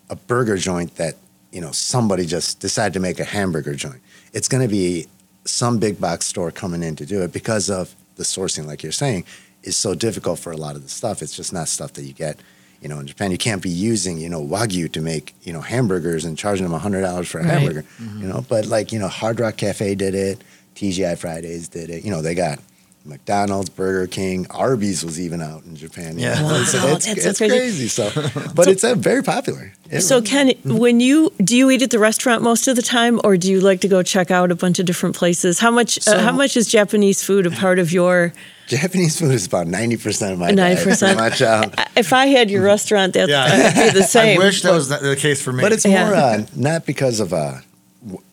a 0.09 0.17
burger 0.17 0.57
joint 0.57 0.95
that 0.97 1.15
you 1.51 1.61
know 1.61 1.71
somebody 1.71 2.25
just 2.25 2.59
decided 2.59 2.93
to 2.93 2.99
make 2.99 3.19
a 3.19 3.23
hamburger 3.23 3.73
joint. 3.75 4.01
It's 4.33 4.47
going 4.47 4.63
to 4.63 4.69
be 4.69 5.07
some 5.45 5.79
big 5.79 5.99
box 5.99 6.27
store 6.27 6.51
coming 6.51 6.83
in 6.83 6.95
to 6.97 7.05
do 7.05 7.21
it 7.23 7.33
because 7.33 7.69
of 7.69 7.95
the 8.15 8.23
sourcing, 8.23 8.65
like 8.65 8.83
you're 8.83 8.91
saying, 8.91 9.25
is 9.63 9.75
so 9.77 9.95
difficult 9.95 10.39
for 10.39 10.51
a 10.51 10.57
lot 10.57 10.75
of 10.75 10.83
the 10.83 10.89
stuff. 10.89 11.21
It's 11.21 11.35
just 11.35 11.51
not 11.53 11.67
stuff 11.67 11.93
that 11.93 12.03
you 12.03 12.13
get, 12.13 12.39
you 12.81 12.89
know, 12.89 12.99
in 12.99 13.07
Japan. 13.07 13.31
You 13.31 13.37
can't 13.37 13.61
be 13.61 13.69
using, 13.69 14.17
you 14.17 14.29
know, 14.29 14.41
wagyu 14.41 14.91
to 14.91 15.01
make, 15.01 15.33
you 15.43 15.53
know, 15.53 15.61
hamburgers 15.61 16.25
and 16.25 16.37
charging 16.37 16.67
them 16.69 16.79
hundred 16.79 17.01
dollars 17.01 17.27
for 17.27 17.39
a 17.39 17.43
Right. 17.43 17.51
hamburger, 17.53 17.83
mm-hmm. 18.01 18.21
you 18.21 18.27
know. 18.27 18.45
But 18.47 18.67
like, 18.67 18.91
you 18.91 18.99
know, 18.99 19.07
Hard 19.07 19.39
Rock 19.39 19.57
Cafe 19.57 19.95
did 19.95 20.13
it, 20.15 20.43
TGI 20.75 21.17
Fridays 21.17 21.67
did 21.67 21.89
it. 21.89 22.05
You 22.05 22.11
know, 22.11 22.21
they 22.21 22.35
got 22.35 22.59
McDonald's, 23.05 23.69
Burger 23.69 24.07
King, 24.07 24.45
Arby's 24.49 25.03
was 25.03 25.19
even 25.19 25.41
out 25.41 25.63
in 25.63 25.75
Japan. 25.75 26.19
Yeah. 26.19 26.41
Wow, 26.49 26.61
it's, 26.61 26.73
it's, 26.73 27.05
that's 27.05 27.23
so 27.23 27.29
it's 27.29 27.37
crazy. 27.39 27.55
crazy. 27.57 27.87
So, 27.87 28.11
but 28.55 28.67
it's 28.67 28.83
uh, 28.83 28.95
very 28.95 29.23
popular. 29.23 29.71
It 29.89 30.01
So 30.01 30.21
Ken, 30.21 30.49
Mm-hmm. 30.49 30.77
when 30.77 30.99
you 30.99 31.31
do 31.43 31.55
you 31.57 31.69
eat 31.71 31.81
at 31.81 31.89
the 31.91 31.99
restaurant 31.99 32.41
most 32.43 32.67
of 32.67 32.75
the 32.75 32.81
time, 32.81 33.19
or 33.23 33.37
do 33.37 33.49
you 33.51 33.59
like 33.61 33.81
to 33.81 33.87
go 33.87 34.03
check 34.03 34.29
out 34.31 34.51
a 34.51 34.55
bunch 34.55 34.79
of 34.79 34.85
different 34.85 35.15
places? 35.15 35.59
How 35.59 35.71
much 35.71 36.07
uh, 36.07 36.19
how 36.19 36.31
much 36.31 36.55
is 36.57 36.67
Japanese 36.67 37.23
food 37.23 37.45
a 37.45 37.51
part 37.51 37.79
of 37.79 37.91
your? 37.91 38.33
Japanese 38.67 39.19
food 39.19 39.31
is 39.31 39.47
about 39.47 39.65
ninety 39.67 39.97
percent 39.97 40.33
of 40.33 40.39
my 40.39 40.51
90%. 40.51 40.55
diet. 40.55 40.79
pretty 40.99 41.15
Much, 41.15 41.41
um, 41.41 41.71
If 41.95 42.13
I 42.13 42.27
had 42.27 42.51
your 42.51 42.61
restaurant, 42.63 43.13
that's 43.13 43.29
Yeah. 43.29 43.45
I'd 43.75 43.93
be 43.93 43.99
the 43.99 44.05
same. 44.05 44.39
I 44.39 44.43
wish 44.45 44.61
that 44.61 44.71
was 44.73 44.89
the 44.89 45.15
case 45.15 45.41
for 45.41 45.51
me. 45.51 45.61
but 45.63 45.71
it's 45.71 45.85
Yeah. 45.85 46.05
more 46.05 46.15
uh, 46.15 46.45
not 46.55 46.85
because 46.85 47.19
of 47.19 47.33
uh, 47.33 47.55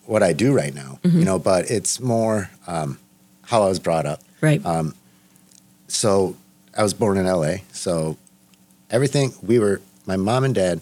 what 0.05 0.21
I 0.23 0.33
do 0.33 0.53
right 0.53 0.73
now, 0.73 0.99
you 1.03 1.25
know, 1.25 1.39
but 1.39 1.69
it's 1.71 1.99
more 1.99 2.49
um, 2.67 2.99
how 3.45 3.63
I 3.63 3.67
was 3.69 3.79
brought 3.79 4.05
up. 4.05 4.21
Right. 4.41 4.63
Um, 4.65 4.93
so 5.87 6.35
I 6.77 6.83
was 6.83 6.93
born 6.93 7.17
in 7.17 7.25
LA. 7.25 7.55
So 7.71 8.17
everything 8.89 9.33
we 9.41 9.59
were, 9.59 9.81
my 10.05 10.15
mom 10.17 10.43
and 10.43 10.53
dad, 10.53 10.81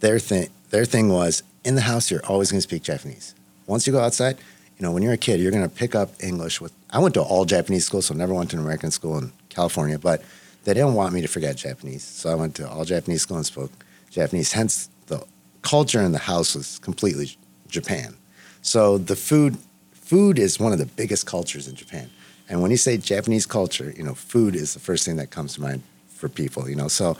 their 0.00 0.18
thing, 0.18 0.48
their 0.70 0.84
thing 0.84 1.08
was 1.08 1.42
in 1.64 1.74
the 1.74 1.82
house. 1.82 2.10
You're 2.10 2.24
always 2.26 2.50
going 2.50 2.58
to 2.58 2.62
speak 2.62 2.82
Japanese. 2.82 3.34
Once 3.66 3.86
you 3.86 3.92
go 3.92 4.00
outside, 4.00 4.38
you 4.78 4.86
know, 4.86 4.92
when 4.92 5.02
you're 5.02 5.12
a 5.12 5.18
kid, 5.18 5.40
you're 5.40 5.50
going 5.50 5.68
to 5.68 5.74
pick 5.74 5.94
up 5.94 6.10
English. 6.20 6.60
With 6.60 6.72
I 6.90 6.98
went 6.98 7.14
to 7.14 7.22
all 7.22 7.44
Japanese 7.44 7.84
school, 7.84 8.00
so 8.00 8.14
never 8.14 8.32
went 8.32 8.50
to 8.50 8.56
an 8.56 8.62
American 8.62 8.90
school 8.90 9.18
in 9.18 9.30
California. 9.50 9.98
But 9.98 10.22
they 10.64 10.72
didn't 10.72 10.94
want 10.94 11.12
me 11.12 11.20
to 11.20 11.28
forget 11.28 11.56
Japanese, 11.56 12.02
so 12.02 12.30
I 12.30 12.34
went 12.34 12.54
to 12.56 12.68
all 12.68 12.84
Japanese 12.84 13.22
school 13.22 13.36
and 13.36 13.46
spoke 13.46 13.70
Japanese. 14.10 14.52
Hence, 14.52 14.88
the 15.06 15.24
culture 15.62 16.00
in 16.00 16.12
the 16.12 16.18
house 16.18 16.54
was 16.54 16.78
completely 16.78 17.36
Japan. 17.68 18.16
So 18.62 18.98
the 18.98 19.16
food, 19.16 19.58
food 19.92 20.38
is 20.38 20.58
one 20.58 20.72
of 20.72 20.78
the 20.78 20.86
biggest 20.86 21.26
cultures 21.26 21.68
in 21.68 21.74
Japan. 21.74 22.10
And 22.50 22.60
when 22.60 22.70
you 22.72 22.76
say 22.76 22.98
Japanese 22.98 23.46
culture, 23.46 23.94
you 23.96 24.02
know, 24.02 24.14
food 24.14 24.54
is 24.56 24.74
the 24.74 24.80
first 24.80 25.06
thing 25.06 25.16
that 25.16 25.30
comes 25.30 25.54
to 25.54 25.62
mind 25.62 25.82
for 26.08 26.28
people. 26.28 26.68
You 26.68 26.76
know, 26.76 26.88
so 26.88 27.16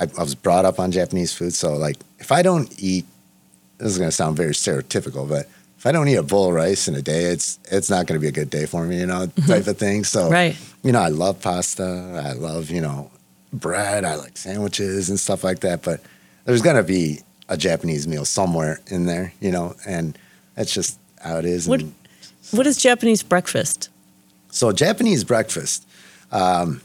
I, 0.00 0.04
I 0.18 0.22
was 0.22 0.34
brought 0.34 0.64
up 0.64 0.80
on 0.80 0.90
Japanese 0.90 1.32
food. 1.32 1.52
So 1.52 1.76
like, 1.76 1.96
if 2.18 2.32
I 2.32 2.42
don't 2.42 2.72
eat, 2.80 3.04
this 3.78 3.92
is 3.92 3.98
going 3.98 4.08
to 4.08 4.16
sound 4.16 4.36
very 4.36 4.52
stereotypical, 4.52 5.28
but 5.28 5.46
if 5.78 5.86
I 5.86 5.92
don't 5.92 6.08
eat 6.08 6.14
a 6.16 6.22
bowl 6.22 6.48
of 6.48 6.54
rice 6.54 6.88
in 6.88 6.94
a 6.94 7.02
day, 7.02 7.24
it's 7.24 7.58
it's 7.70 7.90
not 7.90 8.06
going 8.06 8.18
to 8.18 8.20
be 8.20 8.28
a 8.28 8.32
good 8.32 8.48
day 8.48 8.64
for 8.64 8.86
me. 8.86 8.98
You 8.98 9.06
know, 9.06 9.26
mm-hmm. 9.26 9.46
type 9.46 9.66
of 9.66 9.76
thing. 9.76 10.04
So 10.04 10.30
Right. 10.30 10.56
you 10.82 10.92
know, 10.92 11.00
I 11.00 11.08
love 11.08 11.42
pasta. 11.42 12.22
I 12.24 12.32
love 12.32 12.70
you 12.70 12.80
know 12.80 13.10
bread. 13.52 14.04
I 14.06 14.14
like 14.14 14.38
sandwiches 14.38 15.10
and 15.10 15.20
stuff 15.20 15.44
like 15.44 15.60
that. 15.60 15.82
But 15.82 16.00
there's 16.46 16.62
going 16.62 16.76
to 16.76 16.82
be 16.82 17.20
a 17.50 17.58
Japanese 17.58 18.08
meal 18.08 18.24
somewhere 18.24 18.80
in 18.86 19.04
there. 19.04 19.34
You 19.40 19.50
know, 19.50 19.76
and 19.86 20.16
that's 20.54 20.72
just 20.72 20.98
how 21.22 21.36
it 21.36 21.44
is. 21.44 21.68
What 21.68 21.80
and- 21.82 21.94
What 22.52 22.66
is 22.66 22.78
Japanese 22.78 23.22
breakfast? 23.22 23.90
So 24.54 24.70
Japanese 24.70 25.24
breakfast, 25.24 25.84
um, 26.30 26.80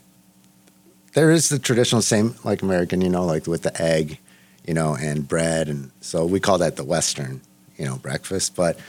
there 1.14 1.30
is 1.30 1.50
the 1.50 1.60
traditional 1.60 2.02
same 2.02 2.34
like 2.44 2.64
American, 2.64 3.00
you 3.00 3.10
know, 3.10 3.26
like 3.26 3.46
with 3.46 3.62
the 3.62 3.80
egg, 3.80 4.18
you 4.66 4.74
know, 4.74 4.96
and 4.96 5.28
bread, 5.28 5.68
and 5.70 5.92
so 6.02 6.26
we 6.26 6.40
call 6.40 6.58
that 6.58 6.78
the 6.78 6.84
Western, 6.84 7.42
you 7.78 7.86
know, 7.86 7.98
breakfast. 7.98 8.56
But 8.56 8.80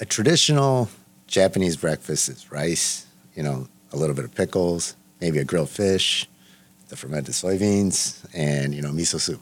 a 0.00 0.04
traditional 0.04 0.88
Japanese 1.28 1.76
breakfast 1.76 2.28
is 2.28 2.50
rice, 2.50 3.06
you 3.36 3.42
know, 3.44 3.68
a 3.92 3.96
little 3.96 4.16
bit 4.16 4.24
of 4.24 4.34
pickles, 4.34 4.96
maybe 5.20 5.38
a 5.38 5.44
grilled 5.44 5.70
fish, 5.70 6.28
the 6.88 6.96
fermented 6.96 7.34
soybeans, 7.34 8.24
and 8.34 8.74
you 8.74 8.82
know, 8.82 8.90
miso 8.90 9.20
soup 9.20 9.40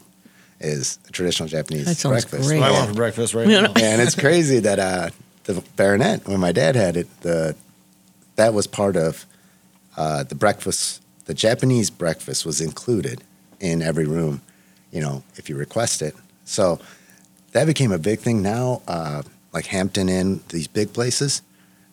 is 0.59 0.99
a 1.07 1.11
traditional 1.11 1.49
Japanese 1.49 1.85
That 1.85 1.97
sounds 1.97 2.25
breakfast. 2.25 2.47
great. 2.47 2.59
What 2.59 2.69
I 2.69 2.71
want 2.73 2.89
for 2.89 2.95
breakfast 2.95 3.33
right 3.33 3.47
now. 3.47 3.65
and 3.75 4.01
it's 4.03 4.15
crazy 4.15 4.59
that 4.59 4.77
uh, 4.77 5.09
the 5.45 5.53
Baronette, 5.77 6.27
when 6.27 6.39
my 6.39 6.51
dad 6.51 6.75
had 6.75 6.95
it, 6.95 7.07
the 7.21 7.55
that 8.35 8.53
was 8.53 8.67
part 8.67 8.95
of 8.95 9.25
uh, 9.97 10.23
the 10.23 10.35
breakfast. 10.35 11.01
The 11.25 11.33
Japanese 11.33 11.89
breakfast 11.89 12.45
was 12.45 12.59
included 12.59 13.23
in 13.59 13.81
every 13.81 14.05
room, 14.05 14.41
you 14.91 15.01
know, 15.01 15.23
if 15.35 15.49
you 15.49 15.55
request 15.55 16.01
it. 16.01 16.15
So 16.45 16.79
that 17.51 17.65
became 17.65 17.91
a 17.91 17.97
big 17.97 18.19
thing. 18.19 18.41
Now, 18.41 18.81
uh, 18.87 19.23
like 19.53 19.67
Hampton 19.67 20.09
Inn, 20.09 20.41
these 20.49 20.67
big 20.67 20.93
places 20.93 21.41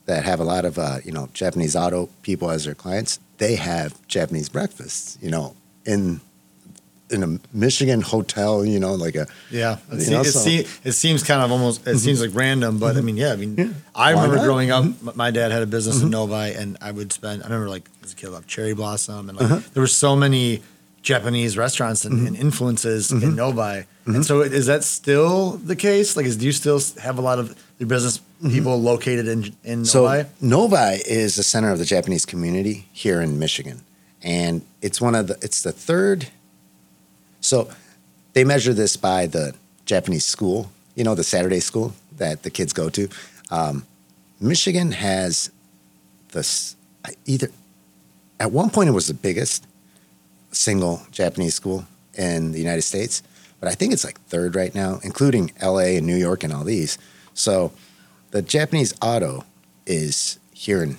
that 0.06 0.24
have 0.24 0.40
a 0.40 0.44
lot 0.44 0.64
of 0.64 0.78
uh, 0.78 0.98
you 1.04 1.12
know 1.12 1.28
Japanese 1.32 1.76
auto 1.76 2.08
people 2.22 2.50
as 2.50 2.64
their 2.64 2.74
clients, 2.74 3.20
they 3.38 3.54
have 3.54 3.94
Japanese 4.08 4.48
breakfasts, 4.48 5.18
you 5.20 5.30
know, 5.30 5.54
in 5.84 6.20
in 7.10 7.22
a 7.22 7.38
Michigan 7.52 8.00
hotel, 8.00 8.64
you 8.64 8.78
know, 8.80 8.94
like 8.94 9.14
a 9.16 9.26
Yeah, 9.50 9.78
it, 9.90 9.94
You 9.94 10.00
se- 10.00 10.10
know, 10.12 10.20
it, 10.20 10.24
so- 10.26 10.38
se- 10.40 10.66
it 10.84 10.92
seems 10.92 11.22
kind 11.22 11.42
of 11.42 11.50
almost. 11.52 11.86
It 11.86 11.98
seems 11.98 12.20
mm-hmm. 12.20 12.28
like 12.28 12.36
random, 12.36 12.78
but 12.78 12.96
I 12.96 12.98
mm-hmm. 12.98 13.06
mean, 13.06 13.16
yeah. 13.16 13.32
I 13.32 13.36
mean, 13.36 13.74
I 13.94 14.14
Why 14.14 14.22
remember 14.22 14.36
not? 14.36 14.44
growing 14.44 14.70
up. 14.70 14.84
m- 14.84 15.10
My 15.14 15.30
dad 15.30 15.52
had 15.52 15.62
a 15.62 15.66
business 15.66 16.02
in 16.02 16.10
Novi, 16.10 16.54
and 16.54 16.76
I 16.80 16.90
would 16.90 17.12
spend. 17.12 17.42
I 17.42 17.46
remember 17.46 17.68
like 17.68 17.88
as 18.02 18.12
a 18.12 18.16
kid, 18.16 18.28
I 18.28 18.30
loved 18.30 18.48
Cherry 18.48 18.74
Blossom, 18.74 19.28
and 19.28 19.38
like 19.38 19.50
uh-huh. 19.50 19.60
there 19.74 19.80
were 19.82 19.86
so 19.86 20.14
many 20.16 20.62
Japanese 21.02 21.56
restaurants 21.56 22.04
and, 22.04 22.26
and 22.26 22.36
influences 22.36 23.10
in 23.10 23.34
Novi. 23.34 23.84
And 24.06 24.26
so, 24.26 24.40
is 24.42 24.66
that 24.66 24.82
still 24.84 25.52
the 25.52 25.76
case? 25.76 26.16
Like, 26.16 26.26
is 26.26 26.36
do 26.36 26.44
you 26.46 26.52
still 26.52 26.80
have 27.00 27.16
a 27.18 27.20
lot 27.22 27.38
of 27.38 27.54
your 27.78 27.88
business 27.88 28.20
people 28.42 28.80
located 28.80 29.28
in 29.28 29.54
in 29.64 29.84
So 29.84 30.04
Novi? 30.04 30.28
Novi 30.40 31.00
is 31.06 31.36
the 31.36 31.42
center 31.42 31.70
of 31.70 31.78
the 31.78 31.84
Japanese 31.84 32.26
community 32.26 32.86
here 32.92 33.20
in 33.20 33.38
Michigan, 33.38 33.82
and 34.22 34.62
it's 34.82 35.00
one 35.00 35.14
of 35.14 35.28
the 35.28 35.38
it's 35.42 35.62
the 35.62 35.72
third. 35.72 36.28
So 37.40 37.70
they 38.32 38.44
measure 38.44 38.72
this 38.74 38.96
by 38.96 39.26
the 39.26 39.54
Japanese 39.86 40.24
school, 40.24 40.70
you 40.94 41.04
know, 41.04 41.14
the 41.14 41.24
Saturday 41.24 41.60
school 41.60 41.94
that 42.16 42.42
the 42.42 42.50
kids 42.50 42.72
go 42.72 42.88
to. 42.90 43.08
Um, 43.50 43.86
Michigan 44.40 44.92
has 44.92 45.50
this 46.32 46.76
either 47.26 47.48
at 48.38 48.52
one 48.52 48.70
point 48.70 48.88
it 48.88 48.92
was 48.92 49.06
the 49.06 49.14
biggest 49.14 49.66
single 50.52 51.02
Japanese 51.12 51.54
school 51.54 51.84
in 52.14 52.52
the 52.52 52.58
United 52.58 52.82
States, 52.82 53.22
but 53.60 53.68
I 53.68 53.74
think 53.74 53.92
it's 53.92 54.04
like 54.04 54.20
third 54.22 54.56
right 54.56 54.74
now, 54.74 54.98
including 55.02 55.52
L.A. 55.60 55.96
and 55.96 56.06
New 56.06 56.16
York 56.16 56.42
and 56.42 56.52
all 56.52 56.64
these. 56.64 56.98
So 57.34 57.72
the 58.30 58.42
Japanese 58.42 58.94
auto 59.02 59.44
is 59.86 60.38
here 60.52 60.82
in 60.82 60.96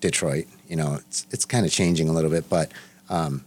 Detroit. 0.00 0.46
You 0.68 0.76
know, 0.76 0.94
it's 0.94 1.26
it's 1.30 1.44
kind 1.44 1.66
of 1.66 1.72
changing 1.72 2.08
a 2.08 2.12
little 2.12 2.30
bit, 2.30 2.48
but 2.48 2.70
um, 3.10 3.44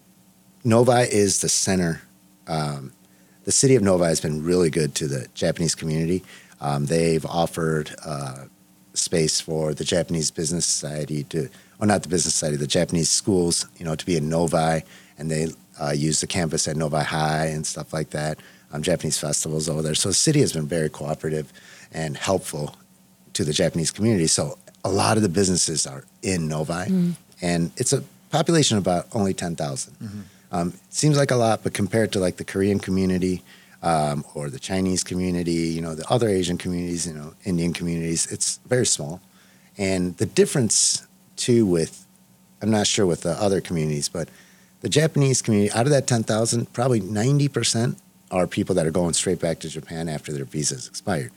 Novi 0.63 1.03
is 1.03 1.41
the 1.41 1.49
center. 1.49 2.01
Um, 2.47 2.91
the 3.43 3.51
city 3.51 3.75
of 3.75 3.83
Novi 3.83 4.05
has 4.05 4.19
been 4.19 4.43
really 4.43 4.69
good 4.69 4.93
to 4.95 5.07
the 5.07 5.27
Japanese 5.33 5.75
community. 5.75 6.23
Um, 6.59 6.85
they've 6.87 7.25
offered 7.25 7.95
uh, 8.05 8.45
space 8.93 9.39
for 9.39 9.73
the 9.73 9.83
Japanese 9.83 10.31
Business 10.31 10.65
Society 10.65 11.23
to, 11.25 11.49
or 11.79 11.87
not 11.87 12.03
the 12.03 12.09
Business 12.09 12.33
Society, 12.33 12.57
the 12.57 12.67
Japanese 12.67 13.09
schools, 13.09 13.65
you 13.77 13.85
know, 13.85 13.95
to 13.95 14.05
be 14.05 14.17
in 14.17 14.27
Novi, 14.27 14.83
and 15.17 15.31
they 15.31 15.47
uh, 15.79 15.91
use 15.91 16.19
the 16.21 16.27
campus 16.27 16.67
at 16.67 16.75
Novi 16.75 17.03
High 17.03 17.45
and 17.47 17.65
stuff 17.65 17.93
like 17.93 18.09
that. 18.09 18.39
Um, 18.73 18.81
Japanese 18.81 19.17
festivals 19.17 19.69
over 19.69 19.81
there. 19.81 19.95
So 19.95 20.09
the 20.09 20.15
city 20.15 20.41
has 20.41 20.51
been 20.51 20.67
very 20.67 20.89
cooperative 20.89 21.53
and 21.93 22.17
helpful 22.17 22.75
to 23.33 23.45
the 23.45 23.53
Japanese 23.53 23.91
community. 23.91 24.27
So 24.27 24.57
a 24.83 24.89
lot 24.89 25.15
of 25.15 25.23
the 25.23 25.29
businesses 25.29 25.87
are 25.87 26.03
in 26.21 26.47
Novi, 26.49 27.15
and 27.41 27.71
it's 27.77 27.93
a 27.93 28.03
population 28.29 28.77
of 28.77 28.83
about 28.83 29.07
only 29.13 29.33
ten 29.33 29.55
Um, 30.51 30.69
it 30.69 30.93
seems 30.93 31.17
like 31.17 31.31
a 31.31 31.35
lot, 31.35 31.63
but 31.63 31.73
compared 31.73 32.11
to 32.13 32.19
like 32.19 32.37
the 32.37 32.45
Korean 32.45 32.79
community 32.79 33.43
um, 33.83 34.25
or 34.33 34.49
the 34.49 34.59
Chinese 34.59 35.03
community, 35.03 35.51
you 35.51 35.81
know, 35.81 35.95
the 35.95 36.09
other 36.09 36.29
Asian 36.29 36.57
communities, 36.57 37.07
you 37.07 37.13
know, 37.13 37.33
Indian 37.43 37.73
communities, 37.73 38.31
it's 38.31 38.57
very 38.67 38.85
small. 38.85 39.21
And 39.77 40.17
the 40.17 40.25
difference 40.25 41.05
too 41.35 41.65
with, 41.65 42.05
I'm 42.61 42.71
not 42.71 42.87
sure 42.87 43.05
with 43.05 43.21
the 43.21 43.41
other 43.41 43.61
communities, 43.61 44.09
but 44.09 44.29
the 44.81 44.89
Japanese 44.89 45.41
community, 45.41 45.71
out 45.71 45.85
of 45.85 45.91
that 45.91 46.07
10,000, 46.07 46.73
probably 46.73 47.01
90% 47.01 47.97
are 48.31 48.47
people 48.47 48.75
that 48.75 48.85
are 48.85 48.91
going 48.91 49.13
straight 49.13 49.39
back 49.39 49.59
to 49.59 49.69
Japan 49.69 50.09
after 50.09 50.31
their 50.31 50.45
visas 50.45 50.87
expired. 50.87 51.31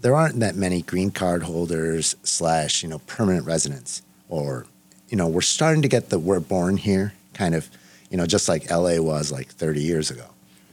There 0.00 0.14
aren't 0.14 0.40
that 0.40 0.56
many 0.56 0.82
green 0.82 1.10
card 1.10 1.42
holders 1.42 2.16
slash, 2.22 2.82
you 2.82 2.88
know, 2.88 3.00
permanent 3.00 3.46
residents 3.46 4.02
or, 4.28 4.66
you 5.08 5.16
know, 5.16 5.28
we're 5.28 5.40
starting 5.42 5.82
to 5.82 5.88
get 5.88 6.08
the 6.08 6.18
we're 6.18 6.40
born 6.40 6.76
here 6.76 7.12
kind 7.34 7.54
of, 7.54 7.68
you 8.10 8.16
know, 8.16 8.26
just 8.26 8.48
like 8.48 8.70
LA 8.70 9.00
was 9.00 9.32
like 9.32 9.48
30 9.48 9.80
years 9.80 10.10
ago. 10.10 10.26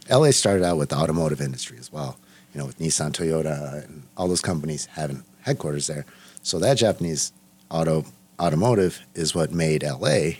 LA 0.10 0.32
started 0.32 0.64
out 0.64 0.78
with 0.78 0.90
the 0.90 0.96
automotive 0.96 1.42
industry 1.42 1.78
as 1.78 1.92
well, 1.92 2.18
you 2.54 2.60
know, 2.60 2.66
with 2.66 2.80
Nissan, 2.80 3.12
Toyota, 3.12 3.86
and 3.86 4.04
all 4.18 4.28
those 4.28 4.42
companies 4.42 4.88
having 4.88 5.24
headquarters 5.42 5.88
there. 5.88 6.06
So 6.42 6.60
that 6.60 6.78
Japanese 6.78 7.32
auto 7.70 8.06
automotive 8.40 9.02
is 9.16 9.34
what 9.36 9.52
made 9.52 9.84
LA, 9.84 10.38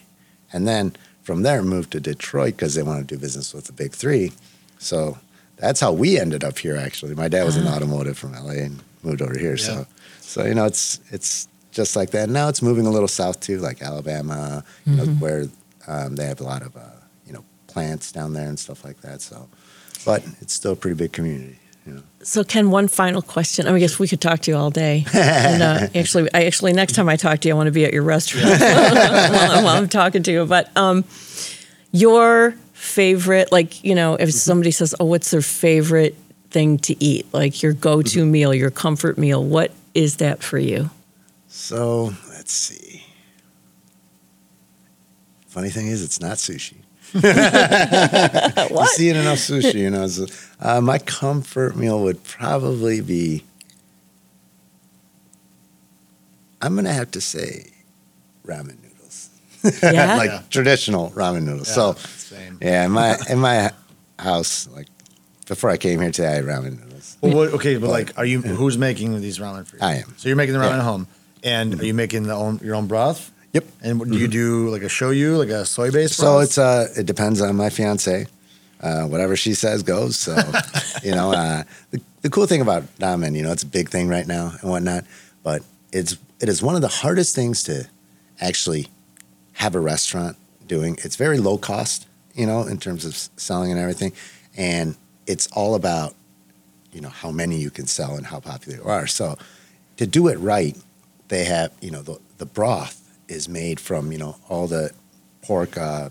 and 0.54 0.68
then 0.68 0.96
from 1.24 1.44
there 1.44 1.62
moved 1.62 1.92
to 1.92 2.00
Detroit 2.00 2.56
because 2.56 2.76
they 2.76 2.84
wanted 2.84 3.10
to 3.10 3.16
do 3.16 3.20
business 3.22 3.54
with 3.54 3.66
the 3.66 3.74
big 3.74 3.92
three. 3.92 4.32
So 4.80 5.18
that's 5.58 5.80
how 5.80 5.92
we 5.92 6.18
ended 6.18 6.44
up 6.44 6.58
here. 6.58 6.78
Actually, 6.78 7.16
my 7.16 7.28
dad 7.28 7.44
was 7.44 7.58
in 7.58 7.68
uh-huh. 7.68 7.76
automotive 7.76 8.18
from 8.18 8.32
LA 8.34 8.64
and 8.64 8.82
moved 9.04 9.22
over 9.22 9.38
here. 9.38 9.58
Yeah. 9.58 9.66
So, 9.66 9.88
so 10.22 10.46
you 10.46 10.56
know, 10.56 10.66
it's 10.66 11.02
it's 11.12 11.48
just 11.72 11.96
like 11.96 12.12
that. 12.12 12.30
Now 12.30 12.48
it's 12.48 12.62
moving 12.62 12.88
a 12.88 12.90
little 12.90 13.08
south 13.08 13.40
too, 13.40 13.60
like 13.60 13.82
Alabama, 13.82 14.64
you 14.86 14.96
know, 14.96 15.04
mm-hmm. 15.04 15.20
where 15.20 15.48
um, 15.88 16.16
they 16.16 16.26
have 16.26 16.42
a 16.42 16.44
lot 16.44 16.62
of 16.62 16.76
uh, 16.76 16.82
you 17.26 17.34
know 17.34 17.44
plants 17.68 18.12
down 18.12 18.34
there 18.34 18.48
and 18.48 18.60
stuff 18.60 18.84
like 18.84 19.02
that. 19.02 19.22
So, 19.22 19.48
but 20.06 20.24
it's 20.42 20.54
still 20.54 20.74
a 20.74 20.76
pretty 20.76 20.96
big 20.96 21.12
community. 21.12 21.60
You 21.86 21.94
know. 21.94 22.04
So, 22.22 22.44
Ken, 22.44 22.70
one 22.70 22.90
final 22.90 23.22
question. 23.22 23.66
I, 23.66 23.70
mean, 23.70 23.78
I 23.78 23.80
guess 23.80 23.98
we 23.98 24.08
could 24.08 24.20
talk 24.20 24.42
to 24.42 24.52
you 24.52 24.58
all 24.58 24.70
day. 24.70 25.06
and 25.14 25.64
uh, 25.64 25.88
actually, 25.96 26.30
I 26.34 26.44
actually 26.44 26.74
next 26.74 26.94
time 26.94 27.08
I 27.08 27.16
talk 27.16 27.40
to 27.40 27.48
you, 27.48 27.54
I 27.54 27.58
want 27.58 27.68
to 27.68 27.72
be 27.72 27.86
at 27.86 27.94
your 27.94 28.04
restaurant 28.04 28.46
while, 28.60 29.52
I'm, 29.52 29.64
while 29.64 29.78
I'm 29.78 29.88
talking 29.88 30.24
to 30.24 30.32
you. 30.32 30.46
But 30.46 30.76
um, 30.76 31.06
your 31.92 32.52
favorite, 32.74 33.52
like 33.52 33.84
you 33.84 33.96
know, 33.96 34.16
if 34.16 34.34
somebody 34.34 34.72
says, 34.72 34.94
"Oh, 35.00 35.06
what's 35.06 35.32
their 35.32 35.42
favorite 35.42 36.16
thing 36.50 36.78
to 36.80 37.02
eat?" 37.04 37.26
Like 37.32 37.64
your 37.64 37.74
go-to 37.74 38.26
meal, 38.26 38.54
your 38.54 38.72
comfort 38.72 39.18
meal. 39.18 39.44
What 39.44 39.72
is 39.94 40.18
that 40.18 40.44
for 40.44 40.58
you? 40.58 40.90
So 41.48 42.14
let's 42.30 42.52
see. 42.52 42.87
Funny 45.58 45.72
thing 45.72 45.88
is, 45.88 46.04
it's 46.04 46.22
not 46.22 46.38
sushi. 46.38 46.76
You 47.16 48.86
see 48.90 49.10
enough 49.10 49.40
sushi, 49.40 49.74
you 49.74 49.90
know. 49.90 50.06
So, 50.06 50.28
uh, 50.60 50.82
my 50.82 51.00
comfort 51.00 51.76
meal 51.76 52.00
would 52.04 52.24
probably 52.24 53.02
be 53.02 53.44
I'm 56.62 56.76
gonna 56.76 56.94
have 56.94 57.10
to 57.12 57.22
say 57.22 57.72
ramen 58.46 58.78
noodles, 58.84 59.30
Yeah. 59.82 60.16
like 60.16 60.30
Yeah. 60.30 60.42
traditional 60.52 61.10
ramen 61.16 61.42
noodles. 61.42 61.70
Yeah, 61.70 61.74
so 61.74 61.94
same. 62.18 62.60
yeah, 62.62 62.86
in 62.86 62.92
my 62.92 63.18
in 63.28 63.40
my 63.40 63.72
house, 64.20 64.68
like 64.76 64.86
before 65.48 65.72
I 65.72 65.78
came 65.78 66.00
here 66.02 66.12
today, 66.12 66.34
I 66.34 66.36
had 66.36 66.46
ramen 66.46 66.80
noodles. 66.84 67.18
Well, 67.22 67.34
what, 67.36 67.54
okay, 67.54 67.78
but 67.78 67.90
like, 67.90 68.16
are 68.16 68.26
you 68.28 68.42
who's 68.44 68.78
making 68.78 69.20
these 69.22 69.40
ramen 69.40 69.66
for 69.66 69.78
you? 69.78 69.82
I 69.82 69.96
am. 69.96 70.14
So 70.18 70.30
you're 70.30 70.36
making 70.36 70.54
the 70.54 70.60
ramen 70.60 70.70
Yeah. 70.74 70.78
at 70.78 70.84
home, 70.84 71.08
and 71.42 71.82
are 71.82 71.86
you 71.86 71.96
making 71.96 72.24
the 72.28 72.36
own 72.36 72.60
your 72.64 72.76
own 72.76 72.86
broth? 72.86 73.32
Yep. 73.54 73.66
And 73.82 74.00
what, 74.00 74.10
do 74.10 74.18
you 74.18 74.28
do 74.28 74.70
like 74.70 74.82
a 74.84 74.88
shoyu 74.88 75.38
like 75.38 75.50
a 75.50 75.66
soy 75.66 75.92
based? 75.92 76.16
So 76.16 76.40
it's 76.40 76.58
uh, 76.58 76.88
it 76.98 77.06
depends 77.06 77.42
on 77.42 77.56
my 77.56 77.70
fiance. 77.70 78.28
Uh, 78.80 79.06
whatever 79.06 79.36
she 79.36 79.56
says 79.56 79.82
goes. 79.82 80.16
So, 80.18 80.36
you 81.04 81.10
know, 81.10 81.34
uh, 81.34 81.64
the, 81.90 82.00
the 82.22 82.30
cool 82.30 82.46
thing 82.46 82.62
about 82.62 82.84
ramen, 83.00 83.36
you 83.36 83.42
know, 83.42 83.52
it's 83.52 83.64
a 83.64 83.68
big 83.68 83.90
thing 83.90 84.08
right 84.08 84.28
now 84.28 84.54
and 84.62 84.70
whatnot, 84.70 85.04
but 85.42 85.64
it's 85.92 86.16
it 86.40 86.48
is 86.48 86.62
one 86.62 86.76
of 86.76 86.82
the 86.82 86.88
hardest 86.88 87.34
things 87.34 87.64
to 87.64 87.88
actually 88.40 88.88
have 89.54 89.74
a 89.74 89.80
restaurant 89.80 90.38
doing. 90.68 91.00
It's 91.04 91.16
very 91.16 91.40
low 91.40 91.58
cost, 91.58 92.06
you 92.36 92.46
know, 92.46 92.68
in 92.68 92.78
terms 92.78 93.04
of 93.04 93.14
s- 93.14 93.32
selling 93.38 93.72
and 93.72 93.80
everything, 93.80 94.12
and 94.56 94.96
it's 95.26 95.48
all 95.54 95.74
about 95.74 96.14
you 96.94 97.02
know 97.02 97.10
how 97.10 97.32
many 97.32 97.58
you 97.58 97.72
can 97.72 97.88
sell 97.88 98.16
and 98.16 98.28
how 98.28 98.40
popular 98.40 98.78
you 98.78 98.84
are. 98.84 99.08
So, 99.08 99.40
to 99.96 100.06
do 100.06 100.28
it 100.28 100.36
right, 100.38 100.78
they 101.30 101.46
have 101.46 101.72
you 101.82 101.90
know 101.90 102.04
the 102.04 102.20
the 102.38 102.46
broth 102.46 103.02
is 103.28 103.50
made 103.50 103.80
from 103.80 104.12
you 104.12 104.18
know 104.18 104.36
all 104.50 104.68
the 104.68 104.92
pork 105.42 105.78
uh, 105.78 106.10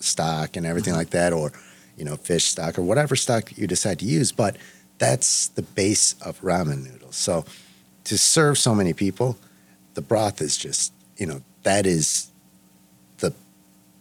stock 0.00 0.56
and 0.56 0.66
everything 0.66 0.94
like 0.94 1.10
that, 1.10 1.32
or 1.32 1.52
you 1.96 2.04
know 2.04 2.16
fish 2.16 2.44
stock 2.44 2.78
or 2.78 2.82
whatever 2.82 3.16
stock 3.16 3.56
you 3.56 3.66
decide 3.66 3.98
to 4.00 4.04
use. 4.04 4.32
But 4.32 4.56
that's 4.98 5.48
the 5.48 5.62
base 5.62 6.14
of 6.20 6.40
ramen 6.40 6.84
noodles. 6.84 7.16
So 7.16 7.44
to 8.04 8.18
serve 8.18 8.58
so 8.58 8.74
many 8.74 8.92
people, 8.92 9.36
the 9.94 10.02
broth 10.02 10.40
is 10.40 10.56
just 10.56 10.92
you 11.16 11.26
know 11.26 11.42
that 11.62 11.86
is 11.86 12.30
the 13.18 13.32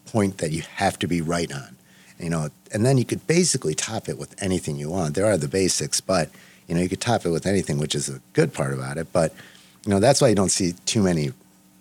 point 0.06 0.40
that 0.40 0.52
you 0.52 0.62
have 0.76 1.00
to 1.00 1.08
be 1.08 1.22
right 1.22 1.52
on. 1.52 1.78
You 2.20 2.30
know, 2.30 2.50
and 2.72 2.86
then 2.86 2.98
you 2.98 3.06
could 3.06 3.26
basically 3.28 3.74
top 3.74 4.08
it 4.08 4.18
with 4.18 4.42
anything 4.42 4.78
you 4.78 4.90
want. 4.90 5.16
There 5.16 5.26
are 5.26 5.38
the 5.38 5.48
basics, 5.48 6.00
but 6.00 6.30
you 6.68 6.76
know 6.76 6.82
you 6.82 6.90
could 6.90 7.02
top 7.02 7.26
it 7.26 7.30
with 7.30 7.46
anything, 7.46 7.80
which 7.80 7.96
is 7.96 8.08
a 8.08 8.22
good 8.34 8.54
part 8.54 8.74
about 8.74 8.98
it. 8.98 9.12
But 9.12 9.34
you 9.86 9.90
know 9.90 10.00
that's 10.00 10.22
why 10.22 10.30
you 10.30 10.36
don't 10.36 10.52
see 10.52 10.74
too 10.86 11.02
many 11.02 11.32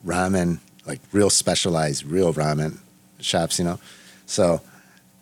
ramen 0.04 0.58
like 0.86 1.00
real 1.12 1.30
specialized 1.30 2.04
real 2.04 2.32
ramen 2.34 2.78
shops. 3.20 3.58
You 3.58 3.64
know, 3.64 3.80
so 4.26 4.60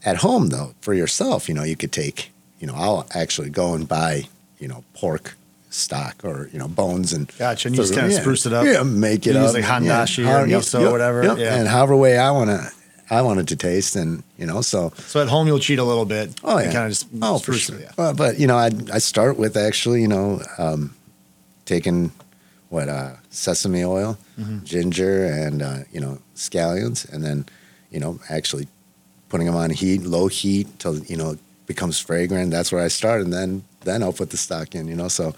at 0.04 0.18
home 0.18 0.48
though 0.48 0.74
for 0.80 0.94
yourself, 0.94 1.48
you 1.48 1.54
know 1.54 1.64
you 1.64 1.76
could 1.76 1.92
take 1.92 2.30
you 2.58 2.66
know 2.66 2.74
I'll 2.74 3.06
actually 3.14 3.50
go 3.50 3.74
and 3.74 3.88
buy 3.88 4.28
you 4.58 4.68
know 4.68 4.84
pork 4.94 5.36
stock 5.70 6.24
or 6.24 6.48
you 6.52 6.58
know 6.58 6.68
bones 6.68 7.12
and 7.12 7.30
Gotcha, 7.38 7.68
and 7.68 7.76
you 7.76 7.82
just 7.82 7.94
kinda 7.94 8.12
yeah, 8.12 8.20
spruce 8.20 8.44
it 8.46 8.52
up? 8.52 8.64
Yeah, 8.64 8.82
make 8.82 9.26
it 9.26 9.34
You 9.34 9.40
use 9.40 9.50
up. 9.50 9.54
like 9.54 9.64
hondashi 9.64 10.24
yeah. 10.24 10.42
or 10.42 10.46
miso 10.46 10.80
or 10.80 10.82
yep, 10.82 10.92
whatever, 10.92 11.22
yep. 11.24 11.38
yeah. 11.38 11.56
And 11.56 11.68
however 11.68 11.96
way 11.96 12.18
I 12.18 12.30
want 12.32 12.50
to 12.50 12.70
I 13.10 13.22
want 13.22 13.40
it 13.40 13.48
to 13.48 13.56
taste, 13.56 13.96
and 13.96 14.22
you 14.38 14.46
know 14.46 14.60
so 14.60 14.92
so 14.96 15.20
at 15.20 15.28
home 15.28 15.48
you'll 15.48 15.58
cheat 15.58 15.80
a 15.80 15.84
little 15.84 16.04
bit. 16.04 16.40
Oh 16.44 16.58
yeah. 16.58 16.72
kind 16.72 16.84
of 16.84 16.90
just 16.90 17.08
oh 17.20 17.38
for 17.38 17.52
sure. 17.52 17.76
it, 17.76 17.82
yeah. 17.82 17.92
Well, 17.96 18.14
but 18.14 18.38
you 18.38 18.46
know, 18.46 18.56
I 18.56 18.70
I 18.92 18.98
start 18.98 19.36
with 19.36 19.56
actually, 19.56 20.00
you 20.00 20.08
know, 20.08 20.40
um, 20.58 20.94
taking 21.64 22.12
what 22.70 22.88
uh, 22.88 23.12
sesame 23.30 23.84
oil, 23.84 24.16
Mm-hmm. 24.38 24.64
ginger, 24.64 25.26
and 25.26 25.60
uh, 25.62 25.78
you 25.92 26.00
know 26.00 26.18
scallions, 26.34 27.06
and 27.12 27.22
then 27.22 27.44
you 27.90 28.00
know 28.00 28.18
actually 28.30 28.66
putting 29.28 29.46
them 29.46 29.56
on 29.56 29.70
heat, 29.70 30.02
low 30.02 30.28
heat 30.28 30.66
till 30.78 30.98
you 31.04 31.16
know 31.16 31.32
it 31.32 31.38
becomes 31.66 32.00
fragrant. 32.00 32.50
That's 32.50 32.72
where 32.72 32.82
I 32.82 32.88
start, 32.88 33.20
and 33.20 33.32
then 33.32 33.62
then 33.84 34.02
I'll 34.02 34.12
put 34.14 34.30
the 34.30 34.36
stock 34.38 34.74
in. 34.74 34.88
You 34.88 34.96
know, 34.96 35.08
so 35.08 35.34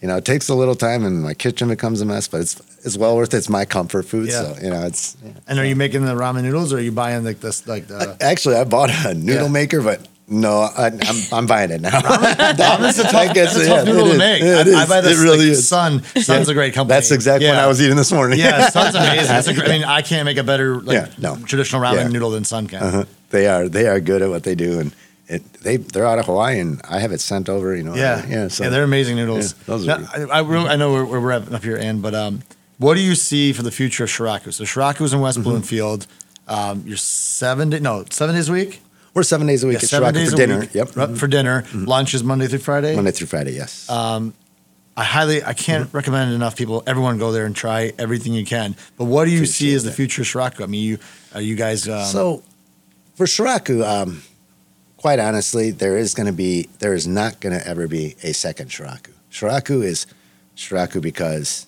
you 0.00 0.08
know 0.08 0.16
it 0.16 0.24
takes 0.24 0.48
a 0.48 0.54
little 0.54 0.74
time, 0.74 1.04
and 1.04 1.22
my 1.22 1.34
kitchen 1.34 1.68
becomes 1.68 2.00
a 2.00 2.04
mess, 2.06 2.26
but 2.28 2.40
it's 2.40 2.54
it's 2.86 2.96
well 2.96 3.16
worth 3.16 3.34
it. 3.34 3.38
It's 3.38 3.48
my 3.50 3.64
comfort 3.66 4.04
food, 4.06 4.28
Yeah. 4.28 4.42
so 4.42 4.56
you 4.62 4.70
know 4.70 4.86
it's. 4.86 5.16
yeah. 5.22 5.32
And 5.48 5.58
are 5.58 5.66
you 5.66 5.76
making 5.76 6.06
the 6.06 6.14
ramen 6.14 6.42
noodles, 6.44 6.72
or 6.72 6.78
are 6.78 6.80
you 6.80 6.92
buying 6.92 7.22
like 7.24 7.40
this, 7.40 7.66
like 7.66 7.86
the? 7.88 8.16
Actually, 8.20 8.56
I 8.56 8.64
bought 8.64 8.90
a 9.04 9.12
noodle 9.14 9.46
Yeah. 9.46 9.52
maker, 9.60 9.82
but 9.82 10.00
no, 10.32 10.60
I, 10.62 10.86
I'm 10.86 11.16
I'm 11.32 11.46
buying 11.46 11.70
it 11.70 11.80
now. 11.80 12.00
Ramen's 12.00 12.98
a 12.98 13.02
tough, 13.04 13.14
I 13.14 13.32
guess, 13.32 13.54
that's 13.54 13.66
a 13.66 13.68
tough 13.68 13.86
yeah, 13.86 13.92
noodle 13.92 14.06
to 14.06 14.12
is. 14.12 14.18
make. 14.18 14.42
It 14.42 14.74
I, 14.74 14.82
I 14.82 14.86
buy 14.86 15.00
this 15.00 15.20
It 15.20 15.22
really 15.22 15.38
like, 15.38 15.46
is. 15.48 15.68
Sun. 15.68 16.02
Sun's 16.02 16.48
a 16.48 16.54
great 16.54 16.74
company. 16.74 16.94
That's 16.96 17.10
exactly 17.10 17.48
what 17.48 17.58
I 17.58 17.66
was 17.66 17.80
eating 17.82 17.96
this 17.96 18.10
morning. 18.12 18.38
Yeah, 18.38 18.68
Sun's 18.70 18.94
amazing. 18.94 19.26
That's 19.28 19.48
a 19.48 19.54
great, 19.54 19.68
I 19.68 19.72
mean, 19.72 19.84
I 19.84 20.02
can't 20.02 20.24
make 20.24 20.38
a 20.38 20.42
better 20.42 20.80
like 20.80 20.94
Yeah, 20.94 21.08
no. 21.18 21.36
traditional 21.44 21.82
ramen 21.82 21.96
Yeah. 21.96 22.08
noodle 22.08 22.30
than 22.30 22.44
Sun 22.44 22.66
can. 22.66 22.82
Uh-huh. 22.82 23.04
They 23.30 23.46
are 23.46 23.68
they 23.68 23.86
are 23.88 24.00
good 24.00 24.22
at 24.22 24.30
what 24.30 24.42
they 24.44 24.54
do, 24.54 24.80
and 24.80 24.94
it, 25.28 25.42
they 25.62 25.76
they're 25.76 26.06
out 26.06 26.18
of 26.18 26.26
Hawaii, 26.26 26.58
and 26.60 26.80
I 26.88 26.98
have 27.00 27.12
it 27.12 27.20
sent 27.20 27.48
over. 27.48 27.74
You 27.76 27.82
know. 27.84 27.94
Yeah, 27.94 28.26
yeah. 28.26 28.48
So 28.48 28.64
yeah, 28.64 28.70
they're 28.70 28.84
amazing 28.84 29.16
noodles. 29.16 29.52
Yeah, 29.52 29.58
those 29.66 29.86
Now, 29.86 29.96
are 29.98 30.32
I, 30.32 30.38
I, 30.38 30.40
really- 30.40 30.68
I 30.68 30.76
know 30.76 30.92
we're, 30.92 31.04
we're 31.04 31.20
wrapping 31.20 31.54
up 31.54 31.62
here, 31.62 31.76
Ann, 31.76 32.00
but 32.00 32.14
um, 32.14 32.42
what 32.78 32.94
do 32.94 33.00
you 33.00 33.14
see 33.14 33.52
for 33.52 33.62
the 33.62 33.70
future 33.70 34.04
of 34.04 34.10
Shiraku? 34.10 34.52
So 34.52 34.64
Shiraku's 34.64 35.12
in 35.12 35.20
West 35.20 35.38
Mm-hmm. 35.38 35.44
Bloomfield. 35.48 36.06
Um, 36.48 36.82
you're 36.86 36.96
seven 36.96 37.70
day, 37.70 37.78
no, 37.78 38.04
seven 38.10 38.34
days 38.34 38.48
a 38.48 38.52
week. 38.52 38.82
We're 39.14 39.22
seven 39.24 39.46
days 39.46 39.62
a 39.62 39.66
week 39.66 39.74
Yeah, 39.74 39.84
at 39.84 39.88
seven 39.88 40.14
Shiraku 40.14 40.30
for 40.30 40.36
dinner. 40.36 40.60
week. 40.60 40.74
Yep. 40.74 40.88
Mm-hmm. 40.88 41.14
For 41.16 41.26
dinner, 41.26 41.64
lunch 41.74 42.14
is 42.14 42.24
Monday 42.24 42.46
through 42.46 42.60
Friday. 42.60 42.96
Monday 42.96 43.10
through 43.10 43.26
Friday. 43.26 43.52
Yes. 43.52 43.86
I 44.94 45.04
highly, 45.04 45.42
I 45.42 45.54
can't 45.54 45.86
Mm-hmm. 45.86 45.96
recommend 45.96 46.32
enough 46.34 46.54
people. 46.56 46.82
Everyone 46.86 47.18
go 47.18 47.32
there 47.32 47.46
and 47.46 47.56
try 47.56 47.92
everything 47.98 48.34
you 48.34 48.44
can. 48.44 48.74
But 48.98 49.04
what 49.06 49.24
do 49.24 49.30
you 49.30 49.46
see 49.46 49.68
Appreciate 49.68 49.74
as 49.76 49.84
the 49.84 49.92
future 49.92 50.22
of 50.22 50.28
Shiraku? 50.28 50.62
I 50.62 50.66
mean, 50.66 50.82
you 50.84 50.98
are 51.34 51.40
you 51.40 51.56
guys? 51.56 51.88
Um, 51.88 52.04
so 52.04 52.42
for 53.14 53.24
Shiraku, 53.24 53.82
um, 53.86 54.22
quite 54.98 55.18
honestly, 55.18 55.70
there 55.70 55.96
is 55.96 56.12
going 56.14 56.26
to 56.26 56.32
be 56.32 56.68
there 56.80 56.92
is 56.92 57.06
not 57.06 57.40
going 57.40 57.58
to 57.58 57.66
ever 57.66 57.88
be 57.88 58.16
a 58.22 58.32
second 58.34 58.68
Shiraku. 58.68 59.12
Shiraku 59.30 59.82
is 59.82 60.06
Shiraku 60.56 61.00
because 61.00 61.66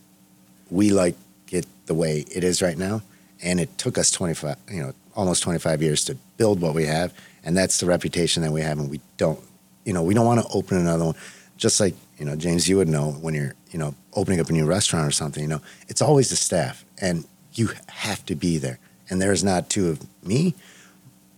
we 0.70 0.90
like 0.90 1.16
it 1.50 1.66
the 1.86 1.94
way 1.94 2.26
it 2.30 2.44
is 2.44 2.60
right 2.60 2.76
now, 2.76 3.00
and 3.42 3.58
it 3.58 3.76
took 3.78 3.96
us 3.96 4.10
twenty 4.10 4.34
five, 4.34 4.56
you 4.70 4.82
know, 4.82 4.92
almost 5.14 5.42
twenty 5.42 5.58
five 5.58 5.80
years 5.82 6.04
to 6.06 6.14
build 6.36 6.60
what 6.60 6.74
we 6.74 6.84
have, 6.84 7.14
and 7.44 7.56
that's 7.56 7.78
the 7.78 7.86
reputation 7.86 8.42
that 8.42 8.52
we 8.52 8.62
have, 8.62 8.78
and 8.78 8.90
we 8.90 9.00
don't, 9.16 9.38
you 9.84 9.92
know, 9.92 10.02
we 10.02 10.14
don't 10.14 10.26
want 10.26 10.40
to 10.40 10.48
open 10.52 10.78
another 10.78 11.04
one. 11.04 11.14
Just 11.56 11.78
like 11.78 11.94
you 12.18 12.24
know, 12.24 12.36
James, 12.36 12.68
you 12.68 12.76
would 12.76 12.88
know 12.88 13.12
when 13.12 13.34
you're, 13.34 13.54
you 13.70 13.78
know, 13.78 13.94
opening 14.14 14.40
up 14.40 14.48
a 14.48 14.52
new 14.52 14.66
restaurant 14.66 15.06
or 15.06 15.10
something. 15.10 15.42
You 15.42 15.48
know, 15.48 15.60
it's 15.88 16.00
always 16.00 16.30
the 16.30 16.36
staff, 16.36 16.84
and 17.00 17.24
you 17.54 17.70
have 17.88 18.24
to 18.26 18.34
be 18.34 18.58
there. 18.58 18.78
And 19.10 19.20
there 19.20 19.32
is 19.32 19.44
not 19.44 19.68
two 19.68 19.88
of 19.88 20.00
me, 20.26 20.54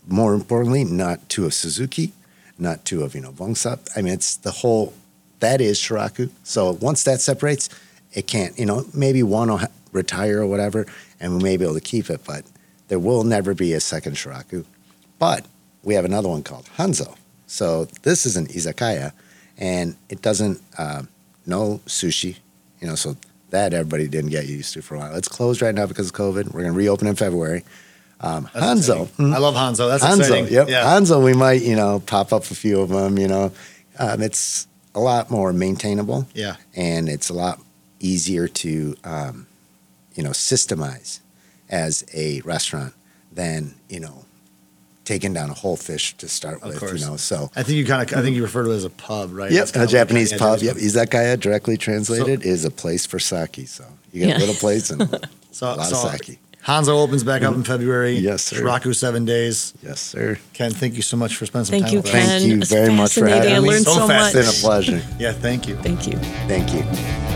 more 0.07 0.35
importantly, 0.35 0.85
not 0.85 1.29
two 1.29 1.47
of 1.47 1.55
Suzuki, 1.55 2.13
not 2.59 2.85
two 2.85 3.03
of 3.03 3.15
you 3.15 3.21
know 3.21 3.33
Vongsap. 3.33 3.81
I 3.97 4.03
mean, 4.03 4.13
it's 4.13 4.37
the 4.37 4.51
whole. 4.51 4.93
That 5.41 5.61
is 5.61 5.79
Shiraku. 5.79 6.31
So 6.45 6.73
once 6.73 7.05
that 7.05 7.21
separates, 7.21 7.69
it 8.13 8.27
can't. 8.27 8.59
You 8.59 8.67
know, 8.67 8.87
maybe 8.95 9.23
one 9.23 9.51
will 9.51 9.61
retire 9.93 10.41
or 10.41 10.47
whatever, 10.47 10.87
and 11.21 11.37
we 11.37 11.43
may 11.43 11.57
be 11.57 11.65
able 11.65 11.75
to 11.75 11.81
keep 11.81 12.11
it, 12.11 12.23
but 12.25 12.45
there 12.89 12.99
will 12.99 13.25
never 13.25 13.55
be 13.55 13.73
a 13.73 13.81
second 13.81 14.15
Shiraku. 14.15 14.65
But 15.19 15.47
we 15.87 15.95
have 15.95 16.05
another 16.05 16.29
one 16.29 16.43
called 16.43 16.69
Hanzo. 16.77 17.17
So 17.47 17.85
this 18.03 18.27
is 18.27 18.37
an 18.37 18.49
izakaya, 18.49 19.13
and 19.57 19.97
it 20.11 20.21
doesn't 20.21 20.61
uh, 20.77 21.05
no 21.47 21.81
sushi. 21.87 22.37
You 22.81 22.89
know, 22.89 22.97
so 22.97 23.17
that 23.51 23.73
everybody 23.73 24.09
didn't 24.09 24.31
get 24.31 24.47
used 24.47 24.75
to 24.75 24.83
for 24.83 24.97
a 24.97 24.99
while. 24.99 25.15
It's 25.15 25.29
closed 25.29 25.63
right 25.63 25.75
now 25.75 25.87
because 25.87 26.09
of 26.09 26.13
COVID. 26.13 26.53
We're 26.53 26.63
going 26.63 26.73
to 26.73 26.79
reopen 26.79 27.07
in 27.07 27.15
February. 27.15 27.65
Um, 28.21 28.47
Hanzo, 28.49 29.05
exciting. 29.05 29.33
I 29.33 29.39
love 29.39 29.55
Hanzo. 29.55 29.89
That's 29.89 30.05
Hanzo, 30.05 30.19
exciting. 30.21 30.53
yep. 30.53 30.69
Yeah. 30.69 30.85
Hanzo, 30.85 31.23
we 31.23 31.33
might, 31.33 31.63
you 31.63 31.77
know, 31.77 32.01
pop 32.01 32.33
up 32.33 32.43
a 32.43 32.55
few 32.55 32.81
of 32.81 32.89
them, 32.89 33.19
you 33.19 33.29
know. 33.29 33.53
Um, 33.99 34.21
it's 34.21 34.67
a 34.95 35.01
lot 35.01 35.31
more 35.31 35.53
maintainable 35.53 36.27
yeah. 36.35 36.57
and 36.75 37.09
it's 37.09 37.29
a 37.29 37.35
lot 37.35 37.61
easier 38.01 38.49
to, 38.49 38.97
um, 39.05 39.47
you 40.15 40.23
know, 40.23 40.31
systemize 40.31 41.21
as 41.71 42.05
a 42.15 42.41
restaurant 42.43 42.95
than, 43.33 43.75
you 43.89 44.01
know, 44.01 44.26
taking 45.07 45.33
down 45.33 45.49
a 45.49 45.55
whole 45.55 45.77
fish 45.77 46.15
to 46.19 46.29
start 46.29 46.61
Of 46.63 46.69
with, 46.69 46.81
course. 46.81 47.01
you 47.01 47.07
know. 47.07 47.17
So, 47.17 47.51
I 47.57 47.63
think 47.63 47.79
you 47.79 47.87
kind 47.87 48.03
of. 48.03 48.19
I 48.19 48.21
think 48.23 48.37
you 48.37 48.43
refer 48.43 48.65
to 48.65 48.71
it 48.71 48.77
as 48.77 48.85
a 48.85 48.91
pub, 48.91 49.33
right? 49.33 49.51
yep, 49.51 49.69
a 49.75 49.87
Japanese 49.87 50.33
yeah, 50.33 50.39
pub. 50.39 50.59
Japanese 50.61 50.95
Yep, 50.95 51.09
izakaya 51.09 51.41
directly 51.41 51.79
translated 51.79 52.45
is 52.45 52.65
a 52.67 52.71
place 52.71 53.07
for 53.07 53.19
sake. 53.19 53.67
So 53.67 53.85
you 54.13 54.27
get 54.27 54.29
Yeah. 54.29 54.39
a 54.39 54.41
little 54.41 54.55
place 54.57 54.91
and 54.91 55.01
so, 55.51 55.67
a 55.73 55.77
lot 55.77 55.87
so 55.89 55.97
of 56.09 56.13
sake. 56.13 56.39
Hanzo 56.67 56.89
opens 57.01 57.23
back 57.23 57.43
up 57.43 57.55
in 57.55 57.63
mm-hmm. 57.63 57.73
February. 57.73 58.17
Yes, 58.17 58.43
sir. 58.43 58.57
Shiraku 58.61 58.93
seven 58.93 59.25
days. 59.25 59.73
Yes, 59.85 60.01
sir. 60.01 60.37
Ken, 60.53 60.73
thank 60.73 60.95
you 60.97 61.03
so 61.03 61.17
much 61.17 61.37
for 61.37 61.47
spending 61.47 61.65
some 61.67 61.73
Thank 61.75 61.85
time 61.87 61.93
you, 61.95 62.01
with 62.01 62.09
us. 62.09 62.13
Thank 62.13 62.45
you 62.45 62.65
very 62.65 62.93
much 62.93 63.15
for 63.15 63.21
fascinating. 63.21 63.51
having 63.51 63.57
I 63.57 63.61
me. 63.61 63.69
learned 63.69 63.85
So 63.85 63.93
so, 63.95 64.09
much. 64.09 64.35
It's 64.35 64.35
been 64.35 64.49
a 64.49 64.69
pleasure. 64.69 65.03
Yeah, 65.21 65.33
thank 65.33 65.69
you. 65.69 65.77
Thank 65.77 66.09
you. 66.09 66.19
Thank 66.49 66.75
you. 66.75 67.36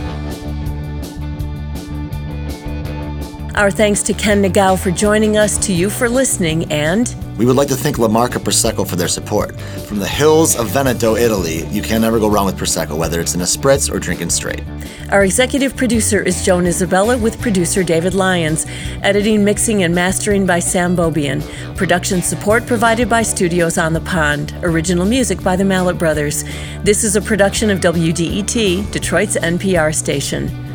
Our 3.55 3.71
thanks 3.71 4.03
to 4.05 4.13
Ken 4.13 4.43
Nagao 4.43 4.77
for 4.77 4.93
joining 4.93 5.37
us, 5.37 5.59
to 5.67 5.73
you 5.73 5.91
for 5.91 6.09
listening, 6.09 6.71
and 6.71 7.13
We 7.37 7.47
would 7.47 7.57
like 7.57 7.69
to 7.69 7.75
thank 7.75 7.99
La 7.99 8.07
Marca 8.07 8.39
Prosecco 8.39 8.87
for 8.87 8.97
their 8.97 9.09
support. 9.09 9.59
From 9.61 9.99
the 9.99 10.07
hills 10.07 10.57
of 10.57 10.69
Veneto, 10.69 11.17
Italy, 11.17 11.67
you 11.69 11.83
can 11.83 12.03
never 12.03 12.21
go 12.21 12.29
wrong 12.29 12.47
with 12.47 12.57
Prosecco, 12.57 12.97
whether 12.97 13.21
it's 13.21 13.35
in 13.35 13.41
a 13.41 13.45
spritz 13.45 13.93
or 13.93 13.99
drinking 13.99 14.31
straight. 14.31 14.63
our 15.11 15.25
executive 15.25 15.77
producer 15.77 16.23
is 16.23 16.45
Joan 16.45 16.67
Isabella 16.67 17.19
with 17.19 17.41
producer 17.41 17.83
David 17.83 18.15
Lyons. 18.15 18.67
Editing, 19.03 19.43
mixing, 19.43 19.83
and 19.83 19.95
mastering 19.95 20.47
by 20.47 20.61
Sam 20.61 20.97
Bobian. 20.97 21.43
Production 21.77 22.23
support 22.23 22.67
provided 22.67 23.09
by 23.09 23.23
Studios 23.23 23.79
on 23.79 23.95
the 23.95 24.01
Pond. 24.03 24.55
Original 24.63 25.07
music 25.07 25.43
by 25.43 25.57
the 25.57 25.65
Mallet 25.65 25.99
Brothers. 25.99 26.45
This 26.85 27.03
is 27.03 27.17
a 27.17 27.21
production 27.21 27.71
of 27.71 27.81
WDET, 27.81 28.93
Detroit's 28.93 29.37
NPR 29.37 29.93
station. 29.93 30.70